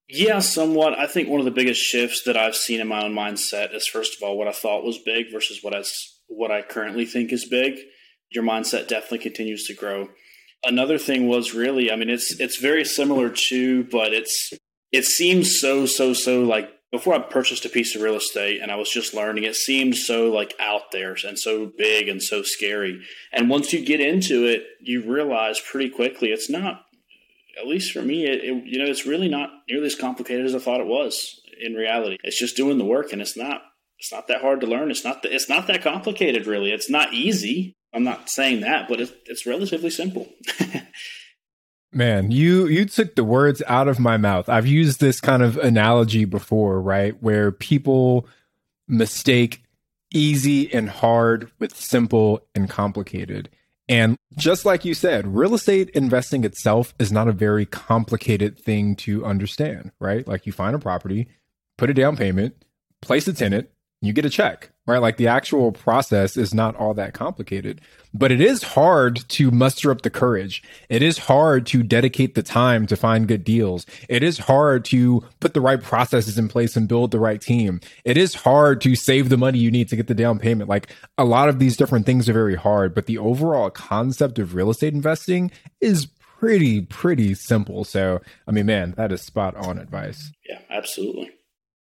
Yeah, 0.09 0.41
somewhat. 0.41 0.99
I 0.99 1.07
think 1.07 1.31
one 1.31 1.41
of 1.41 1.47
the 1.47 1.51
biggest 1.51 1.81
shifts 1.81 2.25
that 2.25 2.37
I've 2.37 2.55
seen 2.55 2.83
in 2.83 2.89
my 2.89 3.03
own 3.03 3.15
mindset 3.15 3.75
is, 3.75 3.87
first 3.87 4.15
of 4.15 4.23
all, 4.23 4.37
what 4.37 4.47
I 4.47 4.53
thought 4.53 4.85
was 4.85 4.99
big 4.99 5.33
versus 5.33 5.61
what 5.63 5.75
I 5.75 5.83
what 6.29 6.51
I 6.51 6.61
currently 6.61 7.07
think 7.07 7.33
is 7.33 7.47
big, 7.47 7.79
your 8.31 8.45
mindset 8.45 8.89
definitely 8.89 9.21
continues 9.21 9.67
to 9.67 9.75
grow. 9.75 10.11
Another 10.65 10.99
thing 10.99 11.29
was 11.29 11.55
really, 11.55 11.91
I 11.91 11.97
mean, 11.97 12.11
it's 12.11 12.39
it's 12.39 12.57
very 12.57 12.85
similar 12.85 13.31
to, 13.31 13.85
but 13.85 14.13
it's 14.13 14.53
it 14.93 15.07
seems 15.07 15.59
so 15.59 15.87
so 15.87 16.13
so 16.13 16.43
like 16.43 16.71
before 16.93 17.15
I 17.15 17.19
purchased 17.21 17.65
a 17.65 17.71
piece 17.71 17.97
of 17.97 18.03
real 18.03 18.17
estate 18.17 18.61
and 18.61 18.71
I 18.71 18.77
was 18.77 18.91
just 18.91 19.15
learning, 19.15 19.45
it 19.45 19.57
seemed 19.57 19.97
so 19.97 20.31
like 20.31 20.55
out 20.61 20.93
there 20.93 21.17
and 21.27 21.39
so 21.39 21.67
big 21.67 22.07
and 22.07 22.23
so 22.23 22.43
scary. 22.43 23.03
And 23.33 23.49
once 23.49 23.73
you 23.73 23.85
get 23.85 24.01
into 24.01 24.45
it, 24.45 24.63
you 24.79 25.03
realize 25.03 25.59
pretty 25.59 25.89
quickly 25.89 26.29
it's 26.29 26.51
not. 26.51 26.85
At 27.59 27.67
least 27.67 27.93
for 27.93 28.03
me, 28.03 28.27
it, 28.27 28.45
it 28.45 28.65
you 28.67 28.79
know 28.79 28.91
it's 28.91 29.07
really 29.07 29.29
not 29.29 29.51
nearly 29.69 29.87
as 29.87 29.95
complicated 29.95 30.47
as 30.47 30.55
I 30.55 30.59
thought 30.59 30.81
it 30.81 30.87
was. 30.87 31.41
In 31.61 31.75
reality, 31.75 32.19
it's 32.23 32.39
just 32.39 32.57
doing 32.57 32.79
the 32.79 32.85
work, 32.85 33.13
and 33.13 33.21
it's 33.21 33.37
not 33.37 33.63
it's 33.99 34.13
not 34.13 34.27
that 34.29 34.41
hard 34.41 34.61
to 34.61 34.67
learn. 34.67 34.91
It's 34.91 35.05
not 35.05 35.23
that, 35.23 35.33
it's 35.33 35.49
not 35.49 35.67
that 35.67 35.83
complicated, 35.83 36.47
really. 36.47 36.73
It's 36.73 36.91
not 36.91 37.13
easy. 37.13 37.75
I'm 37.95 38.05
not 38.05 38.31
saying 38.31 38.61
that, 38.61 38.89
but 38.89 39.01
it's, 39.01 39.13
it's 39.27 39.47
relatively 39.47 39.91
simple. 39.91 40.29
Man, 41.93 42.31
you 42.31 42.67
you 42.67 42.87
took 42.87 43.17
the 43.17 43.25
words 43.25 43.63
out 43.67 43.87
of 43.87 43.99
my 43.99 44.17
mouth. 44.17 44.49
I've 44.49 44.67
used 44.67 45.01
this 45.01 45.21
kind 45.21 45.43
of 45.43 45.59
analogy 45.59 46.25
before, 46.25 46.81
right? 46.81 47.21
Where 47.23 47.53
people 47.53 48.27
mistake 48.89 49.63
easy 50.13 50.73
and 50.73 50.89
hard 50.89 51.51
with 51.59 51.77
simple 51.77 52.47
and 52.55 52.69
complicated. 52.69 53.51
And 53.89 54.17
just 54.37 54.65
like 54.65 54.85
you 54.85 54.95
said, 54.95 55.35
real 55.37 55.55
estate 55.55 55.91
investing 55.91 56.45
itself 56.45 56.95
is 56.99 57.13
not 57.13 57.29
a 57.29 57.33
very 57.33 57.67
complicated 57.67 58.59
thing 58.59 58.97
to 58.97 59.25
understand, 59.25 59.93
right? 60.01 60.27
Like 60.27 60.47
you 60.47 60.53
find 60.53 60.75
a 60.75 60.79
property, 60.79 61.29
put 61.77 61.91
a 61.91 61.95
down 61.95 62.17
payment, 62.17 62.65
place 63.01 63.27
a 63.29 63.33
tenant, 63.33 63.69
you 64.01 64.13
get 64.13 64.25
a 64.25 64.31
check, 64.31 64.72
right? 64.87 64.99
Like 64.99 65.17
the 65.17 65.29
actual 65.29 65.73
process 65.73 66.37
is 66.37 66.53
not 66.53 66.77
all 66.77 66.95
that 66.95 67.15
complicated, 67.15 67.81
but 68.13 68.33
it 68.33 68.41
is 68.41 68.63
hard 68.63 69.17
to 69.31 69.51
muster 69.51 69.91
up 69.91 70.03
the 70.03 70.11
courage. 70.11 70.63
It 70.89 71.03
is 71.03 71.19
hard 71.19 71.67
to 71.67 71.83
dedicate 71.83 72.35
the 72.35 72.43
time 72.43 72.87
to 72.87 72.97
find 72.97 73.29
good 73.29 73.45
deals. 73.45 73.87
It 74.09 74.23
is 74.23 74.39
hard 74.39 74.85
to 74.87 75.25
put 75.41 75.55
the 75.55 75.61
right 75.61 75.81
processes 75.81 76.37
in 76.37 76.49
place 76.49 76.77
and 76.77 76.89
build 76.89 77.11
the 77.11 77.21
right 77.21 77.41
team. 77.41 77.81
It 78.05 78.17
is 78.17 78.35
hard 78.35 78.81
to 78.83 78.97
save 78.97 79.29
the 79.29 79.39
money 79.39 79.59
you 79.59 79.71
need 79.71 79.89
to 79.89 79.97
get 79.97 80.09
the 80.09 80.15
down 80.15 80.39
payment. 80.39 80.69
Like 80.69 80.89
a 81.17 81.25
lot 81.25 81.49
of 81.49 81.59
these 81.59 81.77
different 81.77 82.05
things 82.05 82.29
are 82.29 82.35
very 82.35 82.57
hard, 82.57 82.95
but 82.95 83.07
the 83.07 83.19
overall 83.19 83.71
concept 83.71 84.39
of 84.39 84.55
real 84.55 84.71
estate 84.71 84.95
investing 84.95 85.53
is 85.81 86.07
pretty, 86.41 86.81
pretty 86.81 87.35
simple. 87.35 87.85
So, 87.85 88.21
I 88.49 88.51
mean, 88.51 88.67
man, 88.67 88.95
that 88.97 89.13
is 89.13 89.23
spot 89.23 89.55
on 89.55 89.79
advice. 89.79 90.33
Yeah, 90.49 90.59
absolutely. 90.71 91.31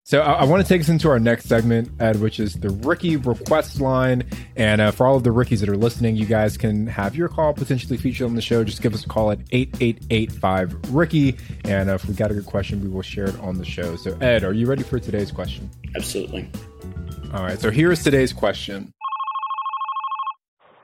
So 0.08 0.22
I, 0.22 0.32
I 0.32 0.44
want 0.44 0.62
to 0.62 0.66
take 0.66 0.80
us 0.80 0.88
into 0.88 1.10
our 1.10 1.20
next 1.20 1.48
segment, 1.48 1.90
Ed, 2.00 2.16
which 2.16 2.40
is 2.40 2.54
the 2.54 2.70
Rookie 2.70 3.18
request 3.18 3.78
line. 3.78 4.24
And 4.56 4.80
uh, 4.80 4.90
for 4.90 5.06
all 5.06 5.16
of 5.16 5.22
the 5.22 5.30
rookies 5.30 5.60
that 5.60 5.68
are 5.68 5.76
listening, 5.76 6.16
you 6.16 6.24
guys 6.24 6.56
can 6.56 6.86
have 6.86 7.14
your 7.14 7.28
call 7.28 7.52
potentially 7.52 7.98
featured 7.98 8.26
on 8.26 8.34
the 8.34 8.40
show. 8.40 8.64
Just 8.64 8.80
give 8.80 8.94
us 8.94 9.04
a 9.04 9.06
call 9.06 9.30
at 9.32 9.38
8885 9.52 10.94
Rookie. 10.94 11.36
And 11.64 11.90
uh, 11.90 11.96
if 11.96 12.06
we 12.06 12.14
got 12.14 12.30
a 12.30 12.34
good 12.34 12.46
question, 12.46 12.80
we 12.80 12.88
will 12.88 13.02
share 13.02 13.26
it 13.26 13.38
on 13.40 13.58
the 13.58 13.66
show. 13.66 13.96
So 13.96 14.16
Ed, 14.22 14.44
are 14.44 14.54
you 14.54 14.64
ready 14.64 14.82
for 14.82 14.98
today's 14.98 15.30
question? 15.30 15.68
Absolutely. 15.94 16.50
All 17.34 17.42
right. 17.42 17.60
So 17.60 17.70
here's 17.70 18.02
today's 18.02 18.32
question. 18.32 18.94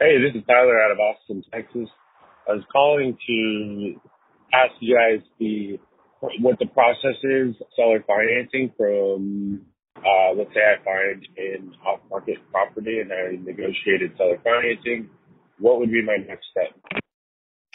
Hey, 0.01 0.18
this 0.20 0.35
is 0.35 0.47
Tyler 0.47 0.83
out 0.83 0.91
of 0.91 0.99
Austin, 0.99 1.43
Texas. 1.51 1.89
I 2.47 2.53
was 2.53 2.64
calling 2.70 3.16
to 3.27 4.01
ask 4.53 4.75
you 4.81 4.95
guys 4.95 5.27
the 5.39 5.79
what 6.41 6.59
the 6.59 6.66
process 6.66 7.16
is, 7.22 7.55
seller 7.77 8.05
financing 8.07 8.72
from, 8.77 9.62
uh, 9.97 10.33
let's 10.37 10.53
say 10.55 10.61
I 10.61 10.83
find 10.85 11.27
an 11.37 11.72
off 11.87 12.01
market 12.11 12.39
property 12.51 13.01
and 13.01 13.12
I 13.12 13.39
negotiated 13.43 14.16
seller 14.16 14.39
financing, 14.43 15.11
what 15.59 15.79
would 15.79 15.91
be 15.91 16.03
my 16.03 16.16
next 16.16 16.47
step? 16.51 17.01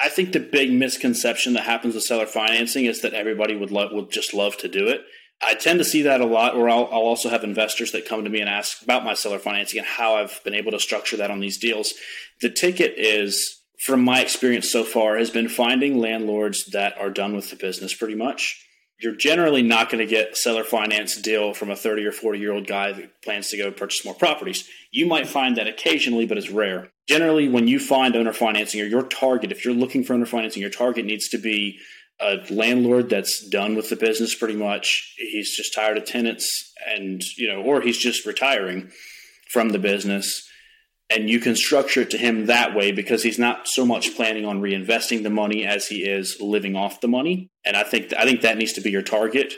I 0.01 0.09
think 0.09 0.31
the 0.31 0.39
big 0.39 0.71
misconception 0.71 1.53
that 1.53 1.63
happens 1.63 1.95
with 1.95 2.03
seller 2.03 2.25
financing 2.25 2.85
is 2.85 3.01
that 3.01 3.13
everybody 3.13 3.55
would 3.55 3.71
love, 3.71 3.91
would 3.91 4.11
just 4.11 4.33
love 4.33 4.57
to 4.57 4.67
do 4.67 4.87
it. 4.87 5.01
I 5.41 5.53
tend 5.53 5.79
to 5.79 5.85
see 5.85 6.01
that 6.01 6.21
a 6.21 6.25
lot, 6.25 6.55
or 6.55 6.69
I'll, 6.69 6.85
I'll, 6.85 6.99
also 6.99 7.29
have 7.29 7.43
investors 7.43 7.93
that 7.93 8.07
come 8.07 8.25
to 8.25 8.29
me 8.29 8.41
and 8.41 8.49
ask 8.49 8.81
about 8.81 9.05
my 9.05 9.13
seller 9.13 9.39
financing 9.39 9.79
and 9.79 9.87
how 9.87 10.15
I've 10.15 10.41
been 10.43 10.53
able 10.53 10.71
to 10.71 10.79
structure 10.79 11.15
that 11.17 11.31
on 11.31 11.39
these 11.39 11.57
deals. 11.57 11.93
The 12.41 12.49
ticket 12.49 12.95
is 12.97 13.58
from 13.79 14.03
my 14.03 14.21
experience 14.21 14.71
so 14.71 14.83
far, 14.83 15.17
has 15.17 15.29
been 15.29 15.49
finding 15.49 15.99
landlords 15.99 16.65
that 16.65 16.97
are 16.99 17.09
done 17.09 17.35
with 17.35 17.49
the 17.49 17.55
business 17.55 17.93
pretty 17.93 18.15
much. 18.15 18.65
You're 19.01 19.15
generally 19.15 19.61
not 19.61 19.89
going 19.89 20.05
to 20.05 20.09
get 20.09 20.33
a 20.33 20.35
seller 20.35 20.65
finance 20.65 21.15
deal 21.15 21.53
from 21.53 21.71
a 21.71 21.75
30 21.75 22.05
or 22.05 22.11
40 22.11 22.39
year 22.39 22.51
old 22.51 22.67
guy 22.67 22.91
that 22.91 23.21
plans 23.23 23.49
to 23.49 23.57
go 23.57 23.71
purchase 23.71 24.03
more 24.03 24.13
properties. 24.13 24.67
You 24.91 25.05
might 25.05 25.27
find 25.27 25.55
that 25.55 25.67
occasionally, 25.67 26.25
but 26.25 26.37
it's 26.37 26.49
rare. 26.49 26.89
Generally, 27.07 27.47
when 27.47 27.69
you 27.69 27.79
find 27.79 28.15
owner 28.17 28.33
financing 28.33 28.81
or 28.81 28.85
your 28.85 29.03
target, 29.03 29.53
if 29.53 29.63
you're 29.63 29.73
looking 29.73 30.03
for 30.03 30.13
owner 30.13 30.25
financing, 30.25 30.61
your 30.61 30.69
target 30.69 31.05
needs 31.05 31.29
to 31.29 31.37
be 31.37 31.79
a 32.19 32.39
landlord 32.49 33.09
that's 33.09 33.47
done 33.47 33.75
with 33.75 33.89
the 33.89 33.95
business 33.95 34.35
pretty 34.35 34.55
much. 34.55 35.15
He's 35.17 35.55
just 35.55 35.73
tired 35.73 35.97
of 35.97 36.03
tenants 36.03 36.73
and, 36.85 37.23
you 37.37 37.47
know, 37.47 37.61
or 37.61 37.79
he's 37.79 37.97
just 37.97 38.25
retiring 38.25 38.91
from 39.47 39.69
the 39.69 39.79
business 39.79 40.48
and 41.09 41.29
you 41.29 41.39
can 41.39 41.55
structure 41.55 42.01
it 42.01 42.11
to 42.11 42.17
him 42.17 42.45
that 42.45 42.75
way 42.75 42.91
because 42.91 43.23
he's 43.23 43.39
not 43.39 43.67
so 43.67 43.85
much 43.85 44.15
planning 44.15 44.45
on 44.45 44.61
reinvesting 44.61 45.23
the 45.23 45.29
money 45.29 45.65
as 45.65 45.87
he 45.87 46.03
is 46.03 46.37
living 46.39 46.75
off 46.75 47.01
the 47.01 47.07
money. 47.07 47.49
And 47.65 47.75
I 47.75 47.83
think 47.83 48.13
I 48.13 48.25
think 48.25 48.41
that 48.41 48.57
needs 48.57 48.73
to 48.73 48.81
be 48.81 48.91
your 48.91 49.01
target 49.01 49.53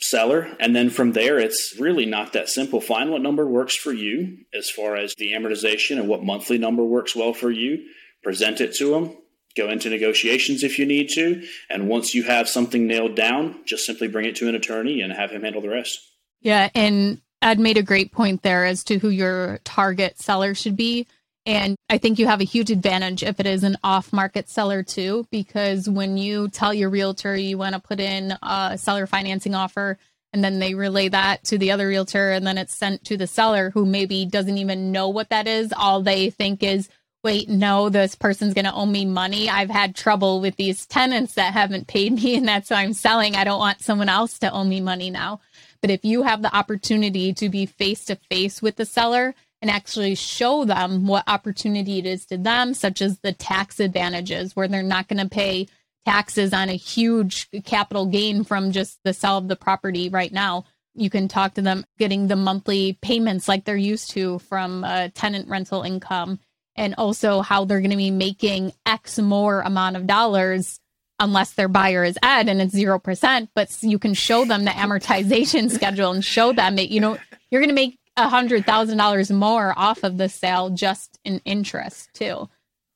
seller. 0.00 0.54
And 0.60 0.74
then 0.74 0.90
from 0.90 1.12
there, 1.12 1.38
it's 1.38 1.74
really 1.78 2.06
not 2.06 2.32
that 2.32 2.48
simple. 2.48 2.80
Find 2.80 3.10
what 3.10 3.22
number 3.22 3.46
works 3.46 3.76
for 3.76 3.92
you 3.92 4.38
as 4.52 4.68
far 4.68 4.96
as 4.96 5.14
the 5.16 5.32
amortization 5.32 5.98
and 5.98 6.08
what 6.08 6.24
monthly 6.24 6.58
number 6.58 6.84
works 6.84 7.16
well 7.16 7.32
for 7.32 7.50
you. 7.50 7.86
Present 8.22 8.60
it 8.60 8.74
to 8.76 8.94
him. 8.94 9.16
Go 9.56 9.70
into 9.70 9.88
negotiations 9.88 10.62
if 10.62 10.78
you 10.78 10.84
need 10.84 11.08
to. 11.14 11.46
And 11.70 11.88
once 11.88 12.14
you 12.14 12.24
have 12.24 12.48
something 12.48 12.86
nailed 12.86 13.14
down, 13.14 13.62
just 13.64 13.86
simply 13.86 14.08
bring 14.08 14.26
it 14.26 14.36
to 14.36 14.48
an 14.48 14.54
attorney 14.54 15.00
and 15.00 15.12
have 15.12 15.30
him 15.30 15.42
handle 15.42 15.62
the 15.62 15.70
rest. 15.70 15.98
Yeah. 16.42 16.68
And 16.74 17.22
Ed 17.46 17.60
made 17.60 17.78
a 17.78 17.82
great 17.82 18.10
point 18.10 18.42
there 18.42 18.64
as 18.64 18.82
to 18.82 18.98
who 18.98 19.08
your 19.08 19.60
target 19.62 20.18
seller 20.18 20.52
should 20.52 20.76
be. 20.76 21.06
And 21.46 21.76
I 21.88 21.96
think 21.96 22.18
you 22.18 22.26
have 22.26 22.40
a 22.40 22.44
huge 22.44 22.72
advantage 22.72 23.22
if 23.22 23.38
it 23.38 23.46
is 23.46 23.62
an 23.62 23.76
off 23.84 24.12
market 24.12 24.48
seller 24.48 24.82
too, 24.82 25.28
because 25.30 25.88
when 25.88 26.18
you 26.18 26.48
tell 26.48 26.74
your 26.74 26.90
realtor 26.90 27.36
you 27.36 27.56
want 27.56 27.76
to 27.76 27.80
put 27.80 28.00
in 28.00 28.36
a 28.42 28.76
seller 28.76 29.06
financing 29.06 29.54
offer 29.54 29.96
and 30.32 30.42
then 30.42 30.58
they 30.58 30.74
relay 30.74 31.06
that 31.06 31.44
to 31.44 31.56
the 31.56 31.70
other 31.70 31.86
realtor 31.86 32.32
and 32.32 32.44
then 32.44 32.58
it's 32.58 32.74
sent 32.74 33.04
to 33.04 33.16
the 33.16 33.28
seller 33.28 33.70
who 33.70 33.86
maybe 33.86 34.26
doesn't 34.26 34.58
even 34.58 34.90
know 34.90 35.08
what 35.08 35.28
that 35.28 35.46
is, 35.46 35.72
all 35.72 36.02
they 36.02 36.30
think 36.30 36.64
is, 36.64 36.88
wait, 37.26 37.48
no, 37.48 37.88
this 37.88 38.14
person's 38.14 38.54
going 38.54 38.66
to 38.66 38.72
owe 38.72 38.86
me 38.86 39.04
money. 39.04 39.50
I've 39.50 39.68
had 39.68 39.96
trouble 39.96 40.40
with 40.40 40.54
these 40.54 40.86
tenants 40.86 41.34
that 41.34 41.52
haven't 41.52 41.88
paid 41.88 42.12
me 42.12 42.36
and 42.36 42.46
that's 42.46 42.70
why 42.70 42.82
I'm 42.84 42.92
selling. 42.92 43.34
I 43.34 43.42
don't 43.42 43.58
want 43.58 43.82
someone 43.82 44.08
else 44.08 44.38
to 44.38 44.52
owe 44.52 44.62
me 44.62 44.80
money 44.80 45.10
now. 45.10 45.40
But 45.80 45.90
if 45.90 46.04
you 46.04 46.22
have 46.22 46.40
the 46.40 46.56
opportunity 46.56 47.34
to 47.34 47.48
be 47.48 47.66
face 47.66 48.04
to 48.04 48.14
face 48.30 48.62
with 48.62 48.76
the 48.76 48.86
seller 48.86 49.34
and 49.60 49.72
actually 49.72 50.14
show 50.14 50.64
them 50.64 51.08
what 51.08 51.24
opportunity 51.26 51.98
it 51.98 52.06
is 52.06 52.26
to 52.26 52.38
them, 52.38 52.74
such 52.74 53.02
as 53.02 53.18
the 53.18 53.32
tax 53.32 53.80
advantages, 53.80 54.54
where 54.54 54.68
they're 54.68 54.84
not 54.84 55.08
going 55.08 55.18
to 55.18 55.28
pay 55.28 55.66
taxes 56.04 56.52
on 56.52 56.68
a 56.68 56.74
huge 56.74 57.48
capital 57.64 58.06
gain 58.06 58.44
from 58.44 58.70
just 58.70 59.00
the 59.02 59.12
sale 59.12 59.38
of 59.38 59.48
the 59.48 59.56
property 59.56 60.08
right 60.10 60.32
now. 60.32 60.64
You 60.94 61.10
can 61.10 61.26
talk 61.26 61.54
to 61.54 61.62
them 61.62 61.84
getting 61.98 62.28
the 62.28 62.36
monthly 62.36 62.96
payments 63.02 63.48
like 63.48 63.64
they're 63.64 63.76
used 63.76 64.12
to 64.12 64.38
from 64.38 64.84
a 64.84 65.08
tenant 65.08 65.48
rental 65.48 65.82
income 65.82 66.38
and 66.76 66.94
also 66.98 67.40
how 67.40 67.64
they're 67.64 67.80
going 67.80 67.90
to 67.90 67.96
be 67.96 68.10
making 68.10 68.72
X 68.84 69.18
more 69.18 69.60
amount 69.60 69.96
of 69.96 70.06
dollars 70.06 70.80
unless 71.18 71.52
their 71.52 71.68
buyer 71.68 72.04
is 72.04 72.18
Ed 72.22 72.48
and 72.48 72.60
it's 72.60 72.74
0%. 72.74 73.48
But 73.54 73.82
you 73.82 73.98
can 73.98 74.14
show 74.14 74.44
them 74.44 74.64
the 74.64 74.70
amortization 74.70 75.70
schedule 75.74 76.12
and 76.12 76.24
show 76.24 76.52
them 76.52 76.76
that, 76.76 76.90
you 76.90 77.00
know, 77.00 77.18
you're 77.50 77.60
going 77.60 77.68
to 77.68 77.74
make 77.74 77.98
$100,000 78.18 79.36
more 79.36 79.74
off 79.76 80.02
of 80.02 80.18
the 80.18 80.28
sale 80.28 80.70
just 80.70 81.18
in 81.24 81.40
interest 81.44 82.10
too. 82.14 82.48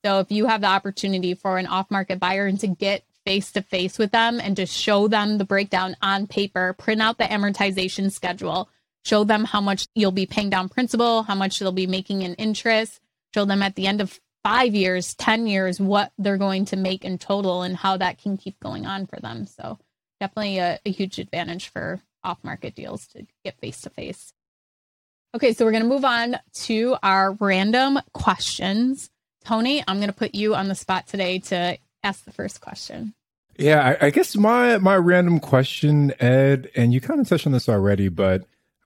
So 0.05 0.21
if 0.21 0.31
you 0.31 0.47
have 0.47 0.63
the 0.63 0.67
opportunity 0.67 1.35
for 1.35 1.59
an 1.59 1.67
off 1.67 1.91
market 1.91 2.19
buyer 2.19 2.47
and 2.47 2.59
to 2.61 2.69
get 2.69 3.05
face 3.27 3.53
to 3.53 3.63
face 3.63 3.99
with 3.99 4.13
them 4.13 4.41
and 4.41 4.57
just 4.57 4.75
show 4.75 5.09
them 5.09 5.37
the 5.37 5.45
breakdown 5.45 5.95
on 6.01 6.27
paper, 6.27 6.75
print 6.79 7.03
out 7.03 7.19
the 7.19 7.25
amortization 7.25 8.11
schedule, 8.11 8.71
show 9.05 9.25
them 9.25 9.45
how 9.45 9.61
much 9.61 9.87
you'll 9.95 10.11
be 10.11 10.27
paying 10.27 10.49
down 10.49 10.71
principal, 10.71 11.23
how 11.23 11.35
much 11.35 11.59
they'll 11.59 11.73
be 11.73 11.87
making 11.87 12.23
in 12.23 12.35
interest, 12.35 12.99
show 13.35 13.45
them 13.45 13.63
at 13.63 13.77
the 13.77 13.87
end 13.87 14.01
of 14.01 14.19
five 14.43 14.75
years, 14.75 15.15
10 15.15 15.47
years, 15.47 15.81
what 15.81 16.13
they're 16.19 16.39
going 16.39 16.65
to 16.67 16.77
make 16.77 17.05
in 17.05 17.19
total 17.19 17.63
and 17.63 17.77
how 17.77 17.97
that 17.97 18.19
can 18.19 18.37
keep 18.37 18.59
going 18.61 18.87
on 18.87 19.07
for 19.07 19.21
them. 19.21 19.47
So, 19.47 19.79
definitely 20.21 20.59
a, 20.59 20.79
a 20.85 20.91
huge 20.91 21.19
advantage 21.19 21.69
for 21.69 22.01
off 22.23 22.39
market 22.43 22.75
deals 22.75 23.07
to 23.09 23.27
get 23.45 23.59
face 23.59 23.81
to 23.83 23.91
face. 23.91 24.33
Okay, 25.35 25.53
so 25.53 25.65
we're 25.65 25.71
going 25.71 25.85
to 25.85 25.89
move 25.89 26.05
on 26.05 26.37
to 26.53 26.97
our 27.03 27.33
random 27.33 27.99
questions. 28.13 29.11
Tony, 29.45 29.83
I'm 29.87 29.99
going 29.99 30.09
to 30.09 30.15
put 30.15 30.35
you 30.35 30.55
on 30.55 30.69
the 30.69 30.75
spot 30.75 31.07
today 31.07 31.39
to 31.39 31.79
ask 32.03 32.25
the 32.25 32.33
first 32.33 32.61
question. 32.61 33.15
Yeah, 33.57 33.97
I, 34.01 34.07
I 34.07 34.11
guess 34.11 34.37
my 34.37 34.79
my 34.79 34.97
random 34.97 35.39
question, 35.39 36.15
Ed, 36.19 36.71
and 36.75 36.93
you 36.93 37.01
kind 37.01 37.21
of 37.21 37.29
touched 37.29 37.47
on 37.47 37.53
this 37.53 37.69
already, 37.69 38.09
but 38.09 38.45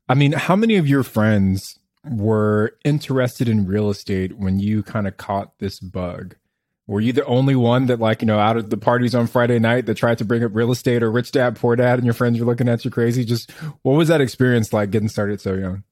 I 0.08 0.14
mean, 0.14 0.32
how 0.32 0.56
many 0.56 0.76
of 0.76 0.88
your 0.88 1.02
friends 1.02 1.78
were 2.04 2.76
interested 2.84 3.48
in 3.48 3.66
real 3.66 3.90
estate 3.90 4.36
when 4.38 4.58
you 4.58 4.82
kind 4.82 5.06
of 5.06 5.16
caught 5.16 5.58
this 5.58 5.80
bug? 5.80 6.36
Were 6.86 7.00
you 7.00 7.14
the 7.14 7.24
only 7.24 7.56
one 7.56 7.86
that, 7.86 7.98
like, 7.98 8.20
you 8.20 8.26
know, 8.26 8.38
out 8.38 8.58
of 8.58 8.68
the 8.68 8.76
parties 8.76 9.14
on 9.14 9.26
Friday 9.26 9.58
night 9.58 9.86
that 9.86 9.94
tried 9.94 10.18
to 10.18 10.24
bring 10.24 10.44
up 10.44 10.54
real 10.54 10.70
estate 10.70 11.02
or 11.02 11.10
rich 11.10 11.32
dad, 11.32 11.56
poor 11.56 11.76
dad, 11.76 11.98
and 11.98 12.04
your 12.04 12.12
friends 12.12 12.38
were 12.38 12.44
looking 12.44 12.68
at 12.68 12.84
you 12.84 12.90
crazy? 12.90 13.24
Just 13.24 13.50
what 13.82 13.94
was 13.94 14.08
that 14.08 14.20
experience 14.20 14.72
like 14.72 14.90
getting 14.90 15.08
started 15.08 15.40
so 15.40 15.54
young? 15.54 15.82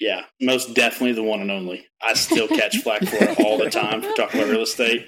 Yeah, 0.00 0.24
most 0.40 0.74
definitely 0.74 1.12
the 1.12 1.22
one 1.22 1.40
and 1.40 1.50
only. 1.50 1.86
I 2.02 2.14
still 2.14 2.48
catch 2.48 2.78
flack 2.78 3.04
for 3.04 3.22
it 3.22 3.38
all 3.38 3.56
the 3.56 3.70
time 3.70 4.02
for 4.02 4.12
talking 4.14 4.40
about 4.40 4.50
real 4.50 4.62
estate. 4.62 5.06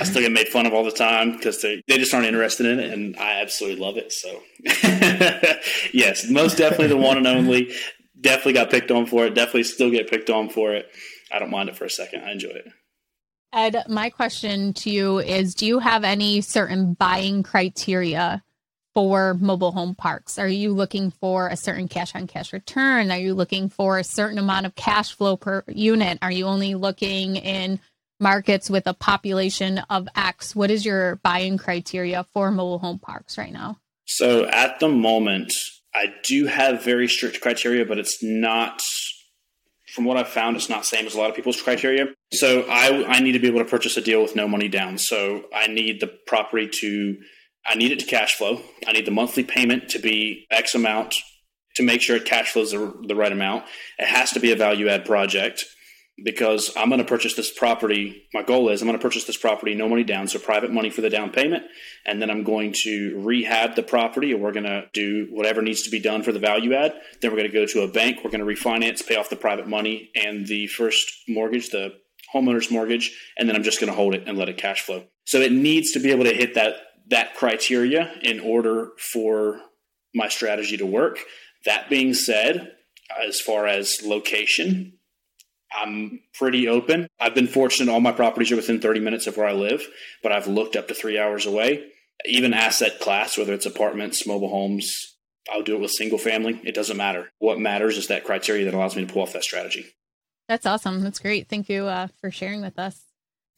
I 0.00 0.04
still 0.04 0.22
get 0.22 0.30
made 0.30 0.46
fun 0.46 0.64
of 0.64 0.72
all 0.72 0.84
the 0.84 0.92
time 0.92 1.32
because 1.32 1.60
they, 1.60 1.82
they 1.88 1.98
just 1.98 2.14
aren't 2.14 2.26
interested 2.26 2.66
in 2.66 2.78
it, 2.78 2.92
and 2.92 3.16
I 3.16 3.40
absolutely 3.40 3.84
love 3.84 3.96
it. 3.96 4.12
So, 4.12 4.40
yes, 5.92 6.30
most 6.30 6.56
definitely 6.56 6.86
the 6.86 6.96
one 6.96 7.16
and 7.16 7.26
only 7.26 7.72
definitely 8.20 8.54
got 8.54 8.70
picked 8.70 8.90
on 8.90 9.06
for 9.06 9.26
it. 9.26 9.34
Definitely 9.34 9.64
still 9.64 9.90
get 9.90 10.10
picked 10.10 10.30
on 10.30 10.48
for 10.48 10.74
it. 10.74 10.90
I 11.32 11.38
don't 11.38 11.50
mind 11.50 11.68
it 11.68 11.76
for 11.76 11.84
a 11.84 11.90
second. 11.90 12.22
I 12.24 12.32
enjoy 12.32 12.50
it. 12.50 12.66
Ed, 13.52 13.84
my 13.88 14.10
question 14.10 14.74
to 14.74 14.90
you 14.90 15.18
is 15.18 15.54
Do 15.54 15.66
you 15.66 15.78
have 15.78 16.04
any 16.04 16.40
certain 16.40 16.94
buying 16.94 17.42
criteria 17.42 18.42
for 18.94 19.34
mobile 19.34 19.72
home 19.72 19.94
parks? 19.94 20.38
Are 20.38 20.48
you 20.48 20.72
looking 20.72 21.10
for 21.10 21.48
a 21.48 21.56
certain 21.56 21.88
cash 21.88 22.14
on 22.14 22.26
cash 22.26 22.52
return? 22.52 23.10
Are 23.10 23.18
you 23.18 23.34
looking 23.34 23.68
for 23.68 23.98
a 23.98 24.04
certain 24.04 24.38
amount 24.38 24.66
of 24.66 24.74
cash 24.74 25.12
flow 25.12 25.36
per 25.36 25.64
unit? 25.68 26.18
Are 26.20 26.32
you 26.32 26.46
only 26.46 26.74
looking 26.74 27.36
in 27.36 27.80
markets 28.20 28.68
with 28.68 28.86
a 28.86 28.94
population 28.94 29.78
of 29.88 30.08
X? 30.14 30.54
What 30.54 30.70
is 30.70 30.84
your 30.84 31.16
buying 31.16 31.56
criteria 31.58 32.24
for 32.32 32.50
mobile 32.50 32.78
home 32.78 32.98
parks 32.98 33.38
right 33.38 33.52
now? 33.52 33.78
So 34.06 34.46
at 34.46 34.80
the 34.80 34.88
moment, 34.88 35.52
I 35.98 36.14
do 36.22 36.46
have 36.46 36.84
very 36.84 37.08
strict 37.08 37.40
criteria, 37.40 37.84
but 37.84 37.98
it's 37.98 38.22
not 38.22 38.82
from 39.88 40.04
what 40.04 40.16
I've 40.16 40.28
found, 40.28 40.54
it's 40.54 40.68
not 40.68 40.86
same 40.86 41.06
as 41.06 41.14
a 41.14 41.18
lot 41.18 41.28
of 41.28 41.34
people's 41.34 41.60
criteria. 41.60 42.06
So 42.32 42.62
I 42.68 43.04
I 43.16 43.20
need 43.20 43.32
to 43.32 43.40
be 43.40 43.48
able 43.48 43.58
to 43.58 43.64
purchase 43.64 43.96
a 43.96 44.00
deal 44.00 44.22
with 44.22 44.36
no 44.36 44.46
money 44.46 44.68
down. 44.68 44.98
So 44.98 45.46
I 45.52 45.66
need 45.66 46.00
the 46.00 46.06
property 46.06 46.68
to 46.80 47.16
I 47.66 47.74
need 47.74 47.90
it 47.90 47.98
to 47.98 48.06
cash 48.06 48.36
flow. 48.36 48.60
I 48.86 48.92
need 48.92 49.06
the 49.06 49.10
monthly 49.10 49.42
payment 49.42 49.88
to 49.90 49.98
be 49.98 50.46
X 50.50 50.74
amount 50.74 51.16
to 51.74 51.82
make 51.82 52.00
sure 52.00 52.16
it 52.16 52.24
cash 52.24 52.52
flows 52.52 52.70
the, 52.70 52.94
the 53.06 53.16
right 53.16 53.32
amount. 53.32 53.64
It 53.98 54.06
has 54.06 54.30
to 54.32 54.40
be 54.40 54.52
a 54.52 54.56
value 54.56 54.88
add 54.88 55.04
project 55.04 55.64
because 56.24 56.72
I'm 56.76 56.88
going 56.88 57.00
to 57.00 57.06
purchase 57.06 57.34
this 57.34 57.52
property. 57.52 58.28
My 58.34 58.42
goal 58.42 58.68
is 58.70 58.82
I'm 58.82 58.88
going 58.88 58.98
to 58.98 59.02
purchase 59.02 59.24
this 59.24 59.36
property, 59.36 59.74
no 59.74 59.88
money 59.88 60.04
down, 60.04 60.26
so 60.26 60.38
private 60.38 60.72
money 60.72 60.90
for 60.90 61.00
the 61.00 61.10
down 61.10 61.30
payment. 61.30 61.64
And 62.04 62.20
then 62.20 62.30
I'm 62.30 62.42
going 62.42 62.74
to 62.82 63.20
rehab 63.22 63.76
the 63.76 63.82
property, 63.82 64.34
or 64.34 64.38
we're 64.38 64.52
going 64.52 64.64
to 64.64 64.86
do 64.92 65.28
whatever 65.30 65.62
needs 65.62 65.82
to 65.82 65.90
be 65.90 66.00
done 66.00 66.22
for 66.22 66.32
the 66.32 66.38
value 66.38 66.74
add. 66.74 66.94
Then 67.20 67.30
we're 67.30 67.38
going 67.38 67.50
to 67.50 67.56
go 67.56 67.66
to 67.66 67.82
a 67.82 67.88
bank. 67.88 68.18
We're 68.24 68.30
going 68.30 68.44
to 68.44 68.46
refinance, 68.46 69.06
pay 69.06 69.16
off 69.16 69.30
the 69.30 69.36
private 69.36 69.68
money 69.68 70.10
and 70.14 70.46
the 70.46 70.66
first 70.66 71.10
mortgage, 71.28 71.70
the 71.70 71.94
homeowner's 72.34 72.70
mortgage. 72.70 73.16
And 73.36 73.48
then 73.48 73.56
I'm 73.56 73.62
just 73.62 73.80
going 73.80 73.90
to 73.90 73.96
hold 73.96 74.14
it 74.14 74.24
and 74.26 74.36
let 74.36 74.48
it 74.48 74.58
cash 74.58 74.82
flow. 74.82 75.04
So 75.24 75.40
it 75.40 75.52
needs 75.52 75.92
to 75.92 76.00
be 76.00 76.10
able 76.10 76.24
to 76.24 76.34
hit 76.34 76.54
that, 76.54 76.74
that 77.08 77.36
criteria 77.36 78.12
in 78.22 78.40
order 78.40 78.90
for 78.98 79.60
my 80.14 80.28
strategy 80.28 80.76
to 80.78 80.86
work. 80.86 81.20
That 81.64 81.88
being 81.88 82.14
said, 82.14 82.72
as 83.22 83.40
far 83.40 83.66
as 83.66 84.02
location, 84.02 84.97
I'm 85.72 86.20
pretty 86.34 86.68
open. 86.68 87.08
I've 87.20 87.34
been 87.34 87.46
fortunate 87.46 87.92
all 87.92 88.00
my 88.00 88.12
properties 88.12 88.52
are 88.52 88.56
within 88.56 88.80
30 88.80 89.00
minutes 89.00 89.26
of 89.26 89.36
where 89.36 89.46
I 89.46 89.52
live, 89.52 89.86
but 90.22 90.32
I've 90.32 90.46
looked 90.46 90.76
up 90.76 90.88
to 90.88 90.94
three 90.94 91.18
hours 91.18 91.46
away. 91.46 91.84
Even 92.24 92.54
asset 92.54 93.00
class, 93.00 93.38
whether 93.38 93.52
it's 93.52 93.66
apartments, 93.66 94.26
mobile 94.26 94.48
homes, 94.48 95.16
I'll 95.50 95.62
do 95.62 95.76
it 95.76 95.80
with 95.80 95.90
single 95.90 96.18
family. 96.18 96.60
It 96.64 96.74
doesn't 96.74 96.96
matter. 96.96 97.30
What 97.38 97.58
matters 97.58 97.96
is 97.96 98.08
that 98.08 98.24
criteria 98.24 98.64
that 98.64 98.74
allows 98.74 98.96
me 98.96 99.06
to 99.06 99.12
pull 99.12 99.22
off 99.22 99.32
that 99.32 99.44
strategy. 99.44 99.86
That's 100.48 100.66
awesome. 100.66 101.02
That's 101.02 101.18
great. 101.18 101.48
Thank 101.48 101.68
you 101.68 101.84
uh, 101.84 102.08
for 102.20 102.30
sharing 102.30 102.62
with 102.62 102.78
us. 102.78 103.02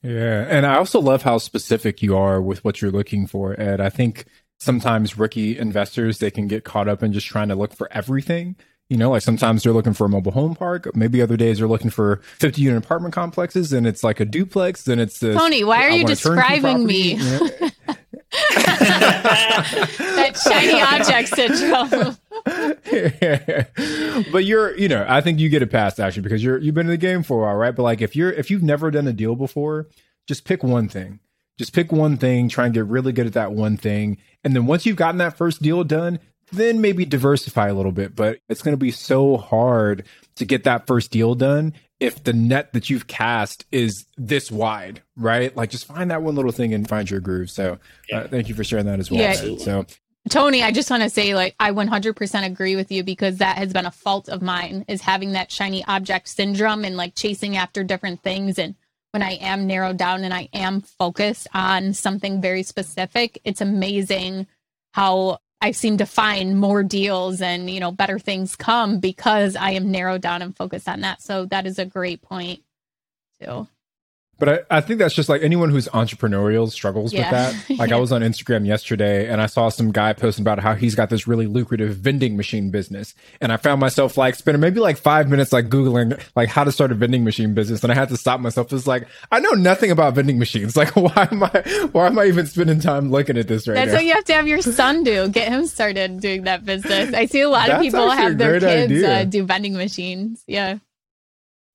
Yeah. 0.03 0.47
And 0.49 0.67
I 0.67 0.77
also 0.77 1.01
love 1.01 1.23
how 1.23 1.39
specific 1.39 2.03
you 2.03 2.17
are 2.17 2.41
with 2.41 2.65
what 2.65 2.81
you're 2.81 2.91
looking 2.91 3.27
for, 3.27 3.59
Ed. 3.61 3.81
I 3.81 3.91
think 3.91 4.25
sometimes 4.59 5.19
rookie 5.19 5.59
investors, 5.59 6.19
they 6.19 6.31
can 6.31 6.47
get 6.47 6.65
caught 6.65 6.89
up 6.89 7.03
in 7.03 7.13
just 7.13 7.27
trying 7.27 7.49
to 7.49 7.55
look 7.55 7.75
for 7.75 7.91
everything 7.93 8.57
you 8.91 8.97
know, 8.97 9.11
like 9.11 9.23
sometimes 9.23 9.63
they're 9.63 9.73
looking 9.73 9.95
for 9.95 10.05
a 10.05 10.09
mobile 10.09 10.33
home 10.33 10.57
park. 10.57 10.95
Maybe 10.97 11.23
other 11.23 11.37
days 11.37 11.59
they're 11.59 11.69
looking 11.69 11.91
for 11.91 12.17
50 12.39 12.61
unit 12.61 12.85
apartment 12.85 13.15
complexes 13.15 13.73
and 13.73 13.87
it's 13.87 14.03
like 14.03 14.19
a 14.19 14.25
duplex. 14.25 14.83
Then 14.83 14.99
it's 14.99 15.21
this, 15.21 15.37
Tony, 15.37 15.63
why 15.63 15.85
are 15.85 15.91
you 15.91 16.05
describing 16.05 16.85
me? 16.85 17.15
that 17.15 17.73
shiny 20.45 20.81
object 20.81 21.29
syndrome. 21.29 22.17
but 24.33 24.45
you're, 24.45 24.77
you 24.77 24.89
know, 24.89 25.07
I 25.09 25.21
think 25.21 25.39
you 25.39 25.49
get 25.49 25.63
it 25.63 25.71
past 25.71 26.01
actually 26.01 26.23
because 26.23 26.43
you're, 26.43 26.59
you've 26.59 26.75
been 26.75 26.87
in 26.87 26.91
the 26.91 26.97
game 26.97 27.23
for 27.23 27.45
a 27.45 27.47
while, 27.47 27.55
right? 27.55 27.77
But 27.77 27.85
like 27.85 28.01
if 28.01 28.17
you're, 28.17 28.33
if 28.33 28.51
you've 28.51 28.65
never 28.65 28.91
done 28.91 29.07
a 29.07 29.13
deal 29.13 29.37
before, 29.37 29.87
just 30.27 30.45
pick 30.45 30.65
one 30.65 30.89
thing. 30.89 31.21
Just 31.59 31.75
pick 31.75 31.93
one 31.93 32.17
thing, 32.17 32.49
try 32.49 32.65
and 32.65 32.75
get 32.75 32.87
really 32.87 33.13
good 33.13 33.27
at 33.27 33.35
that 33.35 33.53
one 33.53 33.77
thing. 33.77 34.17
And 34.43 34.57
then 34.57 34.67
once 34.67 34.85
you've 34.85 34.97
gotten 34.97 35.19
that 35.19 35.37
first 35.37 35.63
deal 35.63 35.85
done, 35.85 36.19
then 36.53 36.81
maybe 36.81 37.05
diversify 37.05 37.69
a 37.69 37.75
little 37.75 37.93
bit. 37.93 38.15
But 38.15 38.39
it's 38.49 38.63
going 38.63 38.73
to 38.73 38.79
be 38.79 38.91
so 38.91 39.37
hard 39.37 40.05
to 40.37 40.45
get 40.45 40.65
that 40.65 40.87
first 40.87 41.11
deal 41.11 41.35
done 41.35 41.75
if 41.99 42.25
the 42.25 42.33
net 42.33 42.73
that 42.73 42.89
you've 42.89 43.07
cast 43.07 43.67
is 43.71 44.07
this 44.17 44.51
wide, 44.51 45.03
right? 45.17 45.55
Like 45.55 45.71
just 45.71 45.85
find 45.85 46.11
that 46.11 46.23
one 46.23 46.35
little 46.35 46.53
thing 46.53 46.73
and 46.73 46.89
find 46.89 47.11
your 47.11 47.21
groove. 47.21 47.51
So 47.51 47.79
uh, 48.13 48.27
thank 48.29 48.49
you 48.49 48.55
for 48.55 48.65
sharing 48.65 48.87
that 48.87 48.99
as 48.99 49.11
well. 49.11 49.21
Yeah. 49.21 49.59
So 49.59 49.85
Tony, 50.29 50.63
I 50.63 50.71
just 50.71 50.91
want 50.91 51.03
to 51.03 51.11
say, 51.11 51.35
like, 51.35 51.55
I 51.59 51.71
100% 51.73 52.47
agree 52.47 52.77
with 52.77 52.93
you 52.93 53.03
because 53.03 53.39
that 53.39 53.57
has 53.57 53.73
been 53.73 53.87
a 53.87 53.91
fault 53.91 54.29
of 54.29 54.43
mine 54.43 54.85
is 54.87 55.01
having 55.01 55.33
that 55.33 55.51
shiny 55.51 55.85
object 55.87 56.29
syndrome 56.29 56.85
and 56.85 56.97
like 56.97 57.15
chasing 57.15 57.57
after 57.57 57.83
different 57.83 58.23
things. 58.23 58.59
And 58.59 58.75
when 59.13 59.23
I 59.23 59.33
am 59.41 59.67
narrowed 59.67 59.97
down 59.97 60.25
and 60.25 60.35
I 60.35 60.49
am 60.53 60.83
focused 60.83 61.49
on 61.55 61.95
something 61.95 62.41
very 62.41 62.63
specific, 62.63 63.41
it's 63.45 63.63
amazing 63.63 64.47
how 64.93 65.39
I 65.61 65.73
seem 65.73 65.99
to 65.99 66.07
find 66.07 66.59
more 66.59 66.83
deals 66.83 67.43
and, 67.43 67.71
you 67.71 67.81
know, 67.81 67.93
better 67.93 68.19
things 68.19 68.57
come 68.57 68.99
because 68.99 69.57
I 69.57 69.73
am 69.73 69.91
narrowed 69.91 70.23
down 70.23 70.41
and 70.43 70.57
focused 70.57 70.89
on 70.89 71.03
that. 71.03 71.21
So 71.21 71.45
that 71.47 71.67
is 71.67 71.79
a 71.79 71.85
great 71.85 72.23
point 72.23 72.63
too. 73.41 73.69
But 74.41 74.49
I, 74.49 74.79
I 74.79 74.81
think 74.81 74.99
that's 74.99 75.15
just 75.15 75.29
like 75.29 75.43
anyone 75.43 75.71
who's 75.71 75.87
entrepreneurial 75.89 76.69
struggles 76.71 77.13
yeah. 77.13 77.21
with 77.21 77.31
that. 77.31 77.79
Like. 77.81 77.93
I 77.93 77.97
was 77.97 78.13
on 78.13 78.21
Instagram 78.21 78.67
yesterday 78.67 79.29
and 79.29 79.41
I 79.41 79.47
saw 79.47 79.69
some 79.69 79.91
guy 79.91 80.13
posting 80.13 80.43
about 80.43 80.59
how 80.59 80.75
he's 80.75 80.95
got 80.95 81.09
this 81.09 81.27
really 81.27 81.47
lucrative 81.47 81.97
vending 81.97 82.37
machine 82.37 82.71
business. 82.71 83.15
And 83.41 83.53
I 83.53 83.57
found 83.57 83.81
myself 83.81 84.19
like 84.19 84.35
spending 84.35 84.61
maybe 84.61 84.81
like 84.81 84.99
five 84.99 85.29
minutes 85.31 85.53
like 85.53 85.69
Googling 85.69 86.21
like 86.37 86.49
how 86.51 86.65
to 86.65 86.73
start 86.73 86.93
a 86.93 86.95
vending 86.95 87.25
machine 87.25 87.55
business. 87.55 87.83
And 87.83 87.91
I 87.91 87.95
had 87.95 88.11
to 88.11 88.19
stop 88.19 88.41
myself. 88.41 88.73
It's 88.73 88.87
like, 88.87 89.09
I 89.31 89.41
know 89.41 89.53
nothing 89.53 89.91
about 89.91 90.15
vending 90.15 90.39
machines. 90.39 90.77
Like 90.81 90.97
why 90.97 91.29
am 91.31 91.43
I, 91.43 91.89
why 91.93 92.07
am 92.07 92.19
I 92.19 92.25
even 92.25 92.47
spending 92.47 92.81
time 92.81 93.11
looking 93.11 93.37
at 93.37 93.47
this 93.49 93.69
right 93.69 93.75
That's 93.75 93.89
now? 93.89 93.93
That's 93.93 94.01
what 94.01 94.07
you 94.07 94.15
have 94.15 94.25
to 94.25 94.33
have 94.33 94.49
your 94.49 94.63
son 94.63 95.05
do. 95.05 95.29
Get 95.29 95.49
him 95.49 95.67
started 95.67 96.21
doing 96.21 96.45
that 96.45 96.65
business. 96.65 97.13
I 97.13 97.27
see 97.27 97.43
a 97.43 97.51
lot 97.51 97.69
of 97.69 97.83
people 97.83 98.09
have 98.09 98.39
their 98.39 98.59
kids 98.61 99.03
uh, 99.03 99.25
do 99.25 99.45
vending 99.45 99.75
machines. 99.75 100.43
Yeah. 100.47 100.79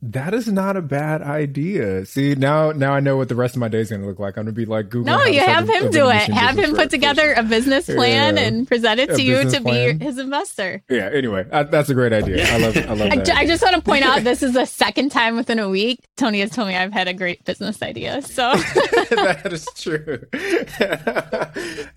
That 0.01 0.33
is 0.33 0.47
not 0.47 0.75
a 0.75 0.81
bad 0.81 1.21
idea. 1.21 2.05
See, 2.05 2.35
now 2.35 2.71
now 2.71 2.93
I 2.93 2.99
know 2.99 3.15
what 3.15 3.29
the 3.29 3.35
rest 3.35 3.55
of 3.55 3.61
my 3.61 3.69
day 3.69 3.79
is 3.79 3.89
going 3.89 4.01
to 4.01 4.07
look 4.07 4.19
like. 4.19 4.37
I'm 4.37 4.43
going 4.43 4.47
to 4.47 4.51
be 4.51 4.65
like 4.65 4.89
Google. 4.89 5.17
No, 5.17 5.23
you 5.23 5.39
have 5.39 5.69
him 5.69 5.89
do 5.89 6.09
it. 6.09 6.29
Have 6.29 6.59
him 6.59 6.75
put 6.75 6.89
together 6.89 7.33
a 7.33 7.43
business 7.43 7.85
plan 7.85 8.35
yeah. 8.35 8.43
and 8.43 8.67
present 8.67 8.99
it 8.99 9.09
to 9.11 9.21
you 9.23 9.49
to 9.49 9.61
plan. 9.61 9.97
be 9.97 10.05
his 10.05 10.17
investor. 10.17 10.83
Yeah. 10.89 11.09
Anyway, 11.11 11.45
I, 11.51 11.63
that's 11.63 11.89
a 11.89 11.93
great 11.93 12.11
idea. 12.11 12.45
I 12.45 12.57
love. 12.57 12.77
I 12.77 12.93
love. 12.93 13.11
I, 13.11 13.41
I, 13.41 13.47
just 13.47 13.63
want 13.63 13.75
to 13.77 13.81
point 13.81 14.03
out 14.03 14.23
this 14.23 14.43
is 14.43 14.53
the 14.53 14.65
second 14.65 15.11
time 15.11 15.37
within 15.37 15.59
a 15.59 15.69
week 15.69 16.05
Tony 16.17 16.41
has 16.41 16.51
told 16.51 16.67
me 16.67 16.75
I've 16.75 16.93
had 16.93 17.07
a 17.07 17.13
great 17.13 17.45
business 17.45 17.81
idea. 17.81 18.21
So 18.21 18.53
that 18.55 19.49
is 19.51 19.65
true. 19.75 20.19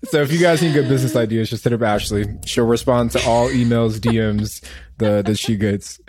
so 0.05 0.21
if 0.21 0.31
you 0.31 0.39
guys 0.39 0.61
need 0.61 0.73
good 0.73 0.87
business 0.87 1.17
ideas, 1.17 1.49
just 1.49 1.65
hit 1.65 1.73
up 1.73 1.81
Ashley. 1.81 2.25
She'll 2.45 2.65
respond 2.65 3.11
to 3.11 3.25
all 3.27 3.49
emails, 3.49 3.99
DMs 3.99 4.63
the 4.99 5.23
that 5.25 5.37
she 5.37 5.55
gets. 5.57 5.99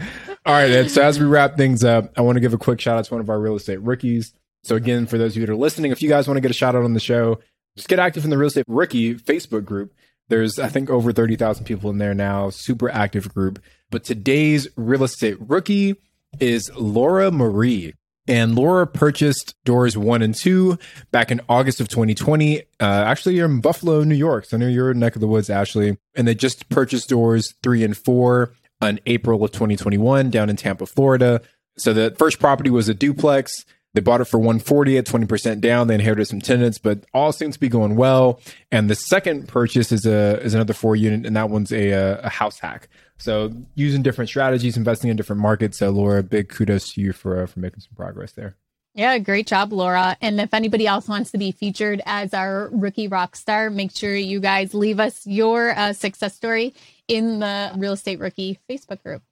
All 0.51 0.57
right. 0.57 0.91
So 0.91 1.01
as 1.01 1.21
we 1.21 1.27
wrap 1.27 1.57
things 1.57 1.85
up, 1.85 2.11
I 2.17 2.23
want 2.23 2.35
to 2.35 2.41
give 2.41 2.53
a 2.53 2.59
quick 2.59 2.81
shout 2.81 2.99
out 2.99 3.05
to 3.05 3.15
one 3.15 3.21
of 3.21 3.31
our 3.31 3.39
real 3.39 3.55
estate 3.55 3.81
rookies. 3.83 4.35
So 4.65 4.75
again, 4.75 5.07
for 5.07 5.17
those 5.17 5.35
of 5.35 5.37
you 5.37 5.47
that 5.47 5.53
are 5.53 5.57
listening, 5.57 5.93
if 5.93 6.03
you 6.03 6.09
guys 6.09 6.27
want 6.27 6.39
to 6.39 6.41
get 6.41 6.51
a 6.51 6.55
shout 6.55 6.75
out 6.75 6.83
on 6.83 6.93
the 6.93 6.99
show, 6.99 7.39
just 7.77 7.89
get 7.89 8.01
active 8.01 8.25
in 8.25 8.31
the 8.31 8.37
real 8.37 8.49
estate 8.49 8.65
rookie 8.67 9.15
Facebook 9.15 9.65
group. 9.65 9.95
There's 10.27 10.59
I 10.59 10.67
think 10.67 10.91
over 10.91 11.13
thirty 11.13 11.37
thousand 11.37 11.67
people 11.67 11.89
in 11.91 11.99
there 11.99 12.15
now. 12.15 12.51
Super 12.51 12.91
active 12.91 13.33
group. 13.33 13.63
But 13.93 14.03
today's 14.03 14.67
real 14.75 15.05
estate 15.05 15.37
rookie 15.39 15.95
is 16.41 16.69
Laura 16.75 17.31
Marie. 17.31 17.95
And 18.27 18.57
Laura 18.57 18.89
purchased 18.89 19.55
doors 19.65 19.97
one 19.97 20.21
and 20.21 20.35
two 20.35 20.81
back 21.13 21.31
in 21.31 21.41
August 21.49 21.81
of 21.81 21.87
2020. 21.89 22.59
Uh, 22.59 22.63
actually, 22.81 23.37
you're 23.37 23.47
in 23.47 23.61
Buffalo, 23.61 24.03
New 24.03 24.17
York. 24.17 24.47
So 24.47 24.57
I 24.57 24.61
know 24.61 24.67
you're 24.67 24.95
neck 24.95 25.15
of 25.15 25.21
the 25.21 25.29
woods, 25.29 25.49
Ashley. 25.49 25.97
And 26.17 26.27
they 26.27 26.35
just 26.35 26.69
purchased 26.69 27.09
doors 27.09 27.55
three 27.63 27.85
and 27.85 27.97
four 27.97 28.53
in 28.83 29.01
April 29.07 29.43
of 29.45 29.53
2021 29.53 30.31
down 30.31 30.51
in 30.51 30.57
Tampa, 30.57 30.87
Florida. 30.87 31.41
So 31.77 31.93
the 31.93 32.15
first 32.19 32.39
property 32.39 32.71
was 32.71 32.89
a 32.89 32.95
duplex. 32.95 33.65
They 33.93 34.01
bought 34.01 34.21
it 34.21 34.27
for 34.27 34.39
140 34.39 34.99
at 34.99 35.05
20% 35.05 35.61
down. 35.61 35.89
They 35.89 35.95
inherited 35.95 36.27
some 36.27 36.41
tenants, 36.41 36.79
but 36.79 37.05
all 37.13 37.33
seems 37.33 37.57
to 37.57 37.61
be 37.61 37.69
going 37.69 37.97
well. 37.97 38.41
And 38.71 38.89
the 38.89 38.95
second 38.95 39.49
purchase 39.49 39.91
is 39.91 40.07
a 40.07 40.41
is 40.43 40.55
another 40.55 40.75
four 40.75 40.95
unit, 40.95 41.27
and 41.27 41.35
that 41.37 41.51
one's 41.51 41.73
a, 41.73 41.91
a 42.23 42.29
house 42.29 42.61
hack. 42.61 42.89
So 43.19 43.53
using 43.75 44.03
different 44.03 44.29
strategies, 44.29 44.77
investing 44.77 45.11
in 45.11 45.17
different 45.17 45.43
markets. 45.43 45.79
So 45.79 45.91
Laura, 45.91 46.23
big 46.23 46.49
kudos 46.51 46.93
to 46.93 47.01
you 47.01 47.13
for 47.13 47.43
uh, 47.43 47.47
for 47.47 47.59
making 47.59 47.81
some 47.81 47.95
progress 47.97 48.33
there. 48.33 48.57
Yeah, 48.95 49.19
great 49.19 49.47
job, 49.47 49.73
Laura. 49.73 50.17
And 50.21 50.41
if 50.41 50.53
anybody 50.53 50.87
else 50.87 51.07
wants 51.07 51.31
to 51.31 51.39
be 51.39 51.53
featured 51.53 52.03
as 52.07 52.35
our 52.35 52.69
rookie 52.73 53.07
rock 53.07 53.37
star, 53.37 53.71
make 53.71 53.97
sure 53.97 54.15
you 54.15 54.41
guys 54.41 54.75
leave 54.75 54.99
us 54.99 55.25
your 55.27 55.71
uh, 55.71 55.93
success 55.93 56.35
story 56.35 56.75
in 57.11 57.41
the 57.41 57.73
Real 57.77 57.93
Estate 57.93 58.21
Rookie 58.21 58.59
Facebook 58.71 59.03
group. 59.03 59.23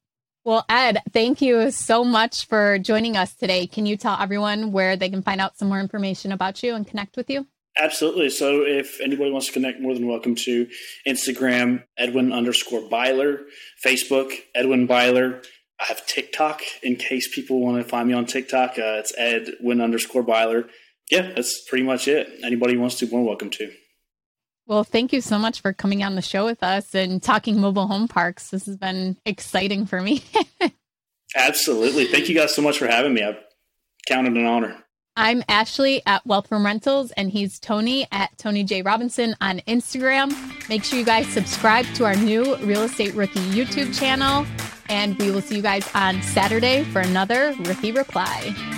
Well, 0.44 0.64
Ed, 0.68 1.02
thank 1.12 1.40
you 1.40 1.70
so 1.70 2.04
much 2.04 2.46
for 2.46 2.78
joining 2.78 3.16
us 3.16 3.34
today. 3.34 3.66
Can 3.66 3.86
you 3.86 3.96
tell 3.96 4.16
everyone 4.18 4.72
where 4.72 4.96
they 4.96 5.08
can 5.08 5.22
find 5.22 5.40
out 5.40 5.56
some 5.56 5.68
more 5.68 5.78
information 5.78 6.32
about 6.32 6.62
you 6.62 6.74
and 6.74 6.86
connect 6.86 7.16
with 7.16 7.30
you? 7.30 7.46
Absolutely. 7.78 8.30
So 8.30 8.62
if 8.62 9.00
anybody 9.00 9.30
wants 9.30 9.46
to 9.46 9.52
connect, 9.52 9.80
more 9.80 9.94
than 9.94 10.08
welcome 10.08 10.34
to 10.36 10.66
Instagram, 11.06 11.84
Edwin 11.96 12.32
underscore 12.32 12.88
Byler, 12.88 13.42
Facebook, 13.84 14.32
Edwin 14.54 14.86
Byler. 14.86 15.42
I 15.78 15.84
have 15.84 16.04
TikTok 16.06 16.62
in 16.82 16.96
case 16.96 17.32
people 17.32 17.60
want 17.60 17.80
to 17.80 17.88
find 17.88 18.08
me 18.08 18.14
on 18.14 18.26
TikTok. 18.26 18.70
Uh, 18.72 18.98
it's 18.98 19.12
Edwin 19.16 19.80
underscore 19.80 20.24
Byler. 20.24 20.64
Yeah, 21.10 21.30
that's 21.36 21.62
pretty 21.68 21.84
much 21.84 22.08
it. 22.08 22.28
Anybody 22.42 22.76
wants 22.76 22.96
to, 22.96 23.06
more 23.06 23.24
welcome 23.24 23.50
to. 23.50 23.70
Well, 24.68 24.84
thank 24.84 25.14
you 25.14 25.22
so 25.22 25.38
much 25.38 25.62
for 25.62 25.72
coming 25.72 26.04
on 26.04 26.14
the 26.14 26.20
show 26.20 26.44
with 26.44 26.62
us 26.62 26.94
and 26.94 27.22
talking 27.22 27.58
mobile 27.58 27.86
home 27.86 28.06
parks. 28.06 28.50
This 28.50 28.66
has 28.66 28.76
been 28.76 29.16
exciting 29.24 29.86
for 29.86 30.02
me. 30.02 30.22
Absolutely. 31.34 32.04
Thank 32.04 32.28
you 32.28 32.34
guys 32.34 32.54
so 32.54 32.60
much 32.60 32.78
for 32.78 32.86
having 32.86 33.14
me. 33.14 33.22
I've 33.22 33.38
counted 34.06 34.34
an 34.34 34.44
honor. 34.44 34.76
I'm 35.16 35.42
Ashley 35.48 36.02
at 36.04 36.24
Wealth 36.26 36.48
from 36.48 36.66
Rentals, 36.66 37.12
and 37.12 37.30
he's 37.30 37.58
Tony 37.58 38.06
at 38.12 38.36
Tony 38.36 38.62
J. 38.62 38.82
Robinson 38.82 39.34
on 39.40 39.60
Instagram. 39.60 40.30
Make 40.68 40.84
sure 40.84 40.98
you 40.98 41.04
guys 41.04 41.26
subscribe 41.28 41.86
to 41.94 42.04
our 42.04 42.14
new 42.14 42.54
Real 42.58 42.82
Estate 42.82 43.14
Rookie 43.14 43.40
YouTube 43.40 43.98
channel, 43.98 44.46
and 44.90 45.18
we 45.18 45.30
will 45.30 45.40
see 45.40 45.56
you 45.56 45.62
guys 45.62 45.88
on 45.94 46.22
Saturday 46.22 46.84
for 46.84 47.00
another 47.00 47.54
Rookie 47.60 47.90
Reply. 47.90 48.77